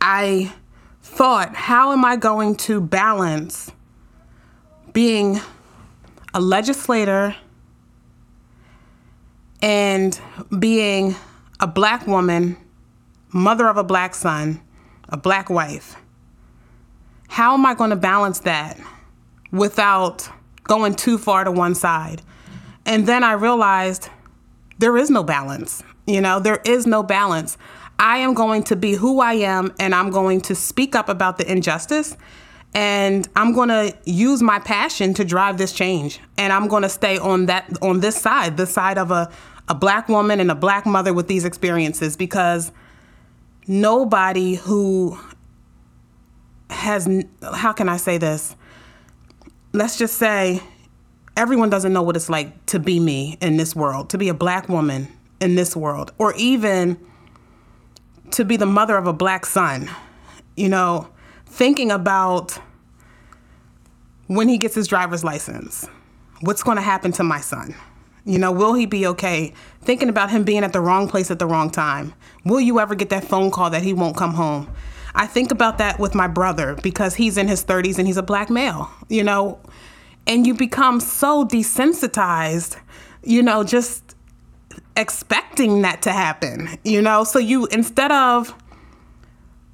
I 0.00 0.52
thought, 1.02 1.54
how 1.54 1.92
am 1.92 2.04
I 2.04 2.16
going 2.16 2.56
to 2.56 2.80
balance 2.80 3.70
being 4.94 5.40
a 6.34 6.40
legislator 6.40 7.34
and 9.62 10.18
being 10.58 11.14
a 11.58 11.66
black 11.66 12.06
woman, 12.06 12.56
mother 13.32 13.68
of 13.68 13.76
a 13.76 13.84
black 13.84 14.14
son, 14.14 14.60
a 15.08 15.16
black 15.16 15.50
wife. 15.50 15.96
How 17.28 17.54
am 17.54 17.66
I 17.66 17.74
going 17.74 17.90
to 17.90 17.96
balance 17.96 18.40
that 18.40 18.78
without 19.52 20.28
going 20.64 20.94
too 20.94 21.18
far 21.18 21.44
to 21.44 21.50
one 21.50 21.74
side? 21.74 22.22
And 22.86 23.06
then 23.06 23.22
I 23.22 23.32
realized 23.32 24.08
there 24.78 24.96
is 24.96 25.10
no 25.10 25.22
balance. 25.22 25.82
You 26.06 26.20
know, 26.20 26.40
there 26.40 26.60
is 26.64 26.86
no 26.86 27.02
balance. 27.02 27.58
I 27.98 28.18
am 28.18 28.34
going 28.34 28.62
to 28.64 28.76
be 28.76 28.94
who 28.94 29.20
I 29.20 29.34
am 29.34 29.74
and 29.78 29.94
I'm 29.94 30.10
going 30.10 30.40
to 30.42 30.54
speak 30.54 30.94
up 30.94 31.08
about 31.08 31.36
the 31.36 31.50
injustice 31.50 32.16
and 32.74 33.28
I'm 33.34 33.52
going 33.52 33.68
to 33.68 33.96
use 34.04 34.42
my 34.42 34.60
passion 34.60 35.12
to 35.14 35.24
drive 35.24 35.58
this 35.58 35.72
change. 35.72 36.20
And 36.38 36.52
I'm 36.52 36.68
going 36.68 36.82
to 36.82 36.88
stay 36.88 37.18
on 37.18 37.46
that 37.46 37.68
on 37.82 38.00
this 38.00 38.20
side, 38.20 38.56
the 38.56 38.66
side 38.66 38.98
of 38.98 39.10
a 39.10 39.30
a 39.70 39.74
black 39.74 40.08
woman 40.08 40.40
and 40.40 40.50
a 40.50 40.54
black 40.56 40.84
mother 40.84 41.14
with 41.14 41.28
these 41.28 41.44
experiences 41.44 42.16
because 42.16 42.72
nobody 43.68 44.54
who 44.54 45.16
has 46.68 47.08
how 47.54 47.72
can 47.72 47.88
I 47.88 47.96
say 47.96 48.18
this? 48.18 48.56
Let's 49.72 49.96
just 49.96 50.18
say 50.18 50.60
everyone 51.36 51.70
doesn't 51.70 51.92
know 51.92 52.02
what 52.02 52.16
it's 52.16 52.28
like 52.28 52.66
to 52.66 52.80
be 52.80 52.98
me 52.98 53.38
in 53.40 53.56
this 53.56 53.76
world, 53.76 54.10
to 54.10 54.18
be 54.18 54.28
a 54.28 54.34
black 54.34 54.68
woman 54.68 55.06
in 55.40 55.54
this 55.54 55.76
world, 55.76 56.12
or 56.18 56.34
even 56.34 56.98
to 58.32 58.44
be 58.44 58.56
the 58.56 58.66
mother 58.66 58.96
of 58.96 59.06
a 59.06 59.12
black 59.12 59.46
son. 59.46 59.88
You 60.56 60.68
know, 60.68 61.08
thinking 61.50 61.90
about 61.90 62.58
when 64.28 64.48
he 64.48 64.56
gets 64.56 64.74
his 64.74 64.86
driver's 64.86 65.24
license, 65.24 65.86
what's 66.40 66.62
going 66.62 66.76
to 66.76 66.82
happen 66.82 67.12
to 67.12 67.24
my 67.24 67.40
son? 67.40 67.74
You 68.24 68.38
know, 68.38 68.52
will 68.52 68.74
he 68.74 68.86
be 68.86 69.06
okay? 69.08 69.52
Thinking 69.82 70.08
about 70.08 70.30
him 70.30 70.44
being 70.44 70.62
at 70.62 70.72
the 70.72 70.80
wrong 70.80 71.08
place 71.08 71.30
at 71.30 71.38
the 71.38 71.46
wrong 71.46 71.70
time. 71.70 72.14
Will 72.44 72.60
you 72.60 72.78
ever 72.78 72.94
get 72.94 73.10
that 73.10 73.24
phone 73.24 73.50
call 73.50 73.70
that 73.70 73.82
he 73.82 73.92
won't 73.92 74.16
come 74.16 74.34
home? 74.34 74.72
I 75.14 75.26
think 75.26 75.50
about 75.50 75.78
that 75.78 75.98
with 75.98 76.14
my 76.14 76.28
brother 76.28 76.76
because 76.82 77.16
he's 77.16 77.36
in 77.36 77.48
his 77.48 77.64
30s 77.64 77.98
and 77.98 78.06
he's 78.06 78.16
a 78.16 78.22
black 78.22 78.48
male, 78.48 78.88
you 79.08 79.24
know, 79.24 79.58
and 80.26 80.46
you 80.46 80.54
become 80.54 81.00
so 81.00 81.44
desensitized, 81.44 82.78
you 83.24 83.42
know, 83.42 83.64
just 83.64 84.14
expecting 84.96 85.82
that 85.82 86.02
to 86.02 86.12
happen, 86.12 86.68
you 86.84 87.02
know? 87.02 87.24
So 87.24 87.40
you, 87.40 87.66
instead 87.66 88.12
of, 88.12 88.54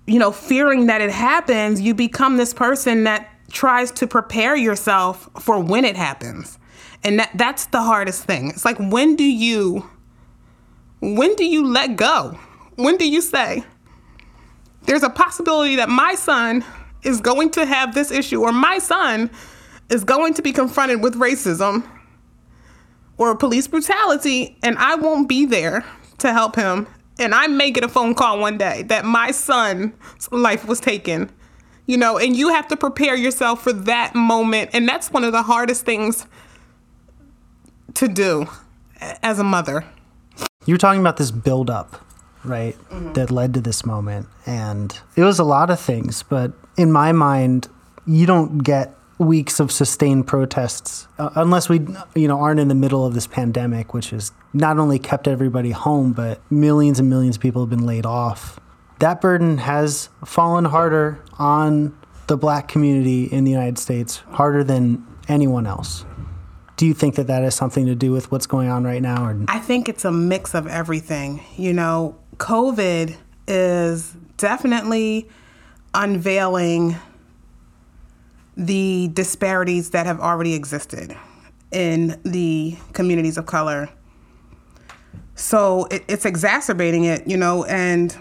you 0.06 0.18
know, 0.18 0.30
fearing 0.30 0.86
that 0.86 1.00
it 1.00 1.10
happens, 1.10 1.80
you 1.80 1.94
become 1.94 2.36
this 2.36 2.54
person 2.54 3.04
that 3.04 3.28
tries 3.50 3.90
to 3.92 4.06
prepare 4.06 4.56
yourself 4.56 5.28
for 5.40 5.58
when 5.58 5.84
it 5.84 5.96
happens. 5.96 6.58
And 7.04 7.18
that 7.18 7.30
that's 7.34 7.66
the 7.66 7.82
hardest 7.82 8.24
thing. 8.24 8.50
It's 8.50 8.64
like 8.64 8.78
when 8.78 9.16
do 9.16 9.24
you 9.24 9.88
when 11.00 11.34
do 11.36 11.44
you 11.44 11.66
let 11.66 11.96
go? 11.96 12.38
When 12.76 12.96
do 12.96 13.08
you 13.08 13.20
say 13.20 13.64
there's 14.86 15.02
a 15.02 15.10
possibility 15.10 15.76
that 15.76 15.88
my 15.88 16.14
son 16.14 16.64
is 17.02 17.20
going 17.20 17.50
to 17.50 17.64
have 17.64 17.94
this 17.94 18.10
issue, 18.10 18.42
or 18.42 18.52
my 18.52 18.78
son 18.78 19.30
is 19.88 20.04
going 20.04 20.34
to 20.34 20.42
be 20.42 20.52
confronted 20.52 21.02
with 21.02 21.14
racism 21.14 21.88
or 23.18 23.34
police 23.36 23.66
brutality, 23.68 24.58
and 24.62 24.76
I 24.78 24.96
won't 24.96 25.28
be 25.28 25.46
there 25.46 25.84
to 26.18 26.32
help 26.32 26.56
him. 26.56 26.86
And 27.18 27.34
I 27.34 27.46
may 27.46 27.70
get 27.70 27.84
a 27.84 27.88
phone 27.88 28.14
call 28.14 28.38
one 28.38 28.58
day 28.58 28.82
that 28.84 29.04
my 29.04 29.30
son's 29.30 29.94
life 30.30 30.66
was 30.66 30.80
taken, 30.80 31.30
you 31.86 31.96
know, 31.96 32.18
and 32.18 32.36
you 32.36 32.48
have 32.48 32.68
to 32.68 32.76
prepare 32.76 33.16
yourself 33.16 33.62
for 33.62 33.72
that 33.72 34.14
moment. 34.14 34.70
And 34.72 34.88
that's 34.88 35.10
one 35.10 35.24
of 35.24 35.32
the 35.32 35.42
hardest 35.42 35.84
things 35.84 36.26
to 37.94 38.08
do 38.08 38.46
as 39.22 39.38
a 39.38 39.44
mother. 39.44 39.84
You're 40.66 40.78
talking 40.78 41.00
about 41.00 41.16
this 41.16 41.30
build 41.30 41.70
up, 41.70 42.04
right? 42.44 42.76
Mm-hmm. 42.90 43.14
That 43.14 43.30
led 43.30 43.54
to 43.54 43.60
this 43.60 43.86
moment. 43.86 44.26
And 44.44 44.98
it 45.16 45.22
was 45.22 45.38
a 45.38 45.44
lot 45.44 45.70
of 45.70 45.80
things, 45.80 46.22
but 46.22 46.52
in 46.76 46.92
my 46.92 47.12
mind, 47.12 47.68
you 48.06 48.26
don't 48.26 48.58
get 48.58 48.94
weeks 49.18 49.60
of 49.60 49.72
sustained 49.72 50.26
protests 50.26 51.08
uh, 51.18 51.30
unless 51.36 51.68
we 51.68 51.80
you 52.14 52.28
know 52.28 52.38
aren't 52.38 52.60
in 52.60 52.68
the 52.68 52.74
middle 52.74 53.06
of 53.06 53.14
this 53.14 53.26
pandemic 53.26 53.94
which 53.94 54.10
has 54.10 54.30
not 54.52 54.78
only 54.78 54.98
kept 54.98 55.26
everybody 55.26 55.70
home 55.70 56.12
but 56.12 56.40
millions 56.50 56.98
and 56.98 57.08
millions 57.08 57.36
of 57.36 57.42
people 57.42 57.62
have 57.62 57.70
been 57.70 57.86
laid 57.86 58.04
off 58.04 58.60
that 58.98 59.20
burden 59.20 59.58
has 59.58 60.10
fallen 60.24 60.66
harder 60.66 61.22
on 61.38 61.96
the 62.26 62.36
black 62.36 62.68
community 62.68 63.24
in 63.24 63.44
the 63.44 63.50
United 63.50 63.78
States 63.78 64.16
harder 64.32 64.62
than 64.62 65.06
anyone 65.28 65.66
else 65.66 66.04
do 66.76 66.86
you 66.86 66.94
think 66.94 67.14
that 67.14 67.26
that 67.26 67.42
has 67.42 67.54
something 67.54 67.86
to 67.86 67.94
do 67.94 68.12
with 68.12 68.30
what's 68.30 68.46
going 68.46 68.68
on 68.68 68.84
right 68.84 69.00
now? 69.00 69.24
Or? 69.24 69.44
I 69.48 69.58
think 69.58 69.88
it's 69.88 70.04
a 70.04 70.12
mix 70.12 70.54
of 70.54 70.66
everything. 70.66 71.42
You 71.56 71.72
know, 71.72 72.18
COVID 72.36 73.16
is 73.48 74.14
definitely 74.36 75.28
unveiling 75.94 76.96
the 78.56 79.10
disparities 79.12 79.90
that 79.90 80.06
have 80.06 80.20
already 80.20 80.54
existed 80.54 81.16
in 81.72 82.20
the 82.24 82.76
communities 82.92 83.36
of 83.36 83.46
color. 83.46 83.88
So 85.34 85.84
it, 85.86 86.04
it's 86.08 86.24
exacerbating 86.24 87.04
it, 87.04 87.26
you 87.26 87.36
know, 87.36 87.64
and 87.64 88.16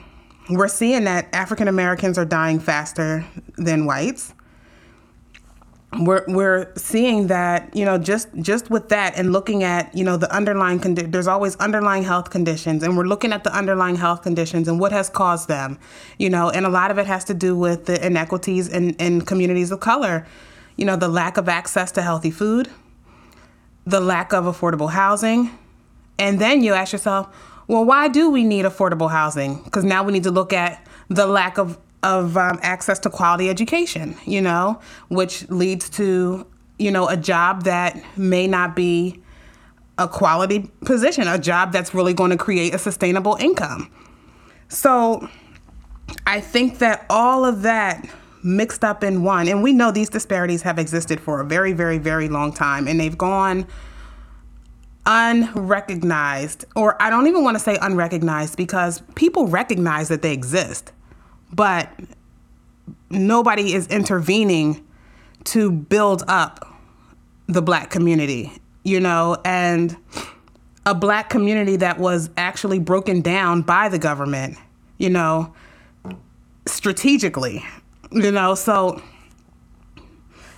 we're 0.50 0.68
seeing 0.68 1.06
that 1.06 1.28
African 1.34 1.68
Americans 1.68 2.18
are 2.18 2.26
dying 2.26 2.60
faster 2.60 3.26
than 3.58 3.86
whites 3.86 4.34
we're 6.00 6.24
we're 6.28 6.72
seeing 6.76 7.28
that 7.28 7.74
you 7.76 7.86
know 7.86 7.98
just 7.98 8.28
just 8.42 8.70
with 8.70 8.90
that 8.90 9.18
and 9.18 9.32
looking 9.32 9.64
at 9.64 9.94
you 9.96 10.04
know 10.04 10.18
the 10.18 10.32
underlying 10.36 10.80
condi- 10.80 11.12
there's 11.12 11.28
always 11.28 11.56
underlying 11.58 12.04
health 12.04 12.30
conditions 12.30 12.84
and 12.84 12.98
we're 12.98 13.06
looking 13.06 13.32
at 13.32 13.44
the 13.44 13.56
underlying 13.56 13.96
health 13.96 14.22
conditions 14.22 14.68
and 14.68 14.80
what 14.80 14.92
has 14.92 15.10
caused 15.10 15.48
them 15.48 15.78
you 16.18 16.30
know 16.30 16.50
and 16.50 16.66
a 16.66 16.70
lot 16.70 16.92
of 16.92 16.98
it 16.98 17.06
has 17.06 17.24
to 17.24 17.34
do 17.34 17.56
with 17.56 17.86
the 17.86 18.06
inequities 18.06 18.68
in, 18.68 18.92
in 18.96 19.22
communities 19.22 19.72
of 19.72 19.80
color. 19.80 20.26
You 20.76 20.86
know 20.86 20.98
the 20.98 21.08
lack 21.08 21.38
of 21.38 21.48
access 21.48 21.92
to 21.94 22.02
healthy 22.02 22.32
food 22.32 22.70
the 23.86 24.02
lack 24.02 24.34
of 24.34 24.46
affordable 24.46 24.92
housing 24.92 25.58
and 26.18 26.40
then 26.40 26.64
you 26.64 26.74
ask 26.74 26.92
yourself 26.92 27.34
well 27.68 27.86
why 27.86 28.10
do 28.10 28.30
we 28.30 28.44
need 28.44 28.66
affordable 28.66 29.10
housing? 29.10 29.64
Because 29.64 29.86
now 29.86 30.04
we 30.04 30.12
need 30.12 30.24
to 30.24 30.32
look 30.32 30.52
at 30.52 30.86
the 31.10 31.28
lack 31.28 31.58
of 31.58 31.78
of 32.04 32.38
um, 32.38 32.60
access 32.62 33.00
to 33.00 33.10
quality 33.10 33.50
education, 33.50 34.16
you 34.26 34.42
know, 34.42 34.80
which 35.10 35.50
leads 35.50 35.90
to, 35.92 36.46
you 36.78 36.92
know, 36.92 37.08
a 37.08 37.18
job 37.18 37.64
that 37.64 38.02
may 38.18 38.48
not 38.48 38.76
be 38.76 39.22
a 39.98 40.08
quality 40.08 40.72
position, 40.84 41.28
a 41.28 41.40
job 41.40 41.72
that's 41.72 41.94
really 41.94 42.14
going 42.14 42.32
to 42.32 42.38
create 42.38 42.74
a 42.74 42.78
sustainable 42.78 43.36
income. 43.40 43.92
So 44.68 45.28
I 46.28 46.42
think 46.42 46.80
that 46.80 47.06
all 47.10 47.46
of 47.46 47.62
that 47.64 48.08
mixed 48.44 48.84
up 48.84 49.04
in 49.04 49.24
one, 49.24 49.48
and 49.48 49.64
we 49.64 49.74
know 49.74 49.92
these 49.92 50.10
disparities 50.10 50.62
have 50.62 50.78
existed 50.78 51.20
for 51.20 51.42
a 51.42 51.46
very, 51.46 51.74
very, 51.74 51.98
very 51.98 52.30
long 52.30 52.54
time, 52.54 52.88
and 52.88 53.00
they've 53.00 53.18
gone 53.18 53.66
unrecognized, 55.06 56.66
or 56.76 57.02
I 57.02 57.10
don't 57.10 57.28
even 57.28 57.44
want 57.44 57.56
to 57.56 57.64
say 57.64 57.78
unrecognized 57.82 58.58
because 58.58 59.02
people 59.16 59.48
recognize 59.48 60.10
that 60.10 60.22
they 60.22 60.34
exist 60.34 60.92
but 61.52 61.90
nobody 63.10 63.74
is 63.74 63.88
intervening 63.88 64.86
to 65.46 65.72
build 65.72 66.24
up 66.28 66.66
the 67.48 67.62
black 67.62 67.90
community, 67.90 68.52
you 68.84 69.00
know, 69.00 69.38
and 69.46 69.96
a 70.86 70.96
black 70.96 71.30
community 71.30 71.76
that 71.78 72.00
was 72.00 72.30
actually 72.38 72.80
broken 72.80 73.22
down 73.22 73.62
by 73.62 73.90
the 73.90 74.00
government, 74.00 74.58
you 74.98 75.10
know, 75.10 75.54
strategically, 76.66 77.64
you 78.12 78.32
know, 78.32 78.56
so 78.56 79.02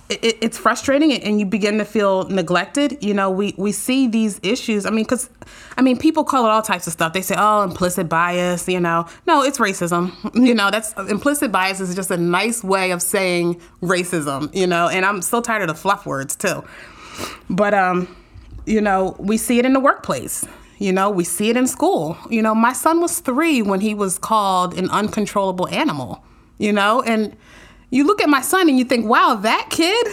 it, 0.08 0.38
it's 0.40 0.56
frustrating 0.56 1.12
and 1.12 1.38
you 1.38 1.46
begin 1.46 1.78
to 1.78 1.84
feel 1.84 2.24
neglected. 2.28 3.02
You 3.02 3.14
know, 3.14 3.30
we, 3.30 3.54
we 3.58 3.72
see 3.72 4.08
these 4.08 4.40
issues. 4.42 4.86
I 4.86 4.90
mean, 4.90 5.04
because, 5.04 5.28
I 5.76 5.82
mean, 5.82 5.98
people 5.98 6.24
call 6.24 6.46
it 6.46 6.48
all 6.48 6.62
types 6.62 6.86
of 6.86 6.92
stuff. 6.92 7.12
They 7.12 7.22
say, 7.22 7.34
oh, 7.38 7.62
implicit 7.62 8.08
bias, 8.08 8.68
you 8.68 8.80
know. 8.80 9.06
No, 9.26 9.42
it's 9.42 9.58
racism. 9.58 10.12
You 10.48 10.54
know, 10.54 10.70
that's 10.70 10.94
implicit 11.10 11.52
bias 11.52 11.80
is 11.80 11.94
just 11.94 12.10
a 12.10 12.16
nice 12.16 12.64
way 12.64 12.90
of 12.92 13.02
saying 13.02 13.60
racism, 13.82 14.54
you 14.54 14.66
know, 14.66 14.88
and 14.88 15.04
I'm 15.04 15.20
so 15.20 15.42
tired 15.42 15.62
of 15.62 15.68
the 15.68 15.74
fluff 15.74 16.06
words 16.06 16.36
too. 16.36 16.64
But, 17.50 17.74
um, 17.74 18.16
you 18.64 18.80
know, 18.80 19.16
we 19.18 19.36
see 19.36 19.58
it 19.58 19.66
in 19.66 19.72
the 19.72 19.80
workplace. 19.80 20.46
You 20.78 20.92
know, 20.92 21.10
we 21.10 21.24
see 21.24 21.50
it 21.50 21.56
in 21.56 21.66
school. 21.66 22.16
You 22.30 22.40
know, 22.40 22.54
my 22.54 22.72
son 22.72 23.00
was 23.00 23.18
three 23.20 23.62
when 23.62 23.80
he 23.80 23.94
was 23.94 24.16
called 24.18 24.78
an 24.78 24.88
uncontrollable 24.90 25.68
animal, 25.68 26.24
you 26.58 26.72
know, 26.72 27.02
and 27.02 27.36
you 27.90 28.04
look 28.04 28.20
at 28.20 28.28
my 28.28 28.42
son 28.42 28.68
and 28.68 28.78
you 28.78 28.84
think, 28.84 29.06
wow, 29.06 29.34
that 29.34 29.68
kid, 29.70 30.06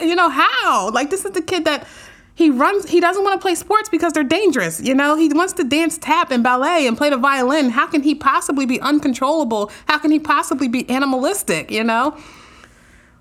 you 0.00 0.14
know, 0.14 0.28
how? 0.28 0.90
Like, 0.90 1.10
this 1.10 1.24
is 1.24 1.32
the 1.32 1.42
kid 1.42 1.64
that 1.64 1.86
he 2.34 2.50
runs, 2.50 2.88
he 2.88 3.00
doesn't 3.00 3.22
want 3.22 3.40
to 3.40 3.42
play 3.42 3.54
sports 3.54 3.88
because 3.88 4.12
they're 4.12 4.24
dangerous. 4.24 4.80
You 4.80 4.94
know, 4.94 5.14
he 5.14 5.28
wants 5.28 5.52
to 5.54 5.64
dance 5.64 5.96
tap 5.98 6.32
and 6.32 6.42
ballet 6.42 6.86
and 6.86 6.96
play 6.96 7.10
the 7.10 7.16
violin. 7.16 7.70
How 7.70 7.86
can 7.86 8.02
he 8.02 8.14
possibly 8.14 8.66
be 8.66 8.80
uncontrollable? 8.80 9.70
How 9.86 9.98
can 9.98 10.10
he 10.10 10.18
possibly 10.18 10.66
be 10.66 10.88
animalistic, 10.90 11.70
you 11.70 11.84
know? 11.84 12.18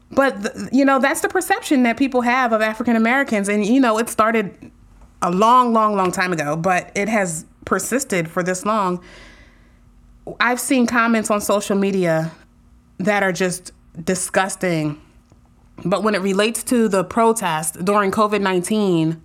But, 0.09 0.73
you 0.73 0.83
know, 0.83 0.99
that's 0.99 1.21
the 1.21 1.29
perception 1.29 1.83
that 1.83 1.97
people 1.97 2.21
have 2.21 2.53
of 2.53 2.61
African 2.61 2.95
Americans. 2.95 3.49
And, 3.49 3.65
you 3.65 3.79
know, 3.79 3.99
it 3.99 4.09
started 4.09 4.71
a 5.21 5.29
long, 5.29 5.73
long, 5.73 5.95
long 5.95 6.11
time 6.11 6.33
ago, 6.33 6.55
but 6.55 6.91
it 6.95 7.07
has 7.07 7.45
persisted 7.65 8.27
for 8.27 8.41
this 8.41 8.65
long. 8.65 9.03
I've 10.39 10.59
seen 10.59 10.87
comments 10.87 11.29
on 11.29 11.39
social 11.39 11.77
media 11.77 12.31
that 12.97 13.21
are 13.23 13.31
just 13.31 13.72
disgusting. 14.01 15.01
But 15.83 16.03
when 16.03 16.15
it 16.15 16.21
relates 16.21 16.63
to 16.65 16.87
the 16.87 17.03
protest 17.03 17.83
during 17.83 18.11
COVID 18.11 18.41
19, 18.41 19.21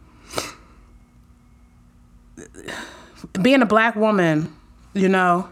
being 3.41 3.63
a 3.63 3.67
black 3.67 3.97
woman, 3.97 4.55
you 4.95 5.09
know, 5.09 5.49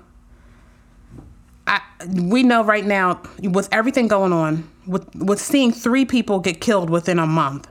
I, 1.67 1.81
we 2.14 2.43
know 2.43 2.64
right 2.64 2.85
now 2.85 3.21
with 3.43 3.69
everything 3.73 4.09
going 4.09 4.33
on, 4.33 4.69
with 4.87 5.14
with 5.14 5.41
seeing 5.41 5.73
three 5.73 6.05
people 6.05 6.39
get 6.41 6.61
killed 6.61 6.91
within 6.91 7.19
a 7.19 7.27
month, 7.27 7.69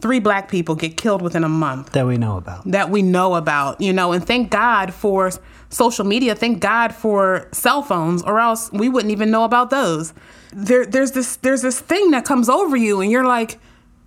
three 0.00 0.20
black 0.20 0.48
people 0.48 0.74
get 0.74 0.96
killed 0.96 1.20
within 1.20 1.44
a 1.44 1.48
month 1.48 1.92
that 1.92 2.06
we 2.06 2.16
know 2.16 2.36
about. 2.36 2.64
That 2.70 2.90
we 2.90 3.02
know 3.02 3.34
about, 3.34 3.80
you 3.80 3.92
know, 3.92 4.12
and 4.12 4.24
thank 4.24 4.50
God 4.50 4.94
for 4.94 5.30
social 5.68 6.04
media. 6.04 6.34
Thank 6.34 6.60
God 6.60 6.94
for 6.94 7.48
cell 7.52 7.82
phones, 7.82 8.22
or 8.22 8.38
else 8.38 8.70
we 8.72 8.88
wouldn't 8.88 9.12
even 9.12 9.30
know 9.30 9.44
about 9.44 9.70
those 9.70 10.14
there 10.54 10.86
there's 10.86 11.12
this 11.12 11.36
there's 11.36 11.62
this 11.62 11.80
thing 11.80 12.10
that 12.12 12.24
comes 12.24 12.48
over 12.48 12.76
you 12.76 13.00
and 13.00 13.10
you're 13.10 13.26
like 13.26 13.58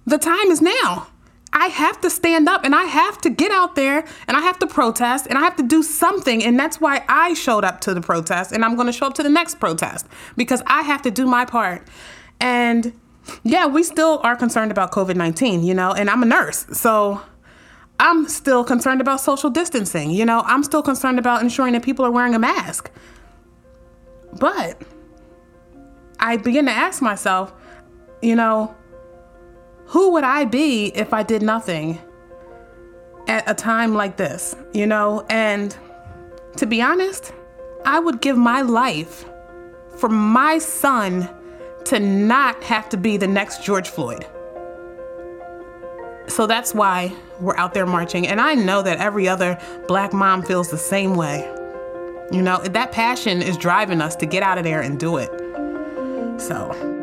the 0.05 0.17
time 0.17 0.49
is 0.49 0.61
now 0.61 1.07
I 1.53 1.67
have 1.67 2.01
to 2.01 2.09
stand 2.09 2.47
up 2.47 2.63
and 2.65 2.75
I 2.75 2.83
have 2.83 3.19
to 3.21 3.29
get 3.29 3.51
out 3.51 3.75
there 3.75 4.05
and 4.27 4.37
I 4.37 4.41
have 4.41 4.59
to 4.59 4.67
protest 4.67 5.27
and 5.27 5.37
I 5.37 5.41
have 5.41 5.55
to 5.55 5.63
do 5.63 5.81
something. 5.81 6.43
And 6.43 6.59
that's 6.59 6.79
why 6.79 7.03
I 7.07 7.33
showed 7.33 7.63
up 7.63 7.81
to 7.81 7.93
the 7.93 8.01
protest 8.01 8.51
and 8.51 8.63
I'm 8.65 8.75
going 8.75 8.87
to 8.87 8.93
show 8.93 9.07
up 9.07 9.13
to 9.15 9.23
the 9.23 9.29
next 9.29 9.59
protest 9.59 10.05
because 10.35 10.61
I 10.67 10.81
have 10.83 11.01
to 11.03 11.11
do 11.11 11.25
my 11.25 11.45
part. 11.45 11.87
And 12.39 12.93
yeah, 13.43 13.65
we 13.65 13.83
still 13.83 14.19
are 14.23 14.35
concerned 14.35 14.71
about 14.71 14.91
COVID 14.91 15.15
19, 15.15 15.63
you 15.63 15.73
know, 15.73 15.93
and 15.93 16.09
I'm 16.09 16.21
a 16.21 16.25
nurse. 16.25 16.65
So 16.73 17.21
I'm 17.99 18.27
still 18.27 18.63
concerned 18.63 19.01
about 19.01 19.21
social 19.21 19.49
distancing. 19.49 20.11
You 20.11 20.25
know, 20.25 20.43
I'm 20.45 20.63
still 20.63 20.83
concerned 20.83 21.17
about 21.17 21.41
ensuring 21.41 21.73
that 21.73 21.83
people 21.83 22.05
are 22.05 22.11
wearing 22.11 22.35
a 22.35 22.39
mask. 22.39 22.91
But 24.39 24.81
I 26.19 26.37
begin 26.37 26.65
to 26.65 26.71
ask 26.71 27.01
myself, 27.01 27.53
you 28.21 28.35
know, 28.35 28.75
who 29.85 30.11
would 30.13 30.23
I 30.23 30.45
be 30.45 30.87
if 30.87 31.13
I 31.13 31.23
did 31.23 31.41
nothing 31.41 31.99
at 33.27 33.49
a 33.49 33.53
time 33.53 33.93
like 33.93 34.17
this, 34.17 34.55
you 34.73 34.87
know? 34.87 35.25
And 35.29 35.75
to 36.57 36.65
be 36.65 36.81
honest, 36.81 37.33
I 37.85 37.99
would 37.99 38.21
give 38.21 38.37
my 38.37 38.61
life 38.61 39.25
for 39.97 40.09
my 40.09 40.57
son 40.57 41.29
to 41.85 41.99
not 41.99 42.63
have 42.63 42.89
to 42.89 42.97
be 42.97 43.17
the 43.17 43.27
next 43.27 43.63
George 43.63 43.89
Floyd. 43.89 44.25
So 46.27 46.45
that's 46.45 46.73
why 46.73 47.13
we're 47.39 47.55
out 47.55 47.73
there 47.73 47.85
marching. 47.85 48.27
And 48.27 48.41
I 48.41 48.55
know 48.55 48.81
that 48.81 48.99
every 48.99 49.29
other 49.29 49.57
black 49.87 50.11
mom 50.11 50.43
feels 50.43 50.69
the 50.69 50.77
same 50.77 51.15
way. 51.15 51.49
You 52.31 52.41
know, 52.41 52.57
that 52.57 52.91
passion 52.91 53.41
is 53.41 53.55
driving 53.55 54.01
us 54.01 54.15
to 54.17 54.25
get 54.25 54.43
out 54.43 54.57
of 54.57 54.65
there 54.65 54.81
and 54.81 54.99
do 54.99 55.15
it. 55.15 55.29
So. 56.37 56.97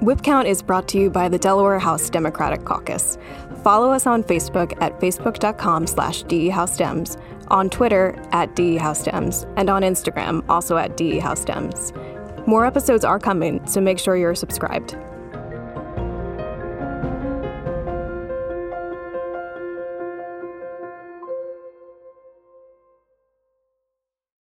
Whip 0.00 0.22
Count 0.22 0.48
is 0.48 0.62
brought 0.62 0.88
to 0.88 0.98
you 0.98 1.10
by 1.10 1.28
the 1.28 1.38
Delaware 1.38 1.78
House 1.78 2.10
Democratic 2.10 2.64
Caucus. 2.64 3.18
Follow 3.62 3.92
us 3.92 4.04
on 4.04 4.24
Facebook 4.24 4.76
at 4.82 4.98
facebook.com 4.98 5.86
slash 5.86 6.24
DEHouseDems, 6.24 7.20
on 7.48 7.70
Twitter 7.70 8.20
at 8.32 8.52
DEHouseDems, 8.56 9.52
and 9.56 9.70
on 9.70 9.82
Instagram 9.82 10.44
also 10.48 10.76
at 10.76 10.96
DEHouseDems. 10.96 12.46
More 12.48 12.66
episodes 12.66 13.04
are 13.04 13.20
coming, 13.20 13.64
so 13.64 13.80
make 13.80 14.00
sure 14.00 14.16
you're 14.16 14.34
subscribed. 14.34 14.96